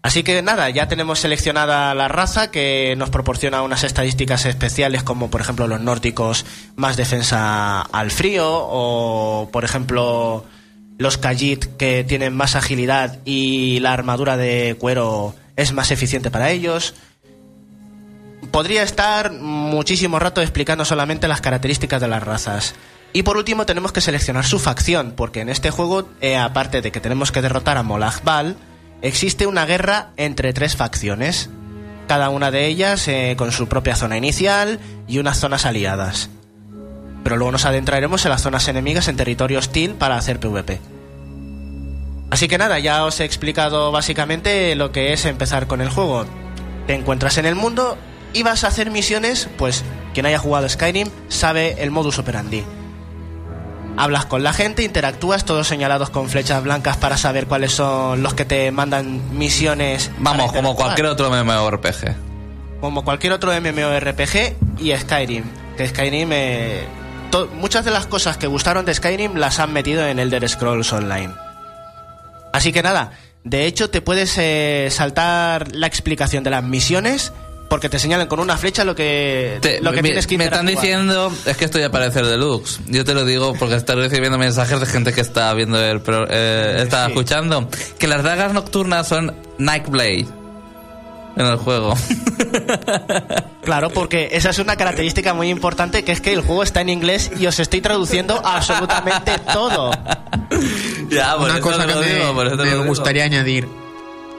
Así 0.05 0.21
que 0.21 0.43
nada, 0.43 0.69
ya 0.69 0.87
tenemos 0.87 1.17
seleccionada 1.17 1.95
la 1.95 2.07
raza 2.07 2.51
que 2.51 2.93
nos 2.95 3.09
proporciona 3.09 3.63
unas 3.63 3.83
estadísticas 3.83 4.45
especiales 4.45 5.01
como 5.01 5.31
por 5.31 5.41
ejemplo 5.41 5.65
los 5.65 5.81
nórdicos 5.81 6.45
más 6.75 6.95
defensa 6.95 7.81
al 7.81 8.11
frío 8.11 8.47
o 8.47 9.49
por 9.51 9.65
ejemplo 9.65 10.45
los 10.99 11.17
Khajiit 11.17 11.77
que 11.77 12.03
tienen 12.03 12.35
más 12.35 12.55
agilidad 12.55 13.17
y 13.25 13.79
la 13.79 13.93
armadura 13.93 14.37
de 14.37 14.75
cuero 14.79 15.33
es 15.55 15.73
más 15.73 15.89
eficiente 15.89 16.29
para 16.29 16.51
ellos. 16.51 16.93
Podría 18.51 18.83
estar 18.83 19.31
muchísimo 19.31 20.19
rato 20.19 20.41
explicando 20.41 20.85
solamente 20.85 21.27
las 21.27 21.41
características 21.41 22.01
de 22.01 22.07
las 22.07 22.23
razas. 22.23 22.75
Y 23.13 23.23
por 23.23 23.37
último 23.37 23.65
tenemos 23.65 23.93
que 23.93 24.01
seleccionar 24.01 24.45
su 24.45 24.59
facción, 24.59 25.13
porque 25.15 25.41
en 25.41 25.49
este 25.49 25.71
juego, 25.71 26.09
eh, 26.19 26.35
aparte 26.35 26.81
de 26.81 26.91
que 26.91 26.99
tenemos 26.99 27.31
que 27.31 27.41
derrotar 27.41 27.77
a 27.77 27.83
Molag 27.83 28.23
Bal, 28.23 28.57
existe 29.01 29.47
una 29.47 29.65
guerra 29.65 30.09
entre 30.17 30.51
tres 30.51 30.75
facciones, 30.75 31.49
cada 32.07 32.29
una 32.29 32.51
de 32.51 32.65
ellas 32.67 33.07
eh, 33.07 33.35
con 33.37 33.51
su 33.51 33.67
propia 33.67 33.95
zona 33.95 34.17
inicial 34.17 34.79
y 35.07 35.19
unas 35.19 35.39
zonas 35.39 35.65
aliadas. 35.65 36.29
Pero 37.23 37.37
luego 37.37 37.53
nos 37.53 37.65
adentraremos 37.65 38.25
en 38.25 38.31
las 38.31 38.41
zonas 38.41 38.67
enemigas 38.67 39.07
en 39.07 39.15
territorio 39.15 39.59
hostil 39.59 39.95
para 39.95 40.17
hacer 40.17 40.39
PvP. 40.39 40.79
Así 42.31 42.47
que 42.47 42.57
nada, 42.57 42.79
ya 42.79 43.05
os 43.05 43.19
he 43.19 43.23
explicado 43.23 43.91
básicamente 43.91 44.75
lo 44.75 44.91
que 44.91 45.13
es 45.13 45.25
empezar 45.25 45.67
con 45.67 45.79
el 45.79 45.89
juego. 45.89 46.25
Te 46.85 46.93
encuentras 46.93 47.37
en 47.37 47.45
el 47.45 47.55
mundo 47.55 47.97
y 48.35 48.43
vas 48.43 48.65
a 48.65 48.67
hacer 48.67 48.91
misiones, 48.91 49.49
pues 49.57 49.83
quien 50.13 50.25
haya 50.25 50.37
jugado 50.37 50.67
Skyrim 50.67 51.09
sabe 51.29 51.81
el 51.81 51.89
modus 51.89 52.19
operandi. 52.19 52.63
Hablas 53.97 54.25
con 54.25 54.43
la 54.43 54.51
gente, 54.51 54.83
interactúas, 54.83 55.45
todos 55.45 55.67
señalados 55.67 56.09
con 56.09 56.29
flechas 56.29 56.61
blancas 56.61 56.97
para 56.97 57.15
saber 57.15 57.47
cuáles 57.47 57.71
son 57.71 58.21
los 58.21 58.33
que 58.33 58.43
te 58.43 58.69
mandan 58.71 59.37
misiones. 59.37 60.11
Vamos, 60.19 60.51
como 60.51 60.75
cualquier 60.75 61.07
otro 61.07 61.31
MMORPG. 61.31 62.15
Como 62.81 63.05
cualquier 63.05 63.31
otro 63.31 63.53
MMORPG 63.53 64.55
y 64.79 64.95
Skyrim. 64.97 65.45
Que 65.77 65.87
Skyrim, 65.87 66.29
eh, 66.33 66.85
muchas 67.53 67.85
de 67.85 67.91
las 67.91 68.05
cosas 68.05 68.35
que 68.35 68.47
gustaron 68.47 68.83
de 68.83 68.93
Skyrim 68.93 69.35
las 69.35 69.59
han 69.59 69.71
metido 69.71 70.05
en 70.05 70.19
Elder 70.19 70.47
Scrolls 70.49 70.91
Online. 70.91 71.33
Así 72.51 72.73
que 72.73 72.83
nada, 72.83 73.11
de 73.45 73.65
hecho 73.65 73.89
te 73.89 74.01
puedes 74.01 74.37
eh, 74.37 74.89
saltar 74.91 75.73
la 75.73 75.87
explicación 75.87 76.43
de 76.43 76.49
las 76.49 76.63
misiones 76.63 77.31
porque 77.75 77.89
te 77.89 77.99
señalan 77.99 78.27
con 78.27 78.39
una 78.39 78.55
flecha 78.55 78.85
lo 78.85 78.95
que, 78.95 79.57
Te- 79.59 79.81
lo 79.81 79.91
que 79.91 79.97
me, 80.01 80.03
tienes 80.07 80.27
que 80.27 80.37
me 80.37 80.45
están 80.45 80.65
diciendo, 80.65 81.29
es 81.45 81.57
que 81.57 81.65
estoy 81.65 81.83
a 81.83 81.91
parecer 81.91 82.25
deluxe. 82.25 82.79
Yo 82.87 83.03
te 83.03 83.13
lo 83.13 83.25
digo 83.25 83.53
porque 83.59 83.75
estoy 83.75 83.97
recibiendo 83.97 84.37
mensajes 84.37 84.79
de 84.79 84.85
gente 84.85 85.11
que 85.11 85.19
está 85.19 85.53
viendo 85.53 85.77
el 85.77 85.99
pro- 85.99 86.25
eh, 86.29 86.77
está 86.81 87.03
Sí. 87.07 87.11
escuchando 87.11 87.67
que 87.99 88.07
las 88.07 88.23
dagas 88.23 88.53
nocturnas 88.53 89.09
son 89.09 89.35
Nightblade 89.57 90.25
en 91.35 91.45
el 91.45 91.57
juego. 91.57 91.95
Claro, 93.65 93.89
porque 93.89 94.29
esa 94.33 94.51
es 94.51 94.59
una 94.59 94.75
característica 94.75 95.33
muy 95.33 95.49
importante 95.49 96.03
que 96.03 96.11
es 96.11 96.21
que 96.21 96.31
el 96.31 96.41
juego 96.41 96.61
está 96.61 96.81
en 96.81 96.89
inglés 96.89 97.31
y 97.39 97.47
os 97.47 97.59
estoy 97.59 97.81
traduciendo 97.81 98.39
absolutamente 98.45 99.31
todo. 99.51 99.89
ya, 101.09 101.33
por 101.35 101.45
Una 101.49 101.53
eso 101.55 101.61
cosa 101.61 101.79
te 101.87 101.93
que 101.93 102.75
lo 102.75 102.83
me, 102.83 102.87
gustaría 102.87 103.23
añadir. 103.23 103.67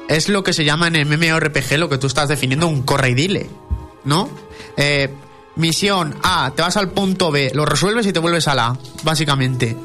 Es 0.08 0.28
lo 0.28 0.44
que 0.44 0.52
se 0.52 0.64
llama 0.64 0.88
en 0.88 1.08
MMORPG, 1.08 1.78
lo 1.78 1.88
que 1.88 1.98
tú 1.98 2.06
estás 2.06 2.28
definiendo, 2.28 2.68
un 2.68 2.82
corre 2.82 3.10
y 3.10 3.14
dile, 3.14 3.50
¿no? 4.04 4.30
Eh, 4.76 5.12
misión 5.56 6.14
A, 6.22 6.52
te 6.54 6.62
vas 6.62 6.76
al 6.76 6.90
punto 6.90 7.30
B, 7.30 7.50
lo 7.54 7.66
resuelves 7.66 8.06
y 8.06 8.12
te 8.12 8.20
vuelves 8.20 8.46
a 8.46 8.54
la 8.54 8.66
A, 8.68 8.78
básicamente. 9.02 9.76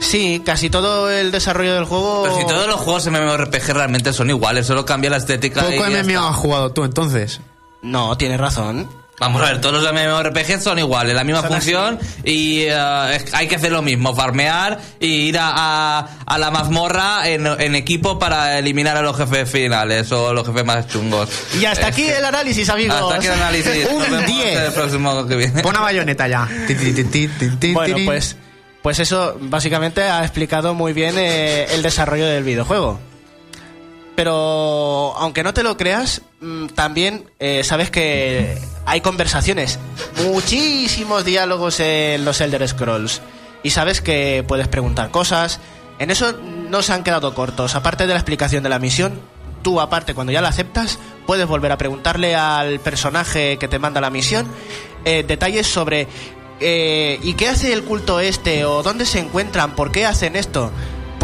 Sí, 0.00 0.42
casi 0.44 0.68
todo 0.68 1.10
el 1.10 1.30
desarrollo 1.30 1.74
del 1.74 1.84
juego... 1.84 2.24
Pero 2.24 2.38
si 2.38 2.46
todos 2.46 2.66
los 2.66 2.76
juegos 2.76 3.06
MMORPG 3.06 3.72
realmente 3.72 4.12
son 4.12 4.28
iguales, 4.28 4.66
solo 4.66 4.84
cambia 4.84 5.08
la 5.08 5.16
estética. 5.16 5.62
Poco 5.62 5.84
MMO 5.88 6.28
has 6.28 6.36
jugado 6.36 6.72
tú 6.72 6.84
entonces. 6.84 7.40
No, 7.80 8.16
tienes 8.18 8.38
razón. 8.38 8.88
Vamos 9.20 9.40
a 9.42 9.44
ver, 9.46 9.60
todos 9.60 9.80
los 9.80 9.92
MMORPG 9.92 10.60
son 10.60 10.80
iguales, 10.80 11.14
la 11.14 11.22
misma 11.22 11.40
Son 11.42 11.50
función 11.52 12.00
y 12.24 12.62
eh, 12.62 13.14
es- 13.14 13.32
hay 13.32 13.46
que 13.46 13.54
hacer 13.54 13.70
lo 13.70 13.80
mismo, 13.80 14.12
farmear 14.14 14.80
y 14.98 15.06
ir 15.28 15.38
a, 15.38 15.52
a- 16.00 16.08
a 16.26 16.38
la 16.38 16.50
mazmorra 16.50 17.28
en, 17.28 17.46
en 17.46 17.74
equipo 17.76 18.18
para 18.18 18.58
eliminar 18.58 18.96
a 18.96 19.02
los 19.02 19.16
jefes 19.16 19.48
finales 19.48 20.10
o 20.10 20.34
los 20.34 20.44
jefes 20.44 20.64
más 20.64 20.88
chungos. 20.88 21.28
Y 21.60 21.64
hasta 21.64 21.86
aquí 21.86 22.08
el 22.08 22.24
análisis, 22.24 22.68
amigos. 22.68 22.96
Hasta 23.00 23.14
aquí 23.14 23.26
el 23.28 23.32
análisis. 23.34 23.86
Un 23.92 23.98
Nos 24.00 24.10
vemos 24.10 24.26
10. 24.26 24.58
el 24.60 24.72
próximo 24.72 25.26
que 25.28 25.36
viene. 25.36 25.62
Pon 25.62 25.76
a 25.76 25.80
bayoneta 25.80 26.26
ya. 26.26 26.48
Bueno, 27.72 27.96
pues, 28.04 28.36
pues 28.82 28.98
eso 28.98 29.36
básicamente 29.40 30.02
ha 30.02 30.22
explicado 30.24 30.74
muy 30.74 30.92
bien 30.92 31.14
eh, 31.18 31.66
el 31.70 31.82
desarrollo 31.82 32.26
del 32.26 32.42
videojuego. 32.42 32.98
Pero 34.16 35.14
aunque 35.16 35.42
no 35.42 35.54
te 35.54 35.62
lo 35.62 35.76
creas, 35.76 36.22
mm, 36.40 36.66
también 36.68 37.24
eh, 37.38 37.62
sabes 37.64 37.90
que 37.90 38.58
hay 38.86 39.00
conversaciones, 39.00 39.78
muchísimos 40.24 41.24
diálogos 41.24 41.80
en 41.80 42.24
los 42.24 42.40
Elder 42.40 42.66
Scrolls. 42.68 43.22
Y 43.62 43.70
sabes 43.70 44.00
que 44.00 44.44
puedes 44.46 44.68
preguntar 44.68 45.10
cosas. 45.10 45.60
En 45.98 46.10
eso 46.10 46.34
no 46.68 46.82
se 46.82 46.92
han 46.92 47.02
quedado 47.02 47.34
cortos. 47.34 47.74
Aparte 47.74 48.06
de 48.06 48.12
la 48.12 48.18
explicación 48.18 48.62
de 48.62 48.68
la 48.68 48.78
misión, 48.78 49.20
tú 49.62 49.80
aparte 49.80 50.14
cuando 50.14 50.32
ya 50.32 50.42
la 50.42 50.48
aceptas, 50.48 50.98
puedes 51.26 51.46
volver 51.46 51.72
a 51.72 51.78
preguntarle 51.78 52.34
al 52.36 52.78
personaje 52.80 53.56
que 53.58 53.68
te 53.68 53.78
manda 53.78 54.00
la 54.00 54.10
misión 54.10 54.46
eh, 55.04 55.24
detalles 55.26 55.66
sobre 55.66 56.08
eh, 56.60 57.18
¿y 57.22 57.34
qué 57.34 57.48
hace 57.48 57.72
el 57.72 57.84
culto 57.84 58.20
este? 58.20 58.64
¿O 58.64 58.82
dónde 58.82 59.06
se 59.06 59.18
encuentran? 59.18 59.74
¿Por 59.74 59.90
qué 59.90 60.06
hacen 60.06 60.36
esto? 60.36 60.70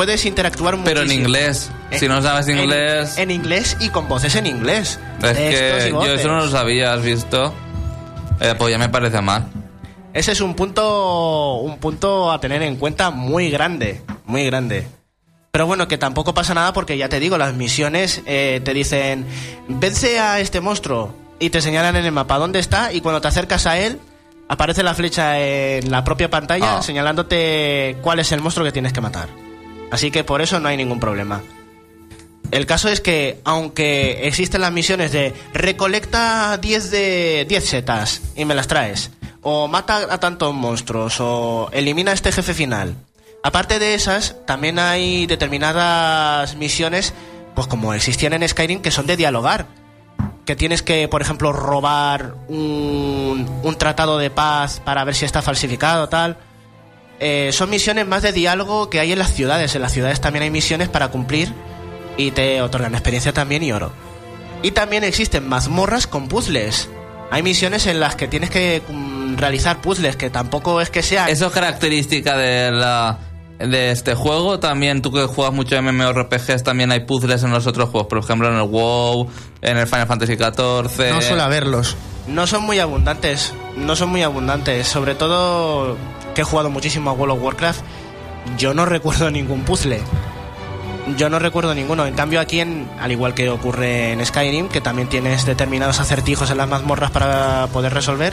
Puedes 0.00 0.24
interactuar 0.24 0.78
Pero 0.82 1.00
en 1.02 1.08
muchísimo. 1.08 1.26
inglés. 1.26 1.70
Eh, 1.90 1.98
Si 1.98 2.08
no 2.08 2.22
sabes 2.22 2.48
inglés. 2.48 3.18
En, 3.18 3.30
inglés 3.30 3.76
y 3.80 3.90
con 3.90 4.08
voces 4.08 4.34
en 4.34 4.46
inglés. 4.46 4.98
Es 5.22 5.36
que 5.36 5.90
yo 5.92 6.14
eso 6.14 6.28
no 6.28 6.38
lo 6.38 6.48
sabía, 6.48 6.94
¿has 6.94 7.02
visto? 7.02 7.52
Eh, 8.40 8.54
pues 8.56 8.70
ya 8.72 8.78
me 8.78 8.88
parece 8.88 9.20
mal. 9.20 9.46
Ese 10.14 10.32
es 10.32 10.40
un 10.40 10.54
punto, 10.54 11.56
un 11.56 11.76
punto 11.76 12.32
a 12.32 12.40
tener 12.40 12.62
en 12.62 12.76
cuenta 12.76 13.10
muy 13.10 13.50
grande, 13.50 14.00
muy 14.24 14.46
grande. 14.46 14.88
Pero 15.50 15.66
bueno, 15.66 15.86
que 15.86 15.98
tampoco 15.98 16.32
pasa 16.32 16.54
nada 16.54 16.72
porque 16.72 16.96
ya 16.96 17.10
te 17.10 17.20
digo, 17.20 17.36
las 17.36 17.52
misiones 17.52 18.22
eh, 18.24 18.62
te 18.64 18.72
dicen, 18.72 19.26
vence 19.68 20.18
a 20.18 20.40
este 20.40 20.62
monstruo 20.62 21.14
y 21.38 21.50
te 21.50 21.60
señalan 21.60 21.94
en 21.96 22.06
el 22.06 22.12
mapa 22.12 22.38
dónde 22.38 22.58
está 22.58 22.90
y 22.94 23.02
cuando 23.02 23.20
te 23.20 23.28
acercas 23.28 23.66
a 23.66 23.78
él 23.78 23.98
aparece 24.48 24.82
la 24.82 24.94
flecha 24.94 25.38
en 25.38 25.90
la 25.90 26.04
propia 26.04 26.30
pantalla 26.30 26.78
Ah. 26.78 26.82
señalándote 26.82 27.98
cuál 28.00 28.18
es 28.20 28.32
el 28.32 28.40
monstruo 28.40 28.64
que 28.64 28.72
tienes 28.72 28.94
que 28.94 29.02
matar. 29.02 29.28
Así 29.90 30.10
que 30.10 30.24
por 30.24 30.40
eso 30.40 30.60
no 30.60 30.68
hay 30.68 30.76
ningún 30.76 31.00
problema. 31.00 31.42
El 32.50 32.66
caso 32.66 32.88
es 32.88 33.00
que, 33.00 33.40
aunque 33.44 34.26
existen 34.26 34.60
las 34.60 34.72
misiones 34.72 35.12
de 35.12 35.32
recolecta 35.52 36.58
10 36.58 36.90
de 36.90 37.46
10 37.48 37.64
setas 37.64 38.22
y 38.34 38.44
me 38.44 38.56
las 38.56 38.66
traes, 38.66 39.10
o 39.42 39.68
mata 39.68 40.08
a 40.10 40.18
tantos 40.18 40.52
monstruos, 40.52 41.18
o 41.20 41.68
elimina 41.72 42.10
a 42.10 42.14
este 42.14 42.32
jefe 42.32 42.52
final, 42.52 42.96
aparte 43.44 43.78
de 43.78 43.94
esas, 43.94 44.36
también 44.46 44.80
hay 44.80 45.26
determinadas 45.26 46.56
misiones, 46.56 47.14
pues 47.54 47.68
como 47.68 47.94
existían 47.94 48.32
en 48.32 48.48
Skyrim, 48.48 48.82
que 48.82 48.90
son 48.90 49.06
de 49.06 49.16
dialogar. 49.16 49.66
Que 50.44 50.56
tienes 50.56 50.82
que, 50.82 51.06
por 51.06 51.22
ejemplo, 51.22 51.52
robar 51.52 52.34
un, 52.48 53.48
un 53.62 53.74
tratado 53.76 54.18
de 54.18 54.30
paz 54.30 54.80
para 54.84 55.04
ver 55.04 55.14
si 55.14 55.24
está 55.24 55.42
falsificado, 55.42 56.08
tal. 56.08 56.36
Eh, 57.20 57.50
son 57.52 57.68
misiones 57.68 58.06
más 58.06 58.22
de 58.22 58.32
diálogo 58.32 58.88
que 58.88 58.98
hay 58.98 59.12
en 59.12 59.18
las 59.18 59.32
ciudades. 59.32 59.74
En 59.74 59.82
las 59.82 59.92
ciudades 59.92 60.20
también 60.20 60.42
hay 60.42 60.50
misiones 60.50 60.88
para 60.88 61.08
cumplir 61.08 61.52
y 62.16 62.30
te 62.30 62.62
otorgan 62.62 62.94
experiencia 62.94 63.32
también 63.32 63.62
y 63.62 63.72
oro. 63.72 63.92
Y 64.62 64.72
también 64.72 65.04
existen 65.04 65.48
mazmorras 65.48 66.06
con 66.06 66.28
puzzles. 66.28 66.88
Hay 67.30 67.42
misiones 67.42 67.86
en 67.86 68.00
las 68.00 68.16
que 68.16 68.26
tienes 68.26 68.50
que 68.50 68.82
mm, 68.88 69.36
realizar 69.36 69.80
puzzles, 69.80 70.16
que 70.16 70.30
tampoco 70.30 70.80
es 70.80 70.90
que 70.90 71.02
sean... 71.02 71.28
Eso 71.28 71.46
es 71.46 71.52
característica 71.52 72.36
de 72.36 72.72
la 72.72 73.18
de 73.58 73.90
este 73.90 74.14
juego. 74.14 74.58
También 74.58 75.02
tú 75.02 75.12
que 75.12 75.26
juegas 75.26 75.54
mucho 75.54 75.80
MMORPGs, 75.80 76.62
también 76.62 76.90
hay 76.90 77.00
puzzles 77.00 77.42
en 77.42 77.50
los 77.50 77.66
otros 77.66 77.90
juegos. 77.90 78.08
Por 78.08 78.18
ejemplo, 78.18 78.48
en 78.48 78.56
el 78.56 78.68
WoW, 78.68 79.28
en 79.62 79.76
el 79.76 79.86
Final 79.86 80.06
Fantasy 80.06 80.36
XIV. 80.36 81.12
No 81.12 81.22
suele 81.22 81.42
haberlos. 81.42 81.96
No 82.26 82.46
son 82.46 82.62
muy 82.64 82.78
abundantes, 82.78 83.52
no 83.76 83.96
son 83.96 84.10
muy 84.10 84.22
abundantes. 84.22 84.86
Sobre 84.86 85.14
todo 85.14 85.96
que 86.40 86.42
he 86.42 86.50
jugado 86.50 86.70
muchísimo 86.70 87.10
a 87.10 87.12
World 87.12 87.36
of 87.36 87.42
Warcraft, 87.42 87.80
yo 88.56 88.72
no 88.72 88.86
recuerdo 88.86 89.30
ningún 89.30 89.62
puzzle. 89.64 90.00
Yo 91.18 91.28
no 91.28 91.38
recuerdo 91.38 91.74
ninguno. 91.74 92.06
En 92.06 92.14
cambio 92.14 92.40
aquí, 92.40 92.60
en, 92.60 92.88
al 92.98 93.12
igual 93.12 93.34
que 93.34 93.50
ocurre 93.50 94.12
en 94.12 94.24
Skyrim, 94.24 94.68
que 94.68 94.80
también 94.80 95.08
tienes 95.08 95.44
determinados 95.44 96.00
acertijos 96.00 96.50
en 96.50 96.56
las 96.56 96.66
mazmorras 96.66 97.10
para 97.10 97.66
poder 97.74 97.92
resolver, 97.92 98.32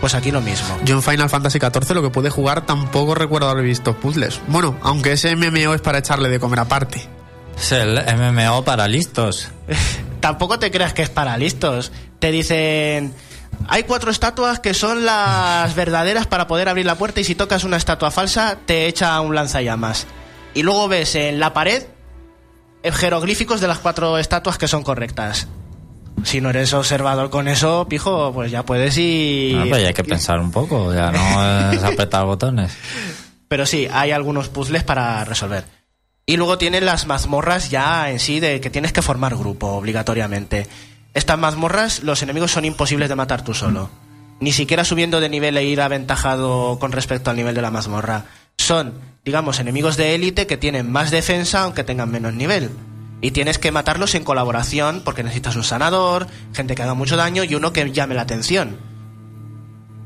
pues 0.00 0.14
aquí 0.14 0.30
lo 0.30 0.40
mismo. 0.40 0.78
Yo 0.84 0.94
en 0.94 1.02
Final 1.02 1.28
Fantasy 1.28 1.58
XIV 1.58 1.94
lo 1.94 2.02
que 2.02 2.08
pude 2.08 2.30
jugar 2.30 2.64
tampoco 2.64 3.14
recuerdo 3.14 3.50
haber 3.50 3.64
visto 3.64 3.94
puzzles. 3.94 4.40
Bueno, 4.46 4.78
aunque 4.80 5.12
ese 5.12 5.36
MMO 5.36 5.74
es 5.74 5.82
para 5.82 5.98
echarle 5.98 6.30
de 6.30 6.40
comer 6.40 6.60
aparte. 6.60 7.06
Es 7.58 7.72
el 7.72 8.00
MMO 8.16 8.64
para 8.64 8.88
listos. 8.88 9.48
Tampoco 10.20 10.58
te 10.58 10.70
creas 10.70 10.94
que 10.94 11.02
es 11.02 11.10
para 11.10 11.36
listos. 11.36 11.92
Te 12.18 12.30
dicen... 12.30 13.14
Hay 13.68 13.84
cuatro 13.84 14.10
estatuas 14.10 14.60
que 14.60 14.74
son 14.74 15.04
las 15.04 15.74
verdaderas 15.74 16.26
para 16.26 16.46
poder 16.46 16.68
abrir 16.68 16.86
la 16.86 16.96
puerta 16.96 17.20
y 17.20 17.24
si 17.24 17.34
tocas 17.34 17.64
una 17.64 17.76
estatua 17.76 18.10
falsa 18.10 18.58
te 18.64 18.86
echa 18.86 19.20
un 19.20 19.34
lanzallamas. 19.34 20.06
Y 20.54 20.62
luego 20.62 20.88
ves 20.88 21.14
en 21.16 21.40
la 21.40 21.52
pared 21.52 21.84
jeroglíficos 22.92 23.60
de 23.60 23.68
las 23.68 23.78
cuatro 23.78 24.18
estatuas 24.18 24.58
que 24.58 24.68
son 24.68 24.82
correctas. 24.82 25.48
Si 26.24 26.40
no 26.40 26.50
eres 26.50 26.72
observador 26.72 27.30
con 27.30 27.46
eso, 27.48 27.86
pijo, 27.88 28.32
pues 28.32 28.50
ya 28.50 28.64
puedes 28.64 28.96
ir... 28.96 29.56
Ah, 29.58 29.62
pero 29.64 29.78
ya 29.78 29.88
hay 29.88 29.94
que 29.94 30.04
pensar 30.04 30.40
un 30.40 30.50
poco, 30.50 30.94
ya 30.94 31.12
no 31.12 31.72
es 31.72 31.82
apretar 31.82 32.24
botones. 32.24 32.72
Pero 33.48 33.66
sí, 33.66 33.88
hay 33.92 34.12
algunos 34.12 34.48
puzzles 34.48 34.82
para 34.82 35.24
resolver. 35.24 35.64
Y 36.24 36.36
luego 36.36 36.58
tienen 36.58 36.84
las 36.84 37.06
mazmorras 37.06 37.70
ya 37.70 38.10
en 38.10 38.18
sí 38.18 38.40
de 38.40 38.60
que 38.60 38.70
tienes 38.70 38.92
que 38.92 39.02
formar 39.02 39.36
grupo 39.36 39.68
obligatoriamente. 39.68 40.66
Estas 41.16 41.38
mazmorras, 41.38 42.02
los 42.02 42.22
enemigos 42.22 42.52
son 42.52 42.66
imposibles 42.66 43.08
de 43.08 43.14
matar 43.14 43.42
tú 43.42 43.54
solo. 43.54 43.88
Ni 44.38 44.52
siquiera 44.52 44.84
subiendo 44.84 45.18
de 45.18 45.30
nivel 45.30 45.56
e 45.56 45.64
ir 45.64 45.80
aventajado 45.80 46.78
con 46.78 46.92
respecto 46.92 47.30
al 47.30 47.36
nivel 47.36 47.54
de 47.54 47.62
la 47.62 47.70
mazmorra. 47.70 48.26
Son, 48.58 48.92
digamos, 49.24 49.58
enemigos 49.58 49.96
de 49.96 50.14
élite 50.14 50.46
que 50.46 50.58
tienen 50.58 50.92
más 50.92 51.10
defensa 51.10 51.62
aunque 51.62 51.84
tengan 51.84 52.10
menos 52.10 52.34
nivel. 52.34 52.68
Y 53.22 53.30
tienes 53.30 53.58
que 53.58 53.72
matarlos 53.72 54.14
en 54.14 54.24
colaboración 54.24 55.00
porque 55.06 55.22
necesitas 55.22 55.56
un 55.56 55.64
sanador, 55.64 56.26
gente 56.52 56.74
que 56.74 56.82
haga 56.82 56.92
mucho 56.92 57.16
daño 57.16 57.44
y 57.44 57.54
uno 57.54 57.72
que 57.72 57.90
llame 57.92 58.14
la 58.14 58.20
atención. 58.20 58.76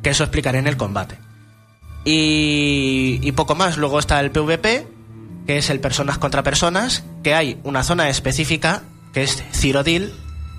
Que 0.05 0.11
eso 0.11 0.23
explicaré 0.23 0.61
en 0.61 0.69
el 0.69 0.77
combate. 0.77 1.19
Y, 2.05 3.19
y 3.21 3.33
poco 3.33 3.57
más. 3.57 3.79
Luego 3.79 3.99
está 3.99 4.21
el 4.21 4.31
PvP, 4.31 4.87
que 5.49 5.59
es 5.59 5.71
el 5.71 5.81
personas 5.81 6.19
contra 6.19 6.45
personas, 6.45 7.03
que 7.25 7.35
hay 7.35 7.59
una 7.65 7.83
zona 7.83 8.09
específica, 8.11 8.85
que 9.13 9.25
es 9.25 9.43
Cyrodiil, 9.53 10.13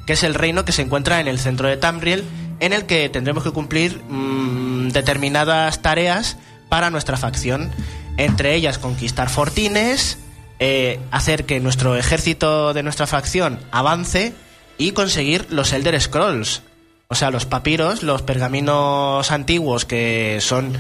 que 0.06 0.14
es 0.14 0.24
el 0.24 0.34
reino 0.34 0.66
que 0.66 0.72
se 0.72 0.82
encuentra 0.82 1.20
en 1.20 1.28
el 1.28 1.40
centro 1.40 1.68
de 1.68 1.78
Tamriel, 1.78 2.24
en 2.60 2.74
el 2.74 2.86
que 2.86 3.10
tendremos 3.10 3.44
que 3.44 3.52
cumplir 3.52 4.02
mm, 4.08 4.90
determinadas 4.90 5.82
tareas 5.82 6.38
para 6.70 6.90
nuestra 6.90 7.18
facción. 7.18 7.72
Entre 8.18 8.56
ellas, 8.56 8.78
conquistar 8.78 9.30
fortines, 9.30 10.18
eh, 10.60 11.00
hacer 11.12 11.46
que 11.46 11.60
nuestro 11.60 11.96
ejército 11.98 12.74
de 12.74 12.84
nuestra 12.84 13.08
facción 13.08 13.60
avance 13.72 14.34
y 14.78 14.92
conseguir 14.92 15.48
los 15.50 15.74
Elder 15.74 16.00
Scrolls. 16.00 16.62
O 17.08 17.16
sea, 17.16 17.30
los 17.30 17.46
papiros, 17.46 18.04
los 18.04 18.22
pergaminos 18.22 19.32
antiguos 19.32 19.86
que 19.86 20.38
son 20.40 20.78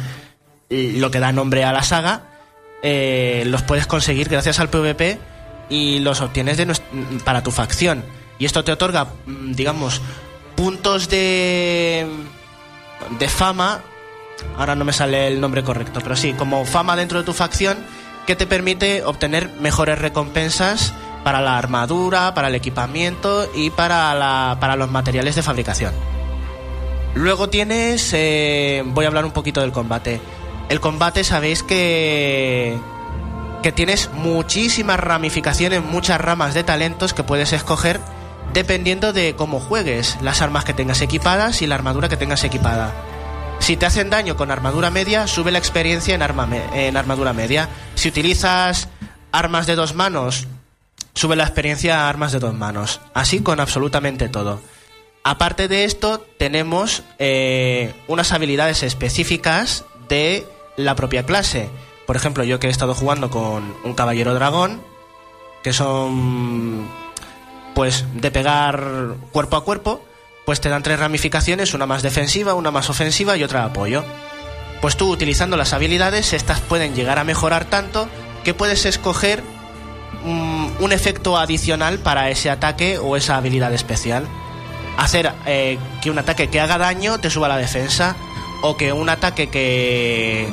lo 0.69 1.11
que 1.11 1.19
da 1.19 1.33
nombre 1.33 1.65
a 1.65 1.73
la 1.73 1.83
saga, 1.83 2.23
eh, 2.83 3.43
los 3.47 3.61
puedes 3.63 3.87
conseguir 3.87 4.29
gracias 4.29 4.59
al 4.59 4.69
PvP 4.69 5.19
y 5.69 5.99
los 5.99 6.21
obtienes 6.21 6.57
de 6.57 6.73
para 7.25 7.43
tu 7.43 7.51
facción. 7.51 8.03
Y 8.41 8.45
esto 8.45 8.63
te 8.63 8.71
otorga, 8.71 9.05
mm, 9.27 9.51
digamos, 9.51 10.01
puntos 10.55 11.09
de, 11.09 12.07
de 13.19 13.29
fama. 13.29 13.81
Ahora 14.57 14.73
no 14.73 14.83
me 14.83 14.93
sale 14.93 15.27
el 15.27 15.39
nombre 15.39 15.63
correcto, 15.63 15.99
pero 16.01 16.15
sí, 16.15 16.33
como 16.33 16.65
fama 16.65 16.95
dentro 16.95 17.19
de 17.19 17.23
tu 17.23 17.33
facción 17.33 17.77
que 18.25 18.35
te 18.35 18.47
permite 18.47 19.03
obtener 19.03 19.51
mejores 19.59 19.99
recompensas 19.99 20.91
para 21.23 21.39
la 21.39 21.59
armadura, 21.59 22.33
para 22.33 22.47
el 22.47 22.55
equipamiento 22.55 23.47
y 23.53 23.69
para, 23.69 24.15
la, 24.15 24.57
para 24.59 24.75
los 24.75 24.89
materiales 24.89 25.35
de 25.35 25.43
fabricación. 25.43 25.93
Luego 27.13 27.47
tienes, 27.47 28.11
eh, 28.13 28.81
voy 28.87 29.05
a 29.05 29.09
hablar 29.09 29.25
un 29.25 29.33
poquito 29.33 29.61
del 29.61 29.71
combate. 29.71 30.19
El 30.67 30.79
combate 30.79 31.23
sabéis 31.23 31.61
que 31.61 32.75
que 33.61 33.71
tienes 33.71 34.09
muchísimas 34.13 34.99
ramificaciones, 34.99 35.83
muchas 35.83 36.19
ramas 36.19 36.55
de 36.55 36.63
talentos 36.63 37.13
que 37.13 37.23
puedes 37.23 37.53
escoger 37.53 37.99
dependiendo 38.53 39.13
de 39.13 39.35
cómo 39.35 39.59
juegues, 39.59 40.17
las 40.21 40.41
armas 40.41 40.65
que 40.65 40.73
tengas 40.73 41.01
equipadas 41.01 41.61
y 41.61 41.67
la 41.67 41.75
armadura 41.75 42.09
que 42.09 42.17
tengas 42.17 42.43
equipada. 42.43 42.93
Si 43.59 43.77
te 43.77 43.85
hacen 43.85 44.09
daño 44.09 44.35
con 44.35 44.51
armadura 44.51 44.89
media, 44.89 45.27
sube 45.27 45.51
la 45.51 45.59
experiencia 45.59 46.15
en, 46.15 46.97
armadura 46.97 47.33
media. 47.33 47.69
Si 47.95 48.09
utilizas 48.09 48.89
armas 49.31 49.67
de 49.67 49.75
dos 49.75 49.93
manos, 49.93 50.47
sube 51.13 51.35
la 51.35 51.43
experiencia 51.43 52.01
a 52.01 52.09
armas 52.09 52.31
de 52.31 52.39
dos 52.39 52.55
manos. 52.55 53.01
Así 53.13 53.41
con 53.41 53.59
absolutamente 53.59 54.29
todo. 54.29 54.61
Aparte 55.23 55.67
de 55.67 55.85
esto, 55.85 56.25
tenemos 56.39 57.03
eh, 57.19 57.93
unas 58.07 58.31
habilidades 58.31 58.81
específicas 58.81 59.85
de 60.09 60.47
la 60.75 60.95
propia 60.95 61.23
clase. 61.23 61.69
Por 62.07 62.15
ejemplo, 62.15 62.43
yo 62.43 62.59
que 62.59 62.67
he 62.67 62.71
estado 62.71 62.95
jugando 62.95 63.29
con 63.29 63.75
un 63.83 63.93
caballero 63.93 64.33
dragón, 64.33 64.81
que 65.61 65.71
son 65.71 66.89
pues 67.73 68.05
de 68.13 68.31
pegar 68.31 69.15
cuerpo 69.31 69.55
a 69.55 69.63
cuerpo, 69.63 70.03
pues 70.45 70.61
te 70.61 70.69
dan 70.69 70.83
tres 70.83 70.99
ramificaciones, 70.99 71.73
una 71.73 71.85
más 71.85 72.01
defensiva, 72.01 72.53
una 72.53 72.71
más 72.71 72.89
ofensiva 72.89 73.37
y 73.37 73.43
otra 73.43 73.61
de 73.61 73.65
apoyo. 73.67 74.03
Pues 74.81 74.97
tú 74.97 75.09
utilizando 75.09 75.57
las 75.57 75.73
habilidades, 75.73 76.33
estas 76.33 76.59
pueden 76.59 76.95
llegar 76.95 77.19
a 77.19 77.23
mejorar 77.23 77.65
tanto 77.65 78.09
que 78.43 78.53
puedes 78.53 78.85
escoger 78.85 79.43
mm, 80.23 80.83
un 80.83 80.91
efecto 80.91 81.37
adicional 81.37 81.99
para 81.99 82.29
ese 82.29 82.49
ataque 82.49 82.97
o 82.97 83.15
esa 83.15 83.37
habilidad 83.37 83.73
especial. 83.73 84.27
Hacer 84.97 85.31
eh, 85.45 85.77
que 86.01 86.09
un 86.09 86.19
ataque 86.19 86.49
que 86.49 86.59
haga 86.59 86.77
daño 86.77 87.19
te 87.19 87.29
suba 87.29 87.47
la 87.47 87.57
defensa 87.57 88.15
o 88.61 88.75
que 88.75 88.91
un 88.91 89.09
ataque 89.09 89.49
que, 89.49 90.51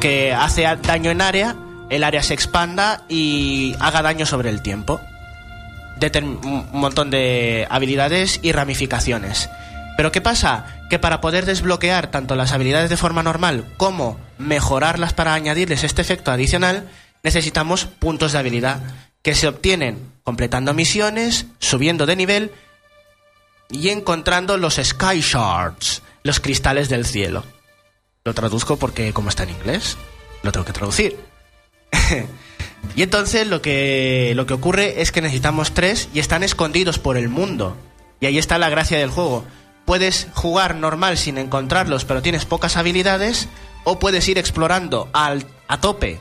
que 0.00 0.34
hace 0.34 0.62
daño 0.82 1.10
en 1.10 1.22
área, 1.22 1.56
el 1.88 2.04
área 2.04 2.22
se 2.22 2.34
expanda 2.34 3.04
y 3.08 3.74
haga 3.80 4.02
daño 4.02 4.26
sobre 4.26 4.50
el 4.50 4.60
tiempo. 4.62 5.00
Un 6.22 6.68
montón 6.72 7.10
de 7.10 7.66
habilidades 7.70 8.40
y 8.42 8.52
ramificaciones. 8.52 9.48
Pero 9.96 10.12
¿qué 10.12 10.20
pasa? 10.20 10.86
Que 10.90 10.98
para 10.98 11.20
poder 11.20 11.44
desbloquear 11.44 12.10
tanto 12.10 12.36
las 12.36 12.52
habilidades 12.52 12.88
de 12.88 12.96
forma 12.96 13.22
normal 13.22 13.66
como 13.76 14.18
mejorarlas 14.38 15.12
para 15.12 15.34
añadirles 15.34 15.82
este 15.82 16.02
efecto 16.02 16.30
adicional, 16.30 16.88
necesitamos 17.24 17.86
puntos 17.86 18.32
de 18.32 18.38
habilidad 18.38 18.80
que 19.22 19.34
se 19.34 19.48
obtienen 19.48 20.12
completando 20.22 20.72
misiones, 20.72 21.46
subiendo 21.58 22.06
de 22.06 22.16
nivel 22.16 22.52
y 23.70 23.88
encontrando 23.88 24.56
los 24.56 24.76
Sky 24.76 25.20
Shards, 25.20 26.02
los 26.22 26.38
cristales 26.38 26.88
del 26.88 27.04
cielo. 27.04 27.44
Lo 28.24 28.34
traduzco 28.34 28.76
porque 28.76 29.12
como 29.12 29.30
está 29.30 29.42
en 29.42 29.50
inglés, 29.50 29.96
lo 30.42 30.52
tengo 30.52 30.64
que 30.64 30.72
traducir. 30.72 31.18
y 32.96 33.02
entonces 33.02 33.46
lo 33.46 33.62
que, 33.62 34.32
lo 34.34 34.46
que 34.46 34.54
ocurre 34.54 35.00
es 35.02 35.12
que 35.12 35.22
necesitamos 35.22 35.72
tres 35.72 36.08
y 36.14 36.18
están 36.18 36.42
escondidos 36.42 36.98
por 36.98 37.16
el 37.16 37.28
mundo. 37.28 37.76
Y 38.20 38.26
ahí 38.26 38.38
está 38.38 38.58
la 38.58 38.68
gracia 38.68 38.98
del 38.98 39.10
juego. 39.10 39.44
Puedes 39.84 40.28
jugar 40.34 40.74
normal 40.74 41.16
sin 41.16 41.38
encontrarlos, 41.38 42.04
pero 42.04 42.22
tienes 42.22 42.44
pocas 42.44 42.76
habilidades, 42.76 43.48
o 43.84 43.98
puedes 43.98 44.28
ir 44.28 44.36
explorando 44.38 45.08
al, 45.12 45.46
a 45.68 45.80
tope 45.80 46.20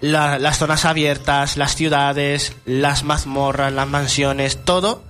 la- 0.00 0.38
las 0.38 0.58
zonas 0.58 0.84
abiertas, 0.84 1.56
las 1.56 1.74
ciudades, 1.74 2.52
las 2.66 3.02
mazmorras, 3.04 3.72
las 3.72 3.88
mansiones, 3.88 4.64
todo, 4.64 5.02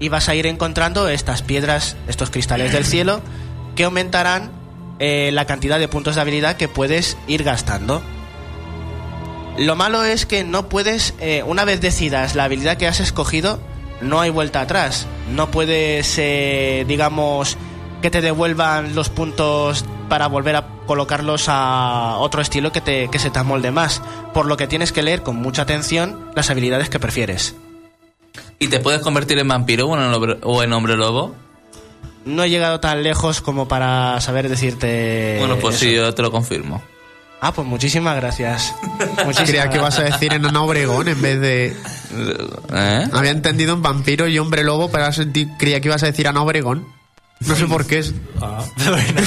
y 0.00 0.08
vas 0.08 0.28
a 0.28 0.34
ir 0.34 0.46
encontrando 0.46 1.08
estas 1.08 1.42
piedras, 1.42 1.96
estos 2.08 2.30
cristales 2.30 2.72
del 2.72 2.84
cielo, 2.84 3.20
que 3.76 3.84
aumentarán 3.84 4.50
eh, 4.98 5.30
la 5.32 5.44
cantidad 5.44 5.78
de 5.78 5.88
puntos 5.88 6.14
de 6.16 6.20
habilidad 6.22 6.56
que 6.56 6.68
puedes 6.68 7.16
ir 7.28 7.42
gastando. 7.44 8.02
Lo 9.58 9.74
malo 9.74 10.04
es 10.04 10.24
que 10.24 10.44
no 10.44 10.68
puedes, 10.68 11.14
eh, 11.18 11.42
una 11.44 11.64
vez 11.64 11.80
decidas 11.80 12.36
la 12.36 12.44
habilidad 12.44 12.76
que 12.76 12.86
has 12.86 13.00
escogido, 13.00 13.58
no 14.00 14.20
hay 14.20 14.30
vuelta 14.30 14.60
atrás. 14.60 15.06
No 15.32 15.50
puedes, 15.50 16.14
eh, 16.18 16.84
digamos, 16.86 17.56
que 18.00 18.10
te 18.10 18.20
devuelvan 18.20 18.94
los 18.94 19.08
puntos 19.08 19.84
para 20.08 20.28
volver 20.28 20.54
a 20.54 20.66
colocarlos 20.86 21.46
a 21.48 22.18
otro 22.18 22.40
estilo 22.40 22.70
que, 22.70 22.80
te, 22.80 23.08
que 23.08 23.18
se 23.18 23.30
te 23.30 23.38
amolde 23.40 23.72
más. 23.72 24.00
Por 24.32 24.46
lo 24.46 24.56
que 24.56 24.68
tienes 24.68 24.92
que 24.92 25.02
leer 25.02 25.24
con 25.24 25.34
mucha 25.36 25.62
atención 25.62 26.30
las 26.36 26.50
habilidades 26.50 26.88
que 26.88 27.00
prefieres. 27.00 27.56
¿Y 28.60 28.68
te 28.68 28.78
puedes 28.78 29.00
convertir 29.00 29.40
en 29.40 29.48
vampiro 29.48 29.88
o 29.88 29.96
en 29.96 30.14
hombre, 30.14 30.38
o 30.42 30.62
en 30.62 30.72
hombre 30.72 30.96
lobo? 30.96 31.34
No 32.24 32.44
he 32.44 32.50
llegado 32.50 32.78
tan 32.78 33.02
lejos 33.02 33.40
como 33.40 33.66
para 33.66 34.20
saber 34.20 34.48
decirte. 34.48 35.36
bueno, 35.40 35.56
pues 35.56 35.76
eso. 35.76 35.84
sí, 35.84 35.94
yo 35.94 36.14
te 36.14 36.22
lo 36.22 36.30
confirmo. 36.30 36.80
Ah, 37.40 37.52
pues 37.52 37.66
muchísimas 37.68 38.16
gracias. 38.16 38.74
Muchísimas 39.24 39.48
Creía 39.48 39.70
que 39.70 39.76
ibas 39.76 39.96
a 39.98 40.02
decir 40.02 40.32
en 40.32 40.44
Ana 40.44 40.62
Obregón 40.62 41.06
en 41.06 41.22
vez 41.22 41.40
de. 41.40 41.76
¿Eh? 42.72 43.08
Había 43.12 43.30
entendido 43.30 43.74
en 43.74 43.82
vampiro 43.82 44.26
y 44.26 44.38
hombre 44.40 44.64
lobo, 44.64 44.90
pero 44.90 45.06
sentí- 45.12 45.48
creía 45.56 45.80
que 45.80 45.86
ibas 45.88 46.02
a 46.02 46.06
decir 46.06 46.26
Ana 46.26 46.42
Obregón. 46.42 46.84
No 47.40 47.54
sé 47.54 47.66
por 47.66 47.86
qué. 47.86 48.00
es- 48.00 48.12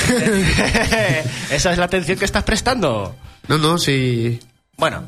Esa 1.52 1.72
es 1.72 1.78
la 1.78 1.86
atención 1.86 2.18
que 2.18 2.26
estás 2.26 2.44
prestando. 2.44 3.16
No, 3.48 3.58
no, 3.58 3.78
sí. 3.78 4.40
Bueno, 4.78 5.04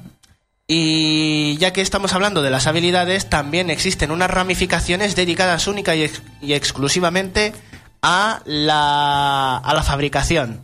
y 0.68 1.58
ya 1.58 1.74
que 1.74 1.82
estamos 1.82 2.14
hablando 2.14 2.42
de 2.42 2.50
las 2.52 2.68
habilidades, 2.68 3.30
también 3.30 3.70
existen 3.70 4.12
unas 4.12 4.30
ramificaciones 4.32 5.16
dedicadas 5.16 5.68
única 5.68 5.96
y, 5.96 6.04
ex- 6.04 6.22
y 6.42 6.54
exclusivamente 6.54 7.54
a 8.02 8.42
la, 8.46 9.58
a 9.58 9.74
la 9.74 9.84
fabricación, 9.84 10.62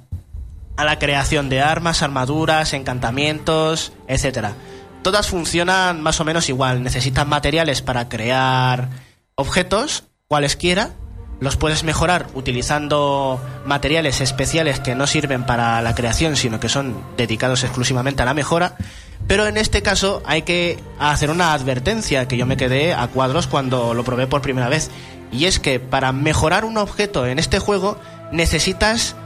a 0.80 0.86
la 0.86 0.98
creación 0.98 1.50
de 1.50 1.60
armas, 1.60 2.02
armaduras, 2.04 2.72
encantamientos, 2.72 3.92
etcétera. 4.08 4.54
Todas 5.02 5.28
funcionan 5.28 6.02
más 6.02 6.22
o 6.22 6.24
menos 6.26 6.48
igual. 6.48 6.84
Necesitan 6.84 7.28
materiales 7.28 7.82
para 7.82 8.08
crear 8.08 8.88
objetos, 9.36 10.06
cualesquiera. 10.30 10.92
Los 11.42 11.58
puedes 11.58 11.84
mejorar 11.84 12.28
utilizando 12.34 13.42
materiales 13.66 14.22
especiales 14.22 14.80
que 14.80 14.96
no 14.96 15.06
sirven 15.06 15.46
para 15.46 15.82
la 15.82 15.96
creación, 15.96 16.38
sino 16.38 16.62
que 16.62 16.70
son 16.70 17.04
dedicados 17.18 17.66
exclusivamente 17.66 18.22
a 18.22 18.26
la 18.26 18.34
mejora. 18.34 18.78
Pero 19.28 19.48
en 19.48 19.58
este 19.58 19.82
caso 19.82 20.24
hay 20.26 20.44
que 20.44 20.82
hacer 20.98 21.30
una 21.30 21.52
advertencia 21.52 22.26
que 22.30 22.38
yo 22.38 22.46
me 22.46 22.56
quedé 22.56 22.94
a 22.94 23.08
cuadros 23.08 23.48
cuando 23.48 23.94
lo 23.94 24.06
probé 24.06 24.28
por 24.28 24.42
primera 24.42 24.70
vez. 24.70 24.92
Y 25.30 25.44
es 25.44 25.60
que 25.60 25.82
para 25.82 26.14
mejorar 26.14 26.64
un 26.64 26.78
objeto 26.78 27.26
en 27.28 27.38
este 27.38 27.60
juego 27.60 28.00
necesitas 28.32 29.18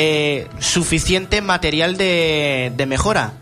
eh, 0.00 0.46
suficiente 0.60 1.42
material 1.42 1.96
de, 1.96 2.72
de 2.76 2.86
mejora. 2.86 3.32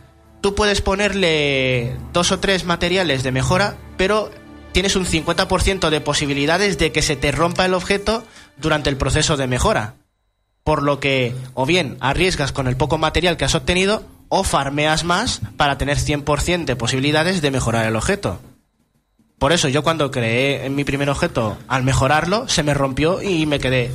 Tú 0.41 0.55
puedes 0.55 0.81
ponerle 0.81 1.95
dos 2.15 2.33
o 2.33 2.41
tres 2.41 2.65
materiales 2.65 3.23
de 3.23 3.31
mejora, 3.31 3.77
pero 3.99 4.31
tienes 4.73 4.97
un 4.97 5.05
50% 5.05 5.91
de 5.91 6.01
posibilidades 6.01 6.79
de 6.79 6.93
que 6.93 7.03
se 7.03 7.15
te 7.15 7.31
rompa 7.31 7.67
el 7.67 7.75
objeto 7.75 8.25
durante 8.57 8.89
el 8.89 8.97
proceso 8.97 9.37
de 9.37 9.47
mejora. 9.47 9.97
Por 10.65 10.83
lo 10.83 10.99
que 10.99 11.35
o 11.53 11.67
bien 11.67 11.99
arriesgas 12.01 12.53
con 12.53 12.69
el 12.69 12.77
poco 12.79 12.97
material 12.97 13.37
que 13.37 13.45
has 13.45 13.55
obtenido 13.55 14.05
o 14.31 14.43
farmeas 14.43 15.05
más 15.05 15.43
para 15.59 15.77
tener 15.77 15.99
100% 15.99 16.65
de 16.65 16.75
posibilidades 16.75 17.43
de 17.43 17.51
mejorar 17.51 17.85
el 17.85 17.97
objeto. 17.97 18.41
Por 19.39 19.53
eso 19.53 19.69
yo 19.69 19.83
cuando 19.83 20.11
creé 20.11 20.65
en 20.65 20.75
mi 20.75 20.85
primer 20.85 21.11
objeto, 21.11 21.59
al 21.69 21.83
mejorarlo, 21.83 22.49
se 22.49 22.63
me 22.63 22.73
rompió 22.73 23.21
y 23.21 23.45
me 23.45 23.61
quedé. 23.61 23.91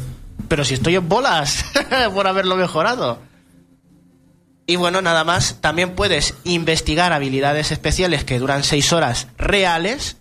Pero 0.48 0.64
si 0.66 0.74
estoy 0.76 0.96
en 0.96 1.08
bolas 1.10 1.66
por 2.14 2.28
haberlo 2.28 2.56
mejorado. 2.56 3.20
Y 4.68 4.76
bueno, 4.76 5.02
nada 5.02 5.24
más, 5.24 5.58
también 5.60 5.96
puedes 5.96 6.36
investigar 6.44 7.12
habilidades 7.14 7.72
especiales 7.72 8.24
que 8.24 8.40
duran 8.40 8.64
6 8.64 8.94
horas 8.94 9.28
reales. 9.38 10.18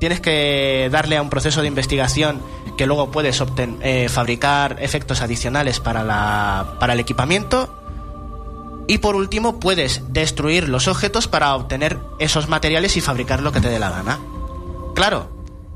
Tienes 0.00 0.20
que 0.20 0.88
darle 0.90 1.16
a 1.16 1.22
un 1.22 1.30
proceso 1.30 1.62
de 1.62 1.68
investigación 1.68 2.42
que 2.76 2.86
luego 2.86 3.10
puedes 3.10 3.40
obten- 3.40 3.78
eh, 3.82 4.08
fabricar 4.08 4.76
efectos 4.80 5.20
adicionales 5.22 5.80
para, 5.80 6.02
la, 6.04 6.74
para 6.80 6.94
el 6.94 7.00
equipamiento. 7.00 7.72
Y 8.88 8.98
por 8.98 9.16
último, 9.16 9.58
puedes 9.60 10.02
destruir 10.12 10.68
los 10.68 10.86
objetos 10.88 11.28
para 11.28 11.54
obtener 11.54 11.98
esos 12.18 12.48
materiales 12.48 12.96
y 12.96 13.00
fabricar 13.00 13.40
lo 13.42 13.52
que 13.52 13.60
te 13.60 13.68
dé 13.68 13.78
la 13.78 13.90
gana. 13.90 14.18
Claro, 14.94 15.30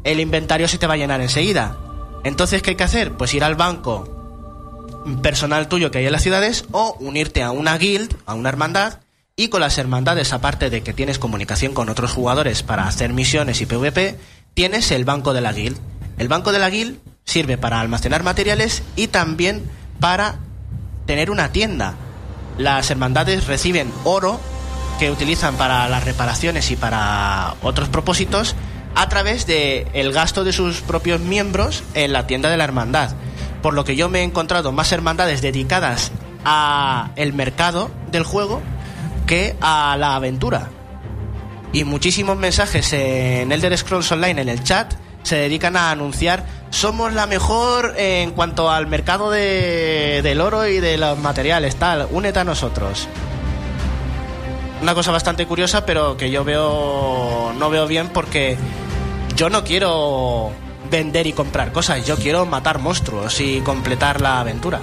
el 0.04 0.20
inventario 0.20 0.68
se 0.68 0.78
te 0.78 0.86
va 0.86 0.94
a 0.94 0.98
llenar 0.98 1.20
enseguida. 1.20 1.76
Entonces, 2.24 2.62
¿qué 2.62 2.70
hay 2.70 2.76
que 2.76 2.84
hacer? 2.84 3.12
Pues 3.12 3.34
ir 3.34 3.44
al 3.44 3.54
banco 3.54 4.16
personal 5.22 5.68
tuyo 5.68 5.90
que 5.90 5.98
hay 5.98 6.06
en 6.06 6.12
las 6.12 6.22
ciudades 6.22 6.64
o 6.72 6.96
unirte 7.00 7.42
a 7.42 7.50
una 7.50 7.76
guild, 7.78 8.14
a 8.26 8.34
una 8.34 8.50
hermandad, 8.50 8.98
y 9.36 9.48
con 9.48 9.60
las 9.60 9.78
hermandades, 9.78 10.32
aparte 10.34 10.68
de 10.68 10.82
que 10.82 10.92
tienes 10.92 11.18
comunicación 11.18 11.72
con 11.72 11.88
otros 11.88 12.12
jugadores 12.12 12.62
para 12.62 12.86
hacer 12.86 13.12
misiones 13.14 13.60
y 13.62 13.66
PvP, 13.66 14.18
tienes 14.52 14.90
el 14.90 15.06
banco 15.06 15.32
de 15.32 15.40
la 15.40 15.52
guild. 15.52 15.78
El 16.18 16.28
banco 16.28 16.52
de 16.52 16.58
la 16.58 16.68
guild 16.68 16.98
sirve 17.24 17.56
para 17.56 17.80
almacenar 17.80 18.22
materiales 18.22 18.82
y 18.96 19.06
también 19.06 19.64
para 19.98 20.36
tener 21.06 21.30
una 21.30 21.52
tienda. 21.52 21.94
Las 22.58 22.90
hermandades 22.90 23.46
reciben 23.46 23.90
oro 24.04 24.38
que 24.98 25.10
utilizan 25.10 25.56
para 25.56 25.88
las 25.88 26.04
reparaciones 26.04 26.70
y 26.70 26.76
para 26.76 27.54
otros 27.62 27.88
propósitos 27.88 28.54
a 28.94 29.08
través 29.08 29.46
de 29.46 29.86
el 29.92 30.12
gasto 30.12 30.44
de 30.44 30.52
sus 30.52 30.80
propios 30.80 31.20
miembros 31.20 31.82
en 31.94 32.12
la 32.12 32.26
tienda 32.26 32.50
de 32.50 32.56
la 32.56 32.64
hermandad. 32.64 33.14
Por 33.62 33.74
lo 33.74 33.84
que 33.84 33.96
yo 33.96 34.08
me 34.08 34.20
he 34.20 34.22
encontrado 34.22 34.72
más 34.72 34.92
hermandades 34.92 35.42
dedicadas 35.42 36.12
a 36.44 37.10
el 37.16 37.32
mercado 37.32 37.90
del 38.10 38.24
juego 38.24 38.62
que 39.26 39.56
a 39.60 39.96
la 39.98 40.16
aventura. 40.16 40.70
Y 41.72 41.84
muchísimos 41.84 42.36
mensajes 42.36 42.92
en 42.92 43.52
Elder 43.52 43.76
Scrolls 43.76 44.10
Online 44.10 44.42
en 44.42 44.48
el 44.48 44.64
chat 44.64 44.94
se 45.22 45.36
dedican 45.36 45.76
a 45.76 45.90
anunciar 45.90 46.44
somos 46.70 47.12
la 47.12 47.26
mejor 47.26 47.94
en 47.96 48.30
cuanto 48.30 48.70
al 48.70 48.86
mercado 48.86 49.30
de, 49.30 50.20
del 50.22 50.40
oro 50.40 50.66
y 50.66 50.80
de 50.80 50.96
los 50.96 51.18
materiales, 51.18 51.76
tal, 51.76 52.08
únete 52.10 52.38
a 52.38 52.44
nosotros. 52.44 53.08
Una 54.82 54.94
cosa 54.94 55.10
bastante 55.12 55.46
curiosa, 55.46 55.84
pero 55.84 56.16
que 56.16 56.30
yo 56.30 56.44
veo 56.44 57.52
no 57.56 57.70
veo 57.70 57.86
bien 57.86 58.08
porque 58.08 58.56
yo 59.36 59.50
no 59.50 59.62
quiero 59.62 60.52
vender 60.90 61.26
y 61.26 61.32
comprar 61.32 61.72
cosas, 61.72 62.04
yo 62.06 62.16
quiero 62.16 62.46
matar 62.46 62.78
monstruos 62.78 63.40
y 63.40 63.60
completar 63.60 64.20
la 64.20 64.40
aventura. 64.40 64.80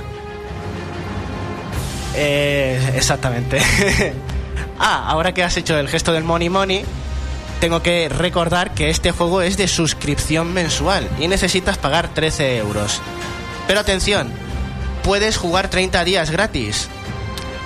Eh, 2.15 2.93
exactamente. 2.95 3.59
ah, 4.79 5.05
ahora 5.07 5.33
que 5.33 5.43
has 5.43 5.57
hecho 5.57 5.77
el 5.77 5.87
gesto 5.87 6.13
del 6.13 6.23
money 6.23 6.49
money, 6.49 6.85
tengo 7.59 7.81
que 7.81 8.09
recordar 8.09 8.73
que 8.73 8.89
este 8.89 9.11
juego 9.11 9.41
es 9.41 9.57
de 9.57 9.67
suscripción 9.67 10.53
mensual 10.53 11.09
y 11.19 11.27
necesitas 11.27 11.77
pagar 11.77 12.07
13 12.13 12.57
euros. 12.57 13.01
Pero 13.67 13.79
atención, 13.79 14.31
puedes 15.03 15.37
jugar 15.37 15.69
30 15.69 16.03
días 16.03 16.31
gratis. 16.31 16.87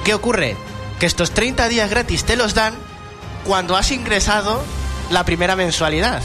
¿Qué 0.04 0.14
ocurre? 0.14 0.56
Que 1.02 1.08
estos 1.08 1.32
30 1.32 1.68
días 1.68 1.90
gratis 1.90 2.24
te 2.26 2.36
los 2.36 2.54
dan 2.54 2.76
cuando 3.44 3.76
has 3.76 3.90
ingresado 3.92 4.64
la 5.10 5.26
primera 5.26 5.56
mensualidad. 5.56 6.22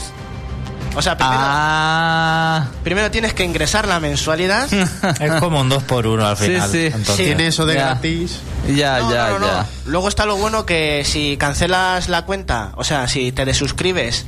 O 0.95 1.01
sea, 1.01 1.17
primero, 1.17 1.39
Ah. 1.41 2.67
primero 2.83 3.09
tienes 3.11 3.33
que 3.33 3.43
ingresar 3.43 3.87
la 3.87 3.99
mensualidad. 3.99 4.67
Es 5.19 5.31
como 5.39 5.61
un 5.61 5.69
2 5.69 5.81
por 5.83 6.05
1 6.07 6.25
al 6.27 6.37
final. 6.37 6.69
sí. 6.71 6.85
Entonces, 6.85 7.15
Tiene 7.17 7.47
eso 7.47 7.65
de 7.65 7.73
Ya. 7.75 7.85
gratis. 7.85 8.39
Ya, 8.67 8.99
No, 8.99 9.11
ya, 9.13 9.27
no, 9.29 9.33
no, 9.33 9.39
no. 9.39 9.47
ya. 9.47 9.65
Luego 9.85 10.07
está 10.09 10.25
lo 10.25 10.37
bueno 10.37 10.65
que 10.65 11.03
si 11.05 11.37
cancelas 11.37 12.07
la 12.09 12.25
cuenta, 12.25 12.71
o 12.75 12.83
sea, 12.83 13.07
si 13.07 13.31
te 13.31 13.45
desuscribes 13.45 14.27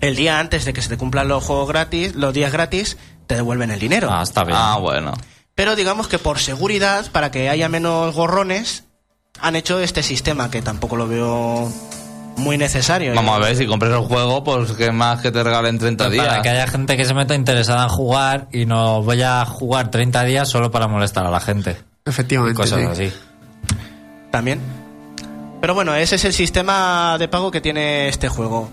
el 0.00 0.14
día 0.16 0.38
antes 0.38 0.64
de 0.66 0.72
que 0.74 0.80
se 0.82 0.88
te 0.90 0.96
cumplan 0.98 1.28
los 1.28 1.42
juegos 1.44 1.68
gratis, 1.68 2.14
los 2.14 2.32
días 2.34 2.52
gratis, 2.52 2.96
te 3.26 3.34
devuelven 3.34 3.70
el 3.70 3.78
dinero. 3.80 4.08
Ah, 4.10 4.22
está 4.22 4.44
bien. 4.44 4.58
Ah, 4.60 4.76
bueno. 4.78 5.12
Pero 5.54 5.76
digamos 5.76 6.08
que 6.08 6.18
por 6.18 6.38
seguridad, 6.38 7.10
para 7.12 7.30
que 7.30 7.48
haya 7.50 7.68
menos 7.68 8.14
gorrones, 8.14 8.84
han 9.40 9.56
hecho 9.56 9.80
este 9.80 10.02
sistema 10.02 10.50
que 10.50 10.62
tampoco 10.62 10.96
lo 10.96 11.08
veo 11.08 11.72
muy 12.36 12.58
necesario. 12.58 13.14
Vamos 13.14 13.36
a 13.36 13.38
ver, 13.38 13.56
si 13.56 13.66
compras 13.66 13.92
el 13.92 14.00
juego, 14.00 14.42
pues 14.44 14.72
que 14.72 14.90
más 14.90 15.20
que 15.20 15.30
te 15.30 15.42
regalen 15.42 15.78
30 15.78 16.10
días. 16.10 16.26
Para 16.26 16.42
que 16.42 16.48
haya 16.48 16.66
gente 16.66 16.96
que 16.96 17.04
se 17.04 17.14
meta 17.14 17.34
interesada 17.34 17.84
en 17.84 17.88
jugar 17.88 18.48
y 18.52 18.66
no 18.66 19.02
vaya 19.02 19.42
a 19.42 19.46
jugar 19.46 19.90
30 19.90 20.24
días 20.24 20.48
solo 20.48 20.70
para 20.70 20.88
molestar 20.88 21.26
a 21.26 21.30
la 21.30 21.40
gente. 21.40 21.76
y 22.06 22.10
Efectivamente. 22.10 22.56
cosas 22.56 22.96
sí. 22.96 23.04
así. 23.04 23.12
También. 24.30 24.60
Pero 25.60 25.74
bueno, 25.74 25.94
ese 25.94 26.16
es 26.16 26.24
el 26.24 26.32
sistema 26.32 27.16
de 27.18 27.28
pago 27.28 27.50
que 27.50 27.60
tiene 27.60 28.08
este 28.08 28.28
juego. 28.28 28.70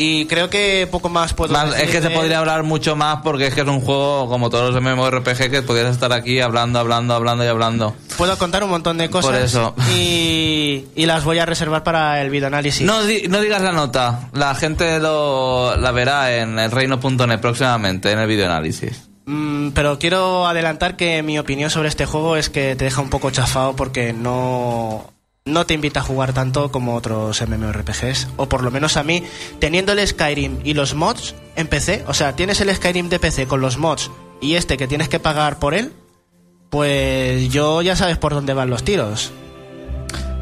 Y 0.00 0.26
creo 0.26 0.48
que 0.48 0.86
poco 0.90 1.08
más 1.08 1.34
puedo 1.34 1.52
Más- 1.52 1.72
decir 1.72 1.86
es 1.86 1.90
que 1.90 2.00
se 2.00 2.10
podría 2.10 2.38
hablar 2.38 2.62
mucho 2.62 2.94
más 2.94 3.18
porque 3.24 3.48
es 3.48 3.54
que 3.54 3.62
es 3.62 3.66
un 3.66 3.80
juego 3.80 4.28
como 4.28 4.48
todos 4.48 4.72
los 4.72 4.80
MMORPG 4.80 5.50
que 5.50 5.62
podrías 5.62 5.90
estar 5.90 6.12
aquí 6.12 6.40
hablando, 6.40 6.78
hablando, 6.78 7.14
hablando 7.14 7.44
y 7.44 7.48
hablando. 7.48 7.96
Puedo 8.16 8.38
contar 8.38 8.62
un 8.62 8.70
montón 8.70 8.96
de 8.96 9.10
cosas. 9.10 9.32
Por 9.32 9.40
eso. 9.40 9.74
Y, 9.92 10.84
y 10.94 11.06
las 11.06 11.24
voy 11.24 11.40
a 11.40 11.46
reservar 11.46 11.82
para 11.82 12.22
el 12.22 12.30
videoanálisis. 12.30 12.86
No, 12.86 13.02
di- 13.04 13.26
no 13.28 13.40
digas 13.40 13.60
la 13.60 13.72
nota, 13.72 14.28
la 14.32 14.54
gente 14.54 15.00
lo, 15.00 15.76
la 15.76 15.90
verá 15.90 16.36
en 16.36 16.58
el 16.60 16.70
reino.net 16.70 17.40
próximamente 17.40 18.12
en 18.12 18.20
el 18.20 18.28
videoanálisis. 18.28 19.08
Mm, 19.26 19.70
pero 19.70 19.98
quiero 19.98 20.46
adelantar 20.46 20.96
que 20.96 21.22
mi 21.24 21.38
opinión 21.40 21.70
sobre 21.70 21.88
este 21.88 22.06
juego 22.06 22.36
es 22.36 22.48
que 22.50 22.76
te 22.76 22.84
deja 22.84 23.02
un 23.02 23.10
poco 23.10 23.30
chafado 23.30 23.74
porque 23.76 24.12
no, 24.12 25.12
no 25.52 25.66
te 25.66 25.74
invita 25.74 26.00
a 26.00 26.02
jugar 26.02 26.32
tanto 26.32 26.70
como 26.70 26.94
otros 26.94 27.40
MMORPGs. 27.46 28.28
O 28.36 28.48
por 28.48 28.62
lo 28.62 28.70
menos 28.70 28.96
a 28.96 29.02
mí, 29.02 29.22
teniendo 29.58 29.92
el 29.92 30.06
Skyrim 30.06 30.58
y 30.64 30.74
los 30.74 30.94
mods 30.94 31.34
en 31.56 31.66
PC, 31.66 32.04
o 32.06 32.14
sea, 32.14 32.34
tienes 32.36 32.60
el 32.60 32.74
Skyrim 32.74 33.08
de 33.08 33.18
PC 33.18 33.46
con 33.46 33.60
los 33.60 33.78
mods 33.78 34.10
y 34.40 34.54
este 34.54 34.76
que 34.76 34.86
tienes 34.86 35.08
que 35.08 35.18
pagar 35.18 35.58
por 35.58 35.74
él, 35.74 35.92
pues 36.70 37.50
yo 37.52 37.82
ya 37.82 37.96
sabes 37.96 38.18
por 38.18 38.34
dónde 38.34 38.54
van 38.54 38.70
los 38.70 38.84
tiros. 38.84 39.32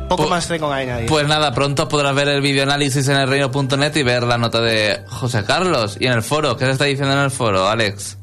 Poco 0.08 0.26
Pu- 0.26 0.30
más 0.30 0.46
tengo 0.46 0.68
que 0.68 0.74
añadir. 0.74 1.06
Pues 1.08 1.26
nada, 1.26 1.52
pronto 1.52 1.88
podrás 1.88 2.14
ver 2.14 2.28
el 2.28 2.40
videoanálisis 2.40 3.08
en 3.08 3.16
el 3.16 3.28
reino.net 3.28 3.96
y 3.96 4.02
ver 4.04 4.22
la 4.22 4.38
nota 4.38 4.60
de 4.60 5.02
José 5.08 5.44
Carlos. 5.44 5.96
Y 6.00 6.06
en 6.06 6.12
el 6.12 6.22
foro, 6.22 6.56
¿qué 6.56 6.64
se 6.66 6.72
está 6.72 6.84
diciendo 6.84 7.12
en 7.14 7.20
el 7.20 7.30
foro, 7.30 7.66
Alex? 7.68 8.16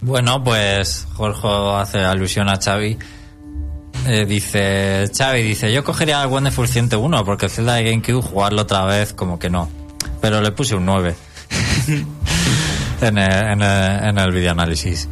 Bueno, 0.00 0.42
pues 0.42 1.06
Jorge 1.14 1.48
hace 1.76 1.98
alusión 1.98 2.48
a 2.48 2.56
Xavi. 2.58 2.98
Eh, 4.06 4.24
dice, 4.26 5.10
Xavi 5.16 5.42
dice, 5.42 5.72
yo 5.72 5.82
cogería 5.84 6.22
el 6.22 6.28
Wonderful 6.28 6.68
101 6.68 7.24
porque 7.24 7.46
el 7.46 7.50
Zelda 7.50 7.74
de 7.74 7.84
GameCube 7.90 8.22
jugarlo 8.22 8.62
otra 8.62 8.84
vez 8.84 9.12
como 9.12 9.38
que 9.38 9.50
no. 9.50 9.68
Pero 10.20 10.40
le 10.40 10.52
puse 10.52 10.74
un 10.76 10.86
9 10.86 11.14
en 13.00 13.18
el, 13.18 13.32
en 13.32 13.62
el, 13.62 14.04
en 14.04 14.18
el 14.18 14.32
videoanálisis. 14.32 15.08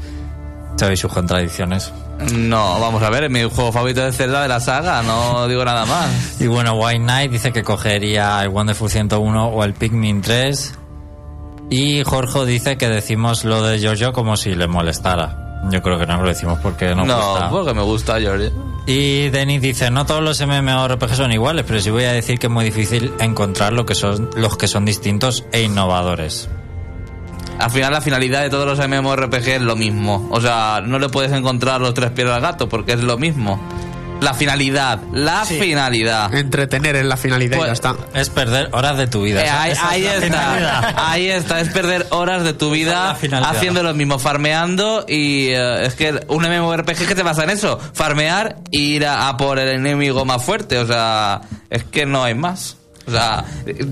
Xavi 0.79 0.97
sus 0.97 1.13
contradicciones. 1.13 1.93
No, 2.33 2.81
vamos 2.81 3.03
a 3.03 3.11
ver, 3.11 3.25
es 3.25 3.31
mi 3.31 3.43
juego 3.45 3.73
favorito 3.73 4.05
de 4.05 4.13
Zelda 4.13 4.43
de 4.43 4.49
la 4.49 4.61
saga, 4.61 5.03
no 5.03 5.47
digo 5.49 5.65
nada 5.65 5.85
más. 5.87 6.37
Y 6.41 6.47
bueno, 6.47 6.75
White 6.75 7.01
Knight 7.01 7.31
dice 7.33 7.53
que 7.53 7.63
cogería 7.63 8.43
el 8.43 8.49
Wonderful 8.49 8.91
101 8.91 9.47
o 9.49 9.65
el 9.65 9.75
Pikmin 9.75 10.21
3. 10.21 10.75
Y 11.71 12.03
Jorge 12.05 12.45
dice 12.45 12.77
que 12.77 12.89
decimos 12.89 13.45
lo 13.45 13.63
de 13.63 13.81
Jojo 13.85 14.13
como 14.13 14.37
si 14.37 14.55
le 14.55 14.67
molestara. 14.69 15.63
Yo 15.71 15.81
creo 15.83 15.99
que 15.99 16.07
no 16.07 16.21
lo 16.21 16.29
decimos 16.29 16.59
porque 16.63 16.95
no, 16.95 17.05
No, 17.07 17.17
gusta. 17.33 17.51
porque 17.51 17.75
me 17.75 17.83
gusta, 17.83 18.21
George. 18.21 18.53
Y 18.87 19.31
Denis 19.31 19.63
dice, 19.63 19.91
no 19.91 20.05
todos 20.05 20.23
los 20.23 20.41
MMORPG 20.47 21.15
son 21.15 21.33
iguales, 21.33 21.65
pero 21.67 21.81
sí 21.81 21.91
voy 21.91 22.05
a 22.05 22.13
decir 22.13 22.39
que 22.39 22.49
es 22.49 22.53
muy 22.53 22.67
difícil 22.67 23.13
encontrar 23.19 23.73
lo 23.73 23.87
que 23.87 23.95
son, 23.95 24.29
los 24.37 24.59
que 24.59 24.69
son 24.69 24.85
distintos 24.85 25.47
e 25.53 25.63
innovadores. 25.63 26.51
Al 27.59 27.71
final 27.71 27.93
la 27.93 28.01
finalidad 28.01 28.43
de 28.43 28.51
todos 28.51 28.67
los 28.67 28.87
MMORPG 28.87 29.49
es 29.49 29.63
lo 29.63 29.75
mismo. 29.75 30.29
O 30.31 30.41
sea, 30.41 30.83
no 30.85 30.99
le 30.99 31.09
puedes 31.09 31.33
encontrar 31.33 31.81
los 31.81 31.95
tres 31.95 32.11
pies 32.11 32.29
al 32.29 32.43
gato 32.43 32.69
porque 32.69 32.93
es 32.93 33.03
lo 33.03 33.17
mismo. 33.17 33.59
La 34.25 34.35
finalidad, 34.35 34.99
la 35.13 35.45
finalidad. 35.45 36.35
Entretener 36.35 36.97
en 36.97 37.09
la 37.09 37.17
finalidad 37.17 37.57
y 37.57 37.59
Pues- 37.59 37.69
ya 37.69 37.73
está. 37.73 37.95
Es 38.15 38.31
perder 38.31 38.71
horas 38.73 38.97
de 38.97 39.07
tu 39.07 39.23
vida. 39.23 39.45
Eh, 39.45 39.49
ahí, 39.51 39.73
es 39.73 39.79
ahí 39.83 40.03
la 40.03 40.15
está, 40.15 40.27
finalidad. 40.27 40.95
ahí 40.97 41.29
está, 41.29 41.61
es 41.61 41.69
perder 41.69 42.07
horas 42.11 42.43
de 42.45 42.53
tu 42.55 42.67
es 42.69 42.73
vida 42.73 43.11
haciendo 43.11 43.83
lo 43.83 43.95
mismo, 43.95 44.19
farmeando 44.19 45.05
y 45.09 45.49
eh, 45.49 45.87
es 45.87 45.95
que 45.95 46.25
un 46.29 46.43
MMORPG 46.45 47.07
que 47.07 47.15
te 47.15 47.23
basa 47.23 47.45
en 47.45 47.51
eso, 47.51 47.79
farmear 47.93 48.57
e 48.73 48.79
ir 48.79 49.07
a, 49.07 49.29
a 49.29 49.37
por 49.37 49.59
el 49.59 49.69
enemigo 49.69 50.25
más 50.25 50.43
fuerte, 50.43 50.79
o 50.79 50.87
sea, 50.87 51.43
es 51.71 51.85
que 51.85 52.07
no 52.07 52.25
hay 52.25 52.35
más. 52.35 52.77
O 53.07 53.11
sea, 53.11 53.45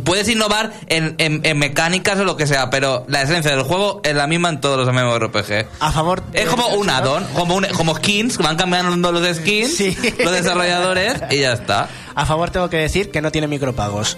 puedes 0.05 0.29
innovar 0.29 0.73
en, 0.87 1.15
en- 1.19 1.41
en 1.45 1.59
mecánicas 1.59 2.19
o 2.19 2.25
lo 2.25 2.37
que 2.37 2.47
sea, 2.47 2.71
pero 2.71 3.05
la 3.09 3.23
esencia 3.23 3.51
del 3.51 3.63
juego 3.63 4.01
es 4.05 4.15
la 4.15 4.27
misma 4.27 4.49
en 4.49 4.61
todos 4.61 4.79
los 4.79 4.89
MMORPG. 4.95 5.67
a 5.81 5.93
favor. 5.93 6.23
Es 6.33 6.49
como 6.49 6.69
un 6.69 6.89
add-on, 6.89 7.25
como, 7.35 7.57
un- 7.57 7.67
como 7.77 7.95
skins, 7.97 8.39
van 8.39 8.57
cambiando 8.57 9.13
los 9.13 9.37
skins, 9.37 9.77
Sí. 9.77 9.97
los 10.25 10.33
desarrolladores 10.33 11.15
y 11.31 11.41
ya 11.41 11.53
está. 11.53 11.89
A 12.15 12.25
favor 12.27 12.51
tengo 12.51 12.71
que 12.71 12.79
decir 12.79 13.11
que 13.11 13.21
no 13.21 13.31
tiene 13.31 13.49
micropagos. 13.49 14.17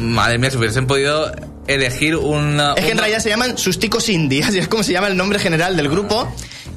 Madre 0.00 0.38
mía, 0.38 0.50
si 0.50 0.56
hubiesen 0.56 0.86
podido 0.86 1.30
elegir 1.68 2.16
una... 2.16 2.74
Es 2.74 2.84
que 2.84 2.90
en 2.90 2.98
realidad 2.98 3.20
se 3.20 3.28
llaman 3.28 3.56
Susticos 3.56 4.08
Indie, 4.08 4.42
así 4.42 4.58
es 4.58 4.68
como 4.68 4.82
se 4.82 4.92
llama 4.92 5.06
el 5.08 5.16
nombre 5.16 5.38
general 5.38 5.76
del 5.76 5.88
grupo. 5.88 6.26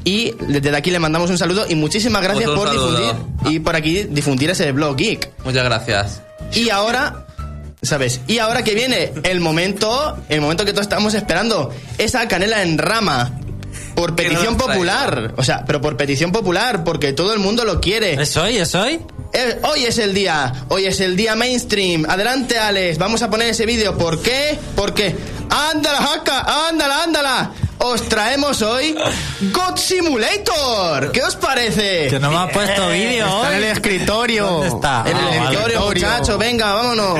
Y 0.03 0.33
desde 0.47 0.75
aquí 0.75 0.89
le 0.89 0.99
mandamos 0.99 1.29
un 1.29 1.37
saludo 1.37 1.65
y 1.69 1.75
muchísimas 1.75 2.23
gracias 2.23 2.49
Otro 2.49 2.61
por 2.61 2.67
saludo. 2.69 2.97
difundir 2.97 3.51
y 3.51 3.59
por 3.59 3.75
aquí 3.75 4.03
difundir 4.09 4.49
ese 4.49 4.71
blog 4.71 4.95
geek. 4.97 5.29
Muchas 5.45 5.63
gracias. 5.63 6.21
Y 6.53 6.69
ahora, 6.69 7.25
¿sabes? 7.83 8.19
Y 8.27 8.39
ahora 8.39 8.63
que 8.63 8.73
viene 8.73 9.11
el 9.23 9.39
momento, 9.41 10.17
el 10.27 10.41
momento 10.41 10.65
que 10.65 10.71
todos 10.71 10.85
estamos 10.85 11.13
esperando, 11.13 11.71
esa 11.99 12.27
canela 12.27 12.63
en 12.63 12.77
rama. 12.79 13.37
Por 13.95 14.11
no 14.11 14.15
petición 14.15 14.57
popular. 14.57 15.33
O 15.37 15.43
sea, 15.43 15.63
pero 15.65 15.81
por 15.81 15.97
petición 15.97 16.31
popular, 16.31 16.83
porque 16.83 17.13
todo 17.13 17.33
el 17.33 17.39
mundo 17.39 17.65
lo 17.65 17.79
quiere. 17.81 18.13
¿Es 18.21 18.35
hoy? 18.37 18.57
¿Es 18.57 18.73
hoy? 18.75 18.99
Eh, 19.33 19.59
Hoy 19.63 19.85
es 19.85 19.97
el 19.97 20.13
día, 20.13 20.65
hoy 20.67 20.85
es 20.85 20.99
el 20.99 21.15
día 21.15 21.35
mainstream. 21.35 22.05
Adelante, 22.09 22.57
Alex, 22.57 22.97
vamos 22.97 23.21
a 23.21 23.29
poner 23.29 23.49
ese 23.49 23.65
vídeo. 23.65 23.97
¿Por 23.97 24.21
qué? 24.21 24.57
Porque. 24.75 25.15
¡Ándala, 25.49 25.97
jaca! 26.01 26.67
¡Ándala, 26.69 27.03
ándala! 27.03 27.51
Os 27.84 28.07
traemos 28.07 28.61
hoy 28.61 28.95
God 29.53 29.75
Simulator. 29.75 31.11
¿Qué 31.11 31.23
os 31.23 31.36
parece? 31.36 32.07
Que 32.09 32.19
no 32.19 32.29
me 32.29 32.38
ha 32.38 32.47
puesto 32.47 32.88
vídeo 32.89 33.25
Está 33.25 33.49
en 33.51 33.57
el 33.57 33.63
escritorio. 33.71 34.45
¿Dónde 34.47 34.67
está? 34.67 35.03
En 35.07 35.17
el 35.17 35.23
Ah, 35.23 35.25
vale. 35.27 35.41
escritorio, 35.43 35.82
muchacho, 35.88 36.38
venga, 36.38 36.73
vámonos. 36.73 37.19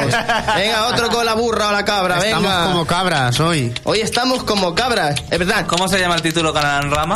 Venga, 0.56 0.88
otro 0.88 1.10
con 1.10 1.26
la 1.26 1.34
burra 1.34 1.70
o 1.70 1.72
la 1.72 1.84
cabra, 1.84 2.18
Estamos 2.20 2.44
venga. 2.44 2.64
como 2.66 2.86
cabras 2.86 3.40
hoy. 3.40 3.74
Hoy 3.84 4.02
estamos 4.02 4.44
como 4.44 4.76
cabras, 4.76 5.16
es 5.30 5.40
verdad. 5.40 5.66
¿Cómo 5.68 5.88
se 5.88 6.00
llama 6.00 6.16
el 6.16 6.22
título 6.22 6.54
Canal 6.54 6.92
Rama? 6.92 7.16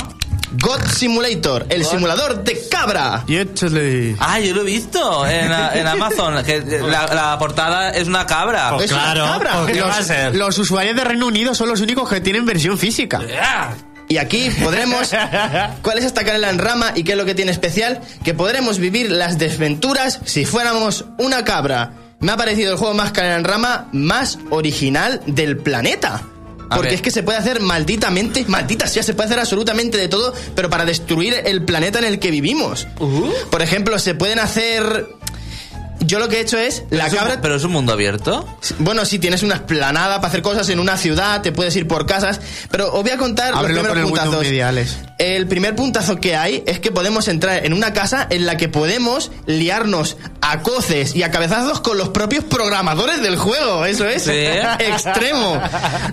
God 0.61 0.81
Simulator, 0.87 1.65
el 1.69 1.85
simulador 1.85 2.43
de 2.43 2.59
cabra. 2.69 3.23
Y 3.27 3.37
échale. 3.37 4.15
Ah, 4.19 4.39
yo 4.39 4.53
lo 4.55 4.61
he 4.61 4.65
visto 4.65 5.25
en, 5.27 5.51
en 5.73 5.87
Amazon. 5.87 6.43
Que 6.43 6.61
la, 6.61 7.07
la 7.13 7.37
portada 7.39 7.89
es 7.91 8.07
una 8.07 8.25
cabra. 8.25 8.71
Pues 8.73 8.85
Es 8.85 8.91
una 8.91 9.13
claro, 9.13 9.25
cabra. 9.25 9.61
pues 9.63 9.73
¿qué 9.73 9.81
va 9.81 9.93
a 9.93 9.97
Los, 9.97 10.07
ser? 10.07 10.35
los 10.35 10.57
usuarios 10.59 10.95
de 10.95 11.03
Reino 11.03 11.27
Unido 11.27 11.53
son 11.55 11.69
los 11.69 11.81
únicos 11.81 12.09
que 12.09 12.21
tienen 12.21 12.45
versión 12.45 12.77
física. 12.77 13.21
Y 14.07 14.17
aquí 14.17 14.49
podremos. 14.63 15.09
¿Cuál 15.81 15.97
es 15.97 16.05
esta 16.05 16.23
canela 16.23 16.49
en 16.49 16.59
rama 16.59 16.91
y 16.95 17.03
qué 17.03 17.13
es 17.13 17.17
lo 17.17 17.25
que 17.25 17.33
tiene 17.35 17.51
especial? 17.51 17.99
Que 18.23 18.33
podremos 18.33 18.77
vivir 18.77 19.09
las 19.11 19.37
desventuras 19.39 20.19
si 20.25 20.45
fuéramos 20.45 21.05
una 21.17 21.43
cabra. 21.43 21.91
me 22.19 22.31
ha 22.31 22.37
parecido 22.37 22.71
el 22.71 22.77
juego 22.77 22.93
más 22.93 23.11
canela 23.11 23.35
en 23.35 23.43
rama 23.43 23.87
más 23.93 24.37
original 24.51 25.21
del 25.25 25.57
planeta. 25.57 26.21
A 26.70 26.76
Porque 26.76 26.89
ver. 26.89 26.95
es 26.95 27.01
que 27.01 27.11
se 27.11 27.24
puede 27.24 27.38
hacer 27.38 27.59
malditamente, 27.61 28.45
maldita 28.47 28.88
sea, 28.88 29.03
se 29.03 29.13
puede 29.13 29.28
hacer 29.28 29.39
absolutamente 29.39 29.97
de 29.97 30.07
todo, 30.07 30.34
pero 30.55 30.70
para 30.70 30.86
destruir 30.86 31.36
el 31.45 31.63
planeta 31.63 31.99
en 31.99 32.05
el 32.05 32.20
que 32.20 32.32
vivimos. 32.32 32.88
Uh. 32.99 33.30
Por 33.49 33.61
ejemplo, 33.61 33.99
se 33.99 34.16
pueden 34.16 34.39
hacer... 34.39 35.07
Yo 36.05 36.19
lo 36.19 36.27
que 36.29 36.37
he 36.37 36.41
hecho 36.41 36.57
es... 36.57 36.83
La 36.89 37.07
¿Es 37.07 37.13
un- 37.13 37.19
cabra... 37.19 37.39
¿Pero 37.41 37.55
es 37.55 37.63
un 37.63 37.71
mundo 37.71 37.93
abierto? 37.93 38.47
Bueno, 38.79 39.05
si 39.05 39.19
tienes 39.19 39.43
una 39.43 39.55
esplanada 39.55 40.15
para 40.17 40.27
hacer 40.27 40.41
cosas 40.41 40.69
en 40.69 40.79
una 40.79 40.97
ciudad, 40.97 41.41
te 41.41 41.51
puedes 41.51 41.75
ir 41.75 41.87
por 41.87 42.05
casas, 42.05 42.39
pero 42.71 42.93
os 42.93 43.01
voy 43.03 43.11
a 43.11 43.17
contar 43.17 43.51
los 43.51 43.59
Ábrelo 43.59 43.81
con 43.81 43.91
primeros 43.91 44.09
puntazos. 44.11 44.41
Mediales. 44.43 44.97
El 45.17 45.47
primer 45.47 45.75
puntazo 45.75 46.17
que 46.17 46.35
hay 46.35 46.63
es 46.67 46.79
que 46.79 46.91
podemos 46.91 47.27
entrar 47.29 47.65
en 47.65 47.73
una 47.73 47.93
casa 47.93 48.27
en 48.29 48.45
la 48.45 48.57
que 48.57 48.67
podemos 48.67 49.31
liarnos 49.45 50.17
a 50.41 50.61
coces 50.61 51.15
y 51.15 51.23
a 51.23 51.31
cabezazos 51.31 51.79
con 51.79 51.97
los 51.97 52.09
propios 52.09 52.43
programadores 52.43 53.21
del 53.21 53.37
juego. 53.37 53.85
Eso 53.85 54.05
es 54.05 54.23
Sí. 54.23 54.31
extremo. 54.79 55.61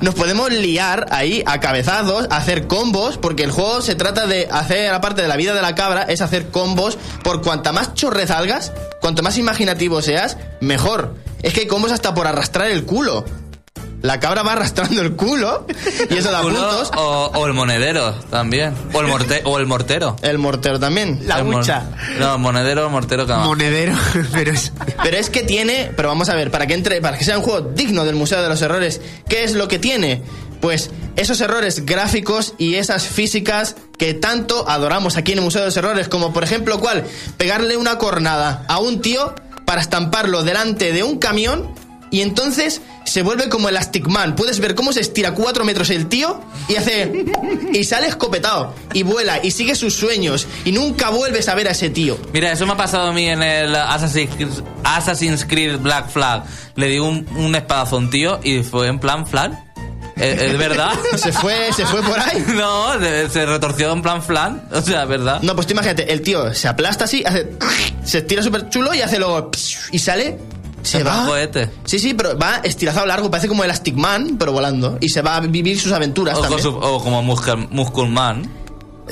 Nos 0.01 0.14
podemos 0.14 0.51
liar 0.53 1.07
ahí 1.11 1.43
a 1.47 1.59
cabezazos, 1.61 2.26
hacer 2.30 2.66
combos, 2.66 3.18
porque 3.18 3.43
el 3.43 3.51
juego 3.51 3.82
se 3.82 3.95
trata 3.95 4.26
de 4.26 4.49
hacer, 4.51 4.93
aparte 4.93 5.22
de 5.22 5.28
la 5.28 5.36
vida 5.36 5.53
de 5.55 5.62
la 5.62 5.74
cabra, 5.74 6.03
es 6.03 6.20
hacer 6.20 6.49
combos 6.51 6.97
por 7.24 7.43
cuanta 7.43 7.72
más 7.72 7.95
chorrez 7.95 8.28
salgas, 8.28 8.72
cuanto 9.01 9.22
más 9.22 9.36
imaginativo 9.36 9.82
seas, 10.03 10.37
mejor. 10.61 11.14
Es 11.43 11.53
que 11.53 11.61
hay 11.61 11.66
combos 11.66 11.93
hasta 11.93 12.14
por 12.14 12.26
arrastrar 12.26 12.70
el 12.70 12.85
culo. 12.85 13.24
La 14.03 14.18
cabra 14.18 14.43
va 14.43 14.53
arrastrando 14.55 15.01
el 15.01 15.12
culo 15.12 15.64
y 16.11 16.16
eso 16.16 16.33
da 16.33 16.43
puntos. 16.43 16.91
O, 16.97 17.30
o 17.35 17.47
el 17.47 17.53
monedero 17.55 18.12
también. 18.30 18.74
O 18.93 19.01
el, 19.01 19.07
morte, 19.07 19.43
o 19.45 19.59
el 19.61 19.66
mortero. 19.66 20.16
El 20.22 20.39
mortero 20.39 20.80
también. 20.80 21.20
La 21.24 21.39
El 21.39 21.47
hucha. 21.47 21.85
No, 22.18 22.37
monedero, 22.37 22.91
mortero, 22.91 23.28
cama. 23.28 23.45
Monedero, 23.45 23.95
pero 24.33 24.51
es... 24.51 24.72
Pero 25.05 25.16
es 25.16 25.30
que 25.30 25.45
tiene, 25.45 25.93
pero 25.95 26.09
vamos 26.09 26.28
a 26.28 26.35
ver, 26.35 26.51
para 26.51 26.66
que 26.66 26.74
entre, 26.74 27.01
para 27.01 27.16
que 27.16 27.24
sea 27.24 27.39
un 27.39 27.45
juego 27.45 27.61
digno 27.61 28.05
del 28.05 28.16
Museo 28.16 28.43
de 28.43 28.49
los 28.49 28.61
Errores, 28.61 29.01
¿qué 29.28 29.45
es 29.45 29.55
lo 29.55 29.68
que 29.68 29.78
tiene? 29.78 30.22
Pues 30.61 30.91
esos 31.14 31.41
errores 31.41 31.87
gráficos 31.87 32.55
y 32.59 32.74
esas 32.74 33.07
físicas 33.07 33.76
que 33.99 34.14
tanto 34.14 34.68
adoramos 34.68 35.16
aquí 35.16 35.33
en 35.33 35.39
el 35.39 35.45
Museo 35.45 35.61
de 35.61 35.68
los 35.68 35.76
Errores, 35.76 36.09
como 36.09 36.33
por 36.33 36.43
ejemplo, 36.43 36.80
¿cuál? 36.80 37.05
Pegarle 37.37 37.76
una 37.76 37.99
cornada 37.99 38.64
a 38.68 38.80
un 38.80 39.01
tío 39.01 39.33
para 39.65 39.81
estamparlo 39.81 40.43
delante 40.43 40.93
de 40.93 41.03
un 41.03 41.19
camión 41.19 41.75
y 42.13 42.21
entonces 42.21 42.83
se 43.05 43.23
vuelve 43.23 43.49
como 43.49 43.71
Elastic 43.71 44.07
Man. 44.07 44.37
Puedes 44.37 44.61
ver 44.61 44.75
cómo 44.75 44.93
se 44.93 45.01
estira 45.01 45.33
cuatro 45.33 45.65
metros 45.65 45.89
el 45.91 46.09
tío 46.09 46.41
y 46.69 46.77
hace. 46.77 47.25
y 47.73 47.85
sale 47.85 48.07
escopetado 48.07 48.75
y 48.93 49.03
vuela 49.03 49.41
y 49.43 49.51
sigue 49.51 49.75
sus 49.75 49.95
sueños 49.95 50.47
y 50.67 50.73
nunca 50.73 51.09
vuelves 51.09 51.49
a 51.49 51.55
ver 51.55 51.69
a 51.69 51.71
ese 51.71 51.89
tío. 51.89 52.19
Mira, 52.33 52.53
eso 52.53 52.67
me 52.67 52.73
ha 52.73 52.77
pasado 52.77 53.09
a 53.09 53.13
mí 53.13 53.27
en 53.27 53.43
el 53.43 53.75
Assassin's 53.75 55.45
Creed 55.47 55.79
Black 55.79 56.11
Flag. 56.11 56.45
Le 56.77 56.89
di 56.89 56.99
un, 56.99 57.27
un 57.35 57.55
espadazo 57.55 57.97
a 57.97 57.99
un 58.01 58.11
tío 58.11 58.41
y 58.45 58.63
fue 58.63 58.89
en 58.89 58.99
plan 58.99 59.27
flan. 59.27 59.72
¿Es, 60.23 60.41
es 60.41 60.59
verdad? 60.59 60.93
Se 61.16 61.33
fue, 61.33 61.73
se 61.75 61.85
fue 61.87 62.03
por 62.03 62.18
ahí. 62.18 62.45
No, 62.55 62.93
se 63.31 63.47
retorció 63.47 63.93
en 63.93 64.03
plan 64.03 64.23
flan. 64.23 64.62
O 64.73 64.81
sea, 64.81 65.05
¿verdad? 65.05 65.41
No, 65.43 65.55
pues 65.55 65.66
tú 65.66 65.73
imagínate, 65.73 66.12
el 66.12 66.23
tío 66.23 66.53
se 66.55 66.68
aplasta 66.68 67.05
así, 67.05 67.23
hace, 67.27 67.51
se 68.05 68.18
estira 68.18 68.43
súper 68.43 68.68
chulo 68.68 68.95
y 68.95 69.01
hace 69.01 69.18
luego 69.18 69.51
y 69.91 69.99
sale, 69.99 70.39
se 70.83 71.03
va. 71.03 71.27
cohete. 71.27 71.70
Sí, 71.85 71.99
sí, 71.99 72.14
pero 72.14 72.37
va 72.39 72.61
estirazado 72.62 73.07
largo, 73.07 73.31
parece 73.31 73.49
como 73.49 73.64
Elastic 73.64 73.95
Man, 73.95 74.37
pero 74.39 74.53
volando. 74.53 74.99
Y 75.01 75.09
se 75.09 75.23
va 75.23 75.37
a 75.37 75.41
vivir 75.41 75.79
sus 75.79 75.93
aventuras 75.93 76.37
O, 76.39 76.41
también. 76.43 76.62
su- 76.62 76.77
o 76.77 77.03
como 77.03 77.23
Muscle, 77.23 77.57
Muscle 77.70 78.09
Man. 78.09 78.49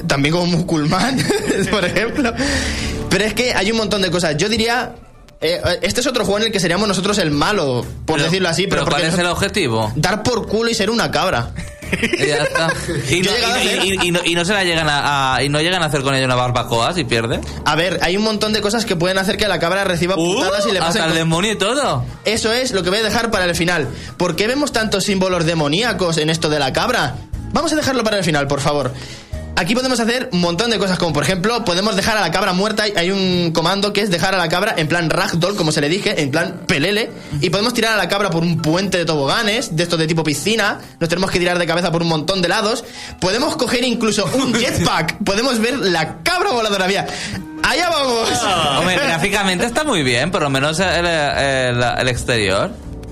También 0.07 0.33
como 0.35 0.47
Musculman, 0.47 1.19
por 1.71 1.85
ejemplo. 1.85 2.33
Pero 3.11 3.25
es 3.25 3.35
que 3.35 3.53
hay 3.55 3.71
un 3.73 3.77
montón 3.79 4.03
de 4.03 4.11
cosas. 4.11 4.37
Yo 4.37 4.49
diría. 4.49 4.95
Eh, 5.41 5.61
este 5.83 6.01
es 6.01 6.07
otro 6.07 6.25
juego 6.25 6.39
en 6.39 6.45
el 6.47 6.53
que 6.53 6.61
seríamos 6.61 6.87
nosotros 6.89 7.19
el 7.19 7.31
malo, 7.31 7.85
por 8.05 8.17
Pero- 8.17 8.25
decirlo 8.25 8.49
así, 8.49 8.67
pero, 8.67 8.83
¿Cuál 8.83 8.93
porque 9.03 9.09
es 9.09 9.19
el 9.19 9.27
objetivo? 9.27 9.93
dar 9.97 10.23
por 10.23 10.47
culo 10.47 10.71
y 10.71 10.75
ser 10.75 10.91
una 10.91 11.11
cabra. 11.11 11.53
Y 11.93 12.27
ya 12.29 12.37
está. 12.45 12.69
Y 13.11 13.21
no, 13.23 13.31
y- 13.65 14.09
y- 14.09 14.33
y 14.41 14.45
se 14.45 14.53
la 14.53 14.63
llegan 14.65 14.89
a, 14.89 15.35
a- 15.37 15.43
y 15.43 15.49
no 15.49 15.61
llegan 15.61 15.83
a 15.83 15.87
hacer 15.87 16.03
con 16.03 16.15
ella 16.15 16.27
una 16.27 16.37
barbacoa 16.37 16.93
si 16.95 17.05
pierde. 17.05 17.41
A 17.65 17.75
ver, 17.75 17.99
hay 18.03 18.17
un 18.17 18.23
montón 18.23 18.53
de 18.53 18.61
cosas 18.61 18.85
que 18.85 18.95
pueden 18.97 19.19
hacer 19.19 19.37
que 19.37 19.49
la 19.49 19.59
cabra 19.59 19.83
reciba 19.85 20.15
putadas 20.15 20.67
y 20.67 20.73
le 20.73 20.79
Uh, 20.81 20.83
hasta 20.85 20.99
pasen 21.01 21.11
el 21.13 21.17
demonio 21.19 21.53
y 21.53 21.59
todo. 21.59 22.05
Eso 22.25 22.53
es 22.53 22.71
lo 22.73 22.83
que 22.85 22.91
voy 22.91 22.99
a 23.01 23.03
dejar 23.03 23.31
para 23.33 23.45
el 23.47 23.55
final. 23.57 23.89
¿Por 24.19 24.37
qué 24.37 24.47
vemos 24.47 24.73
tantos 24.73 25.05
símbolos 25.05 25.47
demoníacos 25.47 26.19
en 26.19 26.31
esto 26.31 26.49
de 26.49 26.59
la 26.61 26.73
cabra? 26.73 27.17
Vamos 27.53 27.73
a 27.73 27.77
dejarlo 27.77 28.05
para 28.05 28.19
el 28.19 28.25
final, 28.25 28.47
por 28.47 28.61
favor. 28.61 28.93
Aquí 29.61 29.75
podemos 29.75 30.01
hacer 30.01 30.31
un 30.33 30.41
montón 30.41 30.71
de 30.71 30.79
cosas, 30.79 30.99
como 30.99 31.13
por 31.13 31.23
ejemplo, 31.23 31.67
podemos 31.67 31.95
dejar 31.95 32.17
a 32.17 32.23
la 32.23 32.31
cabra 32.31 32.55
muerta. 32.55 32.85
Hay 32.97 33.11
un 33.11 33.53
comando 33.53 33.93
que 33.93 34.01
es 34.01 34.11
dejar 34.11 34.35
a 34.35 34.39
la 34.39 34.49
cabra 34.49 34.73
en 34.79 34.89
plan 34.89 35.11
ragdoll, 35.11 35.55
como 35.55 35.71
se 35.71 35.83
le 35.83 35.91
dije, 35.91 36.23
en 36.23 36.31
plan 36.31 36.63
pelele. 36.67 37.11
Y 37.43 37.51
podemos 37.51 37.75
tirar 37.75 37.93
a 37.93 37.97
la 37.99 38.09
cabra 38.09 38.31
por 38.31 38.43
un 38.43 38.63
puente 38.63 38.97
de 38.97 39.05
toboganes, 39.05 39.77
de 39.77 39.83
estos 39.83 39.99
de 39.99 40.07
tipo 40.07 40.25
piscina. 40.25 40.79
Nos 40.99 41.11
tenemos 41.11 41.31
que 41.31 41.39
tirar 41.39 41.59
de 41.59 41.67
cabeza 41.67 41.93
por 41.93 42.01
un 42.01 42.09
montón 42.09 42.41
de 42.41 42.49
lados. 42.49 42.85
Podemos 43.21 43.55
coger 43.57 43.85
incluso 43.85 44.25
un 44.35 44.55
jetpack. 44.59 45.19
podemos 45.25 45.59
ver 45.59 45.77
la 45.79 46.23
cabra 46.23 46.53
voladora. 46.53 46.87
Mira, 46.89 47.07
allá 47.63 47.91
vamos. 47.91 48.31
Hombre, 48.79 48.95
gráficamente 48.97 49.67
está 49.67 49.85
muy 49.85 50.03
bien, 50.03 50.31
por 50.31 50.41
lo 50.41 50.49
menos 50.49 50.81
el, 50.81 51.05
el- 51.05 51.83
el 51.99 52.09
exterior. 52.09 52.71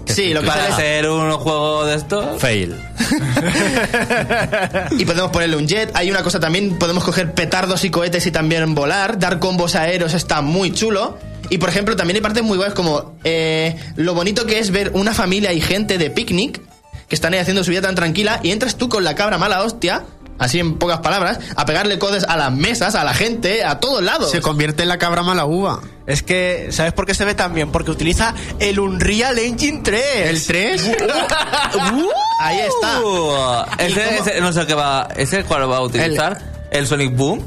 Sí, 0.09 0.35
lo 0.35 0.41
que 0.41 0.47
Para 0.47 0.67
hacer 0.67 1.09
un 1.09 1.31
juego 1.33 1.85
de 1.85 1.97
esto. 1.97 2.39
Fail. 2.39 2.77
Y 4.99 5.05
podemos 5.05 5.31
ponerle 5.31 5.57
un 5.57 5.67
jet. 5.67 5.91
Hay 5.95 6.11
una 6.11 6.23
cosa 6.23 6.41
también, 6.41 6.79
podemos 6.79 7.05
coger 7.05 7.33
petardos 7.33 7.85
y 7.85 7.91
cohetes 7.91 8.27
y 8.27 8.31
también 8.31 8.75
volar. 8.75 9.19
Dar 9.19 9.39
combos 9.39 9.75
aéreos 9.75 10.15
está 10.15 10.41
muy 10.41 10.73
chulo. 10.73 11.19
Y 11.51 11.59
por 11.59 11.69
ejemplo, 11.69 11.97
también 11.97 12.17
hay 12.17 12.23
partes 12.23 12.43
muy 12.43 12.57
guays 12.57 12.75
como 12.75 13.15
eh, 13.25 13.77
lo 13.97 14.15
bonito 14.15 14.47
que 14.47 14.59
es 14.59 14.71
ver 14.71 14.93
una 14.95 15.15
familia 15.15 15.53
y 15.53 15.61
gente 15.61 15.99
de 15.99 16.11
picnic 16.11 16.61
que 17.09 17.15
están 17.15 17.33
ahí 17.33 17.41
haciendo 17.41 17.65
su 17.65 17.71
vida 17.71 17.81
tan 17.81 17.95
tranquila 17.95 18.41
y 18.43 18.51
entras 18.51 18.77
tú 18.77 18.89
con 18.89 19.03
la 19.03 19.15
cabra 19.15 19.39
mala 19.39 19.63
hostia, 19.63 20.05
así 20.39 20.59
en 20.61 20.79
pocas 20.79 21.01
palabras, 21.01 21.39
a 21.57 21.65
pegarle 21.67 21.99
codes 21.99 22.25
a 22.29 22.37
las 22.37 22.53
mesas, 22.53 22.95
a 22.95 23.05
la 23.05 23.15
gente, 23.15 23.65
a 23.65 23.81
todos 23.81 24.03
lados. 24.03 24.31
Se 24.31 24.41
convierte 24.41 24.83
en 24.83 24.89
la 24.89 24.99
cabra 24.99 25.23
mala 25.23 25.45
uva. 25.47 25.81
Es 26.07 26.23
que, 26.23 26.69
¿sabes 26.71 26.93
por 26.95 27.05
qué 27.07 27.15
se 27.15 27.25
ve 27.25 27.35
tan 27.35 27.53
bien? 27.55 27.71
Porque 27.71 27.91
utiliza 27.91 28.35
el 28.61 28.79
Unreal 28.81 29.39
Engine 29.39 29.81
3. 29.85 30.03
¿El 30.27 30.47
3? 30.47 30.91
Ahí 32.41 32.59
está. 32.61 33.01
Uh, 33.01 33.65
ese, 33.79 34.17
ese- 34.19 34.41
no 34.41 34.53
sé 34.53 34.67
qué 34.67 34.75
va. 34.75 35.09
¿Ese 35.17 35.45
cuál 35.45 35.71
va 35.71 35.79
a 35.79 35.81
utilizar? 35.83 36.39
El, 36.71 36.87
Sonic 36.87 37.15
Boom. 37.17 37.43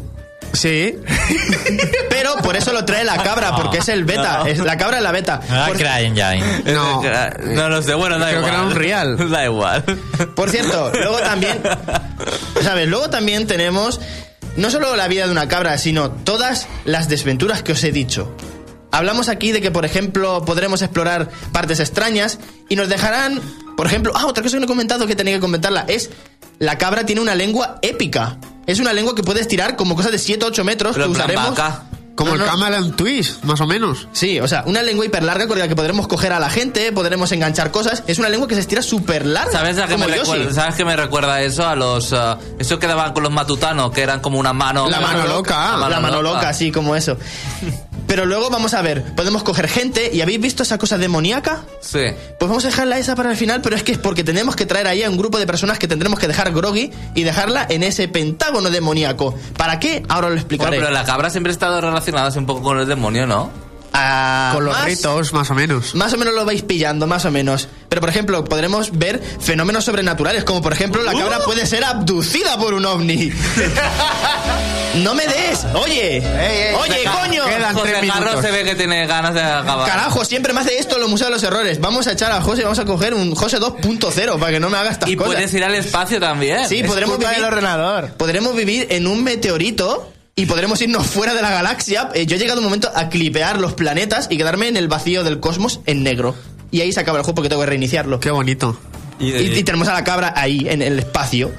Sí. 0.54 0.98
Pero 2.10 2.36
por 2.44 2.58
eso 2.58 2.74
lo 2.74 2.84
trae 2.84 3.06
la 3.06 3.24
cabra, 3.24 3.56
porque 3.56 3.78
es 3.78 3.88
el 3.88 4.04
beta. 4.04 4.40
No. 4.40 4.46
Es, 4.48 4.60
la 4.60 4.76
cabra 4.78 4.98
es 4.98 5.04
la 5.04 5.12
beta. 5.14 5.40
Ah, 5.50 5.66
Por- 5.68 5.78
CryEngine. 5.78 6.64
No. 6.74 7.02
No 7.56 7.70
lo 7.70 7.82
sé, 7.82 7.94
bueno, 7.94 8.20
da 8.20 8.28
Creo 8.30 8.42
que 8.42 8.48
igual. 8.50 8.54
era 8.54 8.64
un 8.64 8.76
real. 8.76 9.30
Da 9.32 9.46
igual. 9.46 9.84
Por 10.36 10.50
cierto, 10.50 10.92
luego 10.94 11.20
también, 11.20 11.62
¿sabes? 12.64 12.88
Luego 12.88 13.10
también 13.10 13.48
tenemos 13.48 14.00
no 14.58 14.70
solo 14.70 14.96
la 14.96 15.08
vida 15.08 15.26
de 15.26 15.32
una 15.32 15.48
cabra, 15.48 15.78
sino 15.78 16.12
todas 16.12 16.68
las 16.86 17.08
desventuras 17.10 17.64
que 17.64 17.72
os 17.74 17.84
he 17.84 17.92
dicho. 17.92 18.36
Hablamos 18.92 19.30
aquí 19.30 19.52
de 19.54 19.62
que, 19.62 19.72
por 19.72 19.86
ejemplo, 19.86 20.44
podremos 20.44 20.82
explorar 20.82 21.30
partes 21.54 21.80
extrañas 21.80 22.40
y 22.68 22.76
nos 22.76 22.90
dejarán, 22.90 23.40
por 23.78 23.88
ejemplo, 23.88 24.12
ah, 24.16 24.26
otra 24.28 24.44
cosa 24.44 24.58
que 24.58 24.60
no 24.60 24.66
he 24.66 24.68
comentado 24.68 25.08
que 25.08 25.16
tenía 25.16 25.36
que 25.36 25.40
comentarla 25.40 25.86
es 25.88 26.10
la 26.60 26.78
cabra 26.78 27.06
tiene 27.06 27.22
una 27.22 27.34
lengua 27.36 27.80
épica. 27.82 28.38
Es 28.68 28.80
una 28.80 28.94
lengua 28.94 29.16
que 29.16 29.24
puedes 29.24 29.48
tirar 29.48 29.76
como 29.76 29.96
cosas 29.96 30.12
de 30.12 30.20
7 30.20 30.46
8 30.46 30.64
metros 30.64 30.94
Pero 30.96 31.06
que 31.06 31.12
usaremos. 31.14 31.50
vaca. 31.52 31.86
Como 32.22 32.36
No, 32.38 32.44
el 32.44 32.50
no. 32.52 32.52
Cameron 32.52 32.96
Twist, 32.96 33.44
más 33.44 33.60
o 33.62 33.68
menos. 33.68 34.08
Sí, 34.12 34.40
o 34.40 34.48
sea, 34.48 34.64
una 34.68 34.84
lengua 34.84 35.06
hiper 35.06 35.24
larga 35.24 35.48
con 35.48 35.58
la 35.60 35.68
que 35.68 35.76
podremos 35.76 36.08
coger 36.08 36.34
a 36.34 36.40
la 36.40 36.50
gente, 36.50 36.92
podremos 36.92 37.32
enganchar 37.32 37.72
cosas. 37.72 38.04
Es 38.08 38.20
una 38.20 38.30
lengua 38.30 38.48
que 38.48 38.56
se 38.56 38.62
estira 38.62 38.82
súper 38.82 39.26
larga. 39.26 39.52
¿Sabes 39.52 39.78
a 39.80 39.88
qué 39.88 39.98
me 39.98 40.08
recuerda? 40.08 40.54
¿Sabes 40.54 40.76
qué 40.76 40.86
me 40.86 40.96
recuerda 40.96 41.42
eso? 41.42 41.66
A 41.68 41.76
los. 41.76 42.14
ah, 42.14 42.38
eso 42.60 42.80
que 42.80 42.88
daban 42.88 43.14
con 43.14 43.24
los 43.24 43.32
matutanos, 43.32 43.92
que 43.92 44.02
eran 44.02 44.20
como 44.20 44.40
una 44.40 44.54
mano. 44.54 44.90
La 44.90 45.00
mano 45.00 45.26
loca. 45.28 45.78
la 45.78 46.00
mano 46.00 46.22
loca, 46.22 46.50
así 46.50 46.72
como 46.72 46.96
eso. 46.96 47.18
Pero 48.08 48.26
luego 48.26 48.50
vamos 48.50 48.74
a 48.74 48.82
ver, 48.82 49.16
podemos 49.16 49.42
coger 49.42 49.70
gente 49.70 50.10
y 50.14 50.20
¿habéis 50.20 50.42
visto 50.42 50.64
esa 50.64 50.78
cosa 50.78 50.98
demoníaca? 50.98 51.64
Sí. 51.80 52.00
Pues 52.38 52.50
vamos 52.50 52.66
a 52.66 52.68
dejarla 52.68 52.98
esa 52.98 53.16
para 53.16 53.32
el 53.32 53.38
final, 53.38 53.62
pero 53.62 53.76
es 53.78 53.84
que 53.84 53.94
es 53.94 53.98
porque 53.98 54.24
tenemos 54.26 54.58
que 54.58 54.66
traer 54.66 54.88
ahí 54.88 55.02
a 55.04 55.10
un 55.10 55.16
grupo 55.18 55.40
de 55.40 55.46
personas 55.48 55.80
que 55.80 55.88
tendremos 55.88 56.20
que 56.20 56.28
dejar 56.28 56.52
groggy 56.52 56.92
y 57.16 57.24
dejarla 57.24 57.66
en 57.70 57.84
ese 57.84 58.10
pentágono 58.10 58.70
demoníaco. 58.70 59.34
¿Para 59.56 59.80
qué? 59.80 60.04
Ahora 60.10 60.28
lo 60.28 60.34
Bueno, 60.36 60.42
explicaré. 60.42 60.78
pero 60.80 60.92
la 60.92 61.06
cabra 61.06 61.30
siempre 61.30 61.52
ha 61.52 61.54
estado 61.54 61.80
relacionada 61.80 62.11
así 62.20 62.38
un 62.40 62.46
poco 62.46 62.62
con 62.62 62.80
el 62.80 62.88
demonio, 62.88 63.26
¿no? 63.26 63.50
Ah, 63.94 64.52
Con 64.54 64.64
los 64.64 64.74
más- 64.74 64.86
ritos, 64.86 65.34
más 65.34 65.52
o 65.52 65.54
menos. 65.54 65.96
Más 65.96 66.14
o 66.14 66.18
menos 66.18 66.34
lo 66.34 66.46
vais 66.46 66.62
pillando, 66.62 67.08
más 67.08 67.26
o 67.26 67.32
menos. 67.32 67.68
Pero 67.90 68.00
por 68.00 68.10
ejemplo, 68.10 68.46
podremos 68.46 68.98
ver 68.98 69.22
fenómenos 69.42 69.84
sobrenaturales, 69.84 70.46
como 70.46 70.62
por 70.62 70.72
ejemplo 70.72 71.04
la 71.04 71.12
cabra 71.12 71.40
puede 71.40 71.66
ser 71.66 71.84
abducida 71.84 72.58
por 72.58 72.74
un 72.74 72.86
ovni. 72.86 73.34
no 74.96 75.14
me 75.14 75.26
des, 75.28 75.66
oye, 75.74 76.24
oye, 76.80 77.04
coño. 77.04 77.44
quedan 77.46 77.76
José 77.76 77.94
tres 78.00 78.12
Carlos 78.12 78.42
se 78.42 78.52
ve 78.52 78.64
que 78.64 78.76
tiene 78.76 79.06
ganas 79.08 79.34
de 79.34 79.42
acabar. 79.42 79.88
Carajo, 79.90 80.24
siempre 80.24 80.54
me 80.54 80.62
hace 80.62 80.78
esto 80.80 80.96
en 80.96 81.02
los 81.02 81.10
museos 81.10 81.30
de 81.30 81.34
los 81.36 81.44
errores. 81.44 81.80
Vamos 81.82 82.08
a 82.08 82.14
echar 82.14 82.32
a 82.32 82.42
José, 82.42 82.64
vamos 82.64 82.80
a 82.80 82.86
coger 82.86 83.14
un 83.14 83.36
José 83.36 83.60
2.0 83.60 84.40
para 84.40 84.52
que 84.54 84.60
no 84.62 84.70
me 84.70 84.78
haga 84.78 84.92
estas 84.92 85.10
Y 85.10 85.16
cosas. 85.16 85.34
puedes 85.34 85.54
ir 85.54 85.64
al 85.66 85.76
espacio 85.76 86.20
también. 86.20 86.68
Sí, 86.68 86.84
podremos 86.84 87.18
vivir, 87.18 87.36
del 87.36 87.44
ordenador. 87.44 88.12
podremos 88.18 88.56
vivir 88.56 88.88
en 88.90 89.08
un 89.08 89.24
meteorito 89.24 90.12
y 90.42 90.48
podremos 90.48 90.82
irnos 90.82 91.06
fuera 91.06 91.36
de 91.36 91.42
la 91.44 91.52
galaxia. 91.52 92.10
Eh, 92.16 92.26
yo 92.26 92.36
he 92.36 92.40
llegado 92.40 92.62
un 92.62 92.66
momento 92.66 92.92
a 92.96 93.10
clipear 93.10 93.60
los 93.60 93.74
planetas 93.74 94.26
y 94.32 94.38
quedarme 94.38 94.70
en 94.70 94.76
el 94.76 94.88
vacío 94.88 95.24
del 95.24 95.40
cosmos 95.40 95.82
en 95.86 96.02
negro. 96.02 96.34
Y 96.72 96.82
ahí 96.82 96.92
se 96.92 97.00
acaba 97.00 97.20
el 97.20 97.24
juego 97.24 97.36
porque 97.36 97.50
tengo 97.50 97.62
que 97.62 97.68
reiniciarlo. 97.68 98.20
Qué 98.20 98.32
bonito. 98.32 98.76
Y, 99.20 99.34
Y, 99.34 99.60
y 99.60 99.64
tenemos 99.64 99.88
a 99.88 99.94
la 99.94 100.04
cabra 100.04 100.34
ahí, 100.36 100.66
en 100.68 100.82
el 100.82 100.98
espacio. 100.98 101.52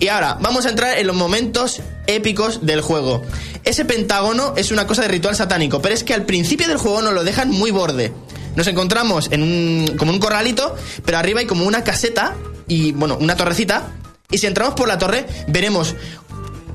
Y 0.00 0.08
ahora, 0.08 0.38
vamos 0.40 0.66
a 0.66 0.70
entrar 0.70 0.98
en 0.98 1.06
los 1.06 1.14
momentos 1.14 1.82
épicos 2.08 2.66
del 2.66 2.80
juego. 2.80 3.22
Ese 3.62 3.84
pentágono 3.84 4.54
es 4.56 4.72
una 4.72 4.88
cosa 4.88 5.02
de 5.02 5.08
ritual 5.08 5.36
satánico, 5.36 5.80
pero 5.80 5.94
es 5.94 6.02
que 6.02 6.12
al 6.12 6.24
principio 6.24 6.66
del 6.66 6.78
juego 6.78 7.02
nos 7.02 7.12
lo 7.14 7.22
dejan 7.22 7.50
muy 7.50 7.70
borde. 7.70 8.12
Nos 8.56 8.66
encontramos 8.66 9.28
en 9.30 9.44
un, 9.44 9.96
como 9.96 10.10
un 10.10 10.18
corralito, 10.18 10.74
pero 11.04 11.18
arriba 11.18 11.38
hay 11.38 11.46
como 11.46 11.64
una 11.64 11.84
caseta 11.84 12.34
y, 12.66 12.90
bueno, 12.90 13.18
una 13.20 13.36
torrecita. 13.36 13.92
Y 14.32 14.38
si 14.38 14.48
entramos 14.48 14.74
por 14.74 14.88
la 14.88 14.98
torre, 14.98 15.26
veremos 15.46 15.94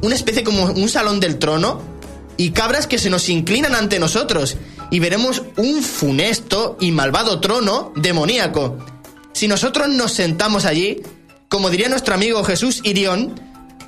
una 0.02 0.16
especie 0.16 0.44
como 0.44 0.66
un 0.66 0.90
salón 0.90 1.20
del 1.20 1.40
trono 1.40 1.82
y 2.38 2.52
cabras 2.52 2.88
que 2.88 2.98
se 2.98 3.10
nos 3.10 3.30
inclinan 3.30 3.76
ante 3.76 4.00
nosotros. 4.00 4.58
Y 4.90 5.00
veremos 5.00 5.44
un 5.58 5.84
funesto 5.84 6.78
y 6.80 6.92
malvado 6.92 7.40
trono 7.40 7.94
demoníaco. 7.96 8.78
Si 9.34 9.48
nosotros 9.48 9.88
nos 9.90 10.14
sentamos 10.14 10.66
allí, 10.66 11.02
como 11.48 11.70
diría 11.70 11.90
nuestro 11.90 12.14
amigo 12.14 12.44
Jesús 12.44 12.82
Irión, 12.84 13.40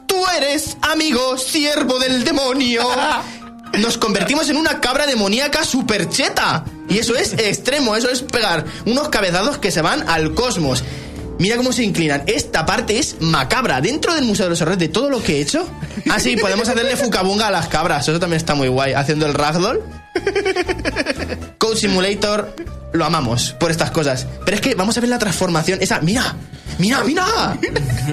tú 0.07 0.15
eres, 0.37 0.77
amigo, 0.81 1.37
siervo 1.37 1.99
del 1.99 2.23
demonio. 2.23 2.83
Nos 3.79 3.97
convertimos 3.97 4.49
en 4.49 4.57
una 4.57 4.79
cabra 4.79 5.07
demoníaca 5.07 5.63
supercheta. 5.63 6.63
Y 6.87 6.99
eso 6.99 7.15
es 7.15 7.33
extremo, 7.33 7.95
eso 7.95 8.07
es 8.09 8.21
pegar 8.21 8.65
unos 8.85 9.09
cabezados 9.09 9.57
que 9.57 9.71
se 9.71 9.81
van 9.81 10.07
al 10.07 10.35
cosmos. 10.35 10.83
Mira 11.43 11.57
cómo 11.57 11.73
se 11.73 11.83
inclinan. 11.83 12.23
Esta 12.25 12.65
parte 12.65 12.97
es 12.97 13.17
macabra. 13.19 13.81
Dentro 13.81 14.15
del 14.15 14.23
Museo 14.23 14.45
de 14.45 14.51
los 14.51 14.61
Horrores, 14.61 14.79
de 14.79 14.87
todo 14.87 15.09
lo 15.09 15.21
que 15.21 15.39
he 15.39 15.41
hecho. 15.41 15.69
Ah, 16.09 16.17
sí, 16.17 16.37
podemos 16.37 16.69
hacerle 16.69 16.95
fucabunga 16.95 17.49
a 17.49 17.51
las 17.51 17.67
cabras. 17.67 18.07
Eso 18.07 18.17
también 18.17 18.37
está 18.37 18.55
muy 18.55 18.69
guay. 18.69 18.93
Haciendo 18.93 19.25
el 19.25 19.33
ragdoll. 19.33 19.81
Code 21.57 21.75
Simulator 21.75 22.55
lo 22.93 23.03
amamos 23.03 23.57
por 23.59 23.71
estas 23.71 23.91
cosas. 23.91 24.25
Pero 24.45 24.55
es 24.55 24.61
que 24.61 24.73
vamos 24.73 24.97
a 24.97 25.01
ver 25.01 25.09
la 25.09 25.19
transformación. 25.19 25.79
Esa, 25.81 25.99
mira, 25.99 26.33
mira, 26.79 27.03
mira. 27.03 27.25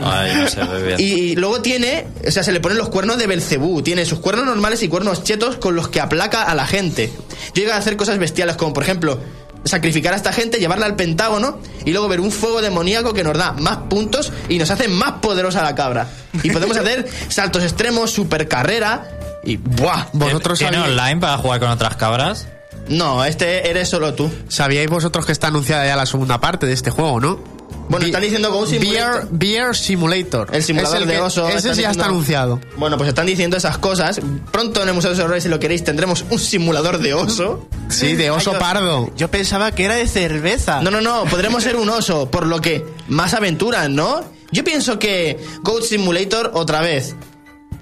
Ay, 0.03 0.35
no 0.35 0.49
se 0.49 0.65
ve 0.65 0.83
bien. 0.83 0.99
Y 0.99 1.37
luego 1.37 1.63
tiene, 1.63 2.09
o 2.27 2.33
sea, 2.33 2.43
se 2.43 2.51
le 2.51 2.59
ponen 2.59 2.79
los 2.79 2.89
cuernos 2.89 3.17
de 3.17 3.29
Belcebú. 3.29 3.81
Tiene 3.83 4.07
sus 4.07 4.19
cuernos 4.19 4.45
normales 4.45 4.83
y 4.83 4.89
cuernos 4.89 5.23
chetos 5.23 5.55
con 5.55 5.77
los 5.77 5.87
que 5.87 6.01
aplaca 6.01 6.43
a 6.43 6.57
la 6.57 6.67
gente. 6.67 7.13
Llega 7.55 7.77
a 7.77 7.79
hacer 7.79 7.97
cosas 7.97 8.19
bestiales 8.19 8.57
como, 8.57 8.73
por 8.73 8.83
ejemplo, 8.83 9.21
sacrificar 9.65 10.13
a 10.15 10.17
esta 10.17 10.33
gente, 10.33 10.59
llevarla 10.59 10.87
al 10.87 10.97
Pentágono 10.97 11.59
y 11.85 11.93
luego 11.93 12.09
ver 12.09 12.21
un 12.21 12.31
fuego 12.31 12.63
demoníaco 12.63 13.13
que 13.13 13.23
nos 13.25 13.37
da 13.37 13.53
más 13.53 13.77
puntos 13.89 14.33
y 14.49 14.59
nos 14.59 14.71
hace 14.71 14.89
más 14.89 15.13
poderosa 15.21 15.63
la 15.63 15.75
cabra. 15.75 16.09
Y 16.43 16.51
podemos 16.51 16.77
hacer 16.79 17.09
saltos 17.29 17.63
extremos, 17.63 18.11
super 18.11 18.49
carrera 18.49 19.09
y 19.45 19.57
¡buah! 19.57 20.07
¿Vosotros 20.13 20.59
¿Tiene 20.59 20.79
online 20.79 21.21
para 21.21 21.39
jugar 21.39 21.61
con 21.61 21.71
otras 21.71 21.97
cabras? 21.97 22.47
No, 22.89 23.25
este 23.25 23.71
eres 23.71 23.89
solo 23.89 24.15
tú. 24.15 24.31
sabíais 24.49 24.89
vosotros 24.91 25.25
que 25.27 25.33
está 25.33 25.49
anunciada 25.49 25.87
ya 25.87 25.97
la 25.97 26.07
segunda 26.07 26.41
parte 26.41 26.67
de 26.67 26.73
este 26.73 26.91
juego, 26.91 27.21
no? 27.21 27.60
Bueno, 27.91 28.07
están 28.07 28.23
diciendo 28.23 28.53
Go 28.53 28.67
Simulator. 28.67 29.29
Beer, 29.33 29.65
Beer 29.67 29.77
Simulator. 29.77 30.49
El 30.53 30.63
simulador 30.63 31.03
Es 31.03 31.07
de 31.09 31.13
que- 31.15 31.21
oso. 31.21 31.49
Ese 31.49 31.57
están 31.59 31.65
ya 31.65 31.71
está 31.71 31.89
diciendo- 31.91 32.05
anunciado. 32.05 32.61
Bueno, 32.77 32.97
pues 32.97 33.09
están 33.09 33.27
diciendo 33.27 33.57
esas 33.57 33.79
cosas. 33.79 34.21
Pronto 34.53 34.83
en 34.83 34.89
el 34.89 34.95
Museo 34.95 35.13
de 35.13 35.41
si 35.41 35.49
lo 35.49 35.59
queréis, 35.59 35.83
tendremos 35.85 36.25
un 36.31 36.39
simulador 36.39 36.99
de 36.99 37.15
oso. 37.15 37.69
Sí, 37.89 38.15
de 38.15 38.31
oso 38.31 38.53
Ay, 38.55 38.61
pardo. 38.61 39.11
Yo 39.17 39.29
pensaba 39.29 39.73
que 39.73 39.85
era 39.85 39.97
de 39.97 40.07
cerveza. 40.07 40.81
No, 40.83 40.91
no, 40.93 41.01
no, 41.01 41.25
podremos 41.25 41.65
ser 41.65 41.75
un 41.77 41.89
oso, 41.91 42.31
por 42.31 42.47
lo 42.47 42.61
que 42.61 42.87
más 43.09 43.35
aventuras, 43.35 43.91
¿no? 43.91 44.23
Yo 44.53 44.63
pienso 44.65 44.99
que 45.01 45.39
Goat 45.63 45.83
Simulator 45.83 46.53
otra 46.55 46.81
vez. 46.81 47.17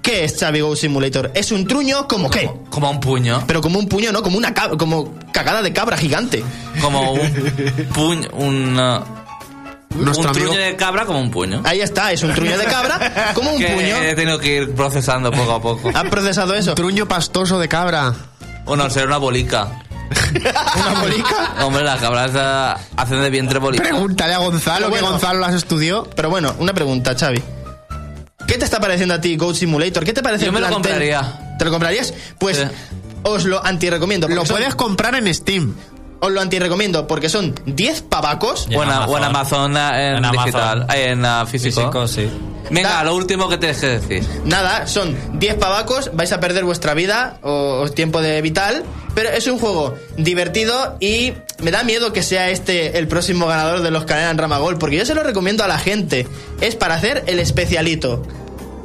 ¿Qué 0.01 0.23
es 0.23 0.39
Xavi 0.39 0.61
Goat 0.61 0.77
Simulator? 0.77 1.31
Es 1.35 1.51
un 1.51 1.67
truño 1.67 2.07
como 2.07 2.29
qué? 2.31 2.49
Como 2.71 2.89
un 2.89 2.99
puño. 2.99 3.43
Pero 3.45 3.61
como 3.61 3.77
un 3.77 3.87
puño, 3.87 4.11
¿no? 4.11 4.23
Como 4.23 4.37
una 4.37 4.53
como 4.55 5.13
cagada 5.31 5.61
de 5.61 5.71
cabra 5.73 5.97
gigante. 5.97 6.43
Como 6.81 7.13
un 7.13 7.19
puño. 7.93 8.27
Un, 8.33 8.79
uh, 8.79 9.03
Nuestro 9.95 10.23
un 10.23 10.29
amigo- 10.29 10.45
truño 10.51 10.59
de 10.65 10.75
cabra 10.75 11.05
como 11.05 11.19
un 11.19 11.31
puño. 11.31 11.61
Ahí 11.65 11.81
está, 11.81 12.11
es 12.11 12.21
un 12.23 12.33
truño 12.33 12.57
de 12.57 12.65
cabra, 12.65 13.31
como 13.33 13.51
un 13.53 13.59
que 13.59 13.67
puño. 13.67 13.97
he 13.97 14.15
tenido 14.15 14.39
que 14.39 14.57
ir 14.57 14.75
procesando 14.75 15.31
poco 15.31 15.51
a 15.51 15.61
poco. 15.61 15.91
¿Han 15.93 16.09
procesado 16.09 16.53
eso? 16.53 16.75
Truño 16.75 17.07
pastoso 17.07 17.59
de 17.59 17.67
cabra. 17.67 18.13
O 18.65 18.75
no, 18.75 18.89
ser 18.89 19.07
una 19.07 19.17
bolica. 19.17 19.83
¿Una 20.75 21.01
bolica? 21.01 21.55
Hombre, 21.65 21.83
las 21.83 21.99
cabras 21.99 22.31
eh, 22.35 22.83
hacen 22.97 23.21
de 23.21 23.29
vientre 23.29 23.59
bolica. 23.59 23.83
Pregúntale 23.83 24.33
a 24.33 24.37
Gonzalo, 24.39 24.89
bueno. 24.89 25.07
que 25.07 25.11
Gonzalo 25.13 25.39
las 25.39 25.55
estudió. 25.55 26.07
Pero 26.15 26.29
bueno, 26.29 26.53
una 26.59 26.73
pregunta, 26.73 27.15
Xavi. 27.17 27.41
¿Qué 28.47 28.57
te 28.57 28.65
está 28.65 28.79
pareciendo 28.79 29.13
a 29.15 29.21
ti 29.21 29.35
Goat 29.37 29.55
Simulator? 29.55 30.03
¿Qué 30.03 30.13
te 30.13 30.23
parece 30.23 30.45
Yo 30.45 30.51
me 30.51 30.59
lo 30.59 30.69
compraría. 30.69 31.55
¿Te 31.59 31.65
lo 31.65 31.71
comprarías? 31.71 32.13
Pues 32.39 32.57
Sí. 32.57 32.63
os 33.23 33.45
lo 33.45 33.63
antirecomiendo. 33.63 34.27
Lo 34.27 34.45
son- 34.45 34.57
puedes 34.57 34.73
comprar 34.75 35.13
en 35.15 35.31
Steam. 35.33 35.75
Os 36.21 36.31
lo 36.31 36.41
antirecomiendo 36.41 37.07
porque 37.07 37.29
son 37.29 37.55
10 37.65 38.01
pavacos. 38.03 38.67
En 38.69 38.77
O 38.77 38.83
en, 38.83 38.89
o 38.89 39.17
en 39.17 39.23
Amazon. 39.23 39.75
Amazon 39.75 39.77
en, 39.77 40.15
En 40.17 40.25
Amazon. 40.25 40.45
digital. 40.45 40.87
eh, 40.93 41.09
En 41.11 41.25
uh, 41.25 41.45
físico. 41.47 41.79
Físico, 41.81 42.07
sí. 42.07 42.29
Venga, 42.71 42.89
Da- 42.89 43.03
lo 43.05 43.15
último 43.15 43.47
que 43.49 43.57
tienes 43.57 43.79
que 43.79 43.87
decir. 43.87 44.23
Nada, 44.43 44.85
son 44.85 45.15
10 45.39 45.55
pavacos, 45.55 46.11
vais 46.13 46.31
a 46.33 46.39
perder 46.39 46.65
vuestra 46.65 46.93
vida 46.93 47.37
o, 47.41 47.81
o 47.83 47.89
tiempo 47.89 48.21
de 48.21 48.41
vital, 48.41 48.83
pero 49.15 49.29
es 49.29 49.47
un 49.47 49.57
juego 49.59 49.95
divertido 50.17 50.97
y 50.99 51.33
me 51.59 51.71
da 51.71 51.83
miedo 51.83 52.13
que 52.13 52.21
sea 52.21 52.49
este 52.49 52.97
el 52.99 53.07
próximo 53.07 53.47
ganador 53.47 53.81
de 53.81 53.89
los 53.89 54.03
Canela 54.05 54.29
en 54.29 54.37
Ramagol, 54.37 54.77
porque 54.77 54.97
yo 54.97 55.05
se 55.05 55.15
lo 55.15 55.23
recomiendo 55.23 55.63
a 55.63 55.67
la 55.67 55.79
gente. 55.79 56.27
Es 56.61 56.75
para 56.75 56.95
hacer 56.95 57.23
el 57.27 57.39
especialito. 57.39 58.21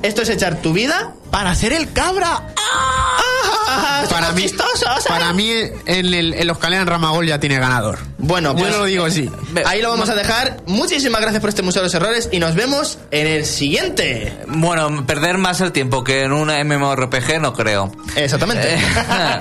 Esto 0.03 0.23
es 0.23 0.29
echar 0.31 0.63
tu 0.63 0.73
vida 0.73 1.15
Para 1.35 1.51
hacer 1.51 1.73
el 1.73 1.93
cabra. 1.93 2.43
¡Ah! 2.57 4.05
Para 4.09 4.31
mí, 4.33 4.43
chistosos, 4.43 4.83
¿eh? 5.05 5.09
para 5.09 5.33
mí 5.33 5.51
en, 5.51 6.15
el, 6.15 6.35
en 6.35 6.47
los 6.47 6.59
Calean 6.59 6.87
Ramagol 6.87 7.27
ya 7.27 7.41
tiene 7.41 7.59
ganador. 7.59 7.99
Bueno, 8.19 8.53
Yo 8.53 8.59
pues 8.59 8.77
lo 8.77 8.85
digo 8.85 9.05
así. 9.05 9.29
ahí 9.67 9.83
lo 9.83 9.91
vamos 9.91 10.09
a 10.09 10.15
dejar. 10.15 10.59
Muchísimas 10.67 11.21
gracias 11.21 11.41
por 11.41 11.49
este 11.51 11.63
Museo 11.63 11.83
de 11.83 11.87
los 11.87 11.95
Errores 11.95 12.29
y 12.31 12.39
nos 12.39 12.55
vemos 12.55 12.99
en 13.11 13.27
el 13.27 13.45
siguiente. 13.45 14.33
Bueno, 14.47 15.05
perder 15.07 15.37
más 15.39 15.61
el 15.61 15.73
tiempo 15.73 16.05
que 16.05 16.23
en 16.23 16.33
un 16.33 16.49
MMORPG 16.49 17.41
no 17.41 17.53
creo. 17.53 17.93
Exactamente. 18.17 18.75
Eh, 18.75 18.79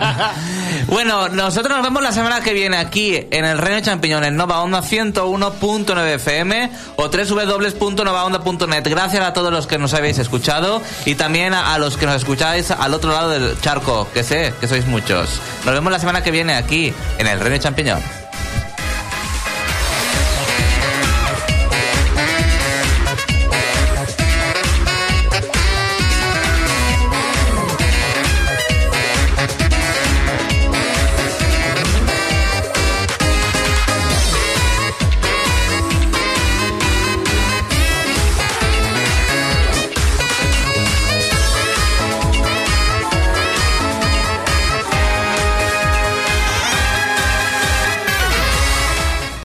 bueno, 0.87 1.29
nosotros 1.29 1.75
nos 1.77 1.83
vemos 1.85 2.01
la 2.01 2.11
semana 2.11 2.41
que 2.41 2.53
viene 2.53 2.77
aquí 2.77 3.27
en 3.31 3.45
el 3.45 3.57
Reino 3.57 3.77
de 3.77 3.83
Champiñones, 3.83 4.33
Nova 4.33 4.61
Onda 4.61 4.81
101.9 4.81 6.15
FM 6.15 6.71
o 6.97 7.09
www.novaonda.net. 7.09 8.83
Gracias 8.89 9.23
a 9.23 9.33
todos 9.33 9.51
los 9.51 9.67
que 9.67 9.77
nos 9.77 9.93
habéis 9.93 10.17
escuchado 10.17 10.81
y 11.05 11.15
también 11.15 11.53
a, 11.53 11.73
a 11.73 11.77
los 11.83 11.97
que 11.97 12.05
nos 12.05 12.15
escucháis 12.15 12.71
al 12.71 12.93
otro 12.93 13.11
lado 13.11 13.29
del 13.29 13.59
charco, 13.59 14.07
que 14.13 14.23
sé 14.23 14.53
que 14.61 14.69
sois 14.69 14.85
muchos. 14.87 15.41
Nos 15.65 15.73
vemos 15.73 15.91
la 15.91 15.99
semana 15.99 16.23
que 16.23 16.31
viene 16.31 16.55
aquí 16.55 16.93
en 17.17 17.27
el 17.27 17.41
Reino 17.41 17.57
Champiñón. 17.57 18.22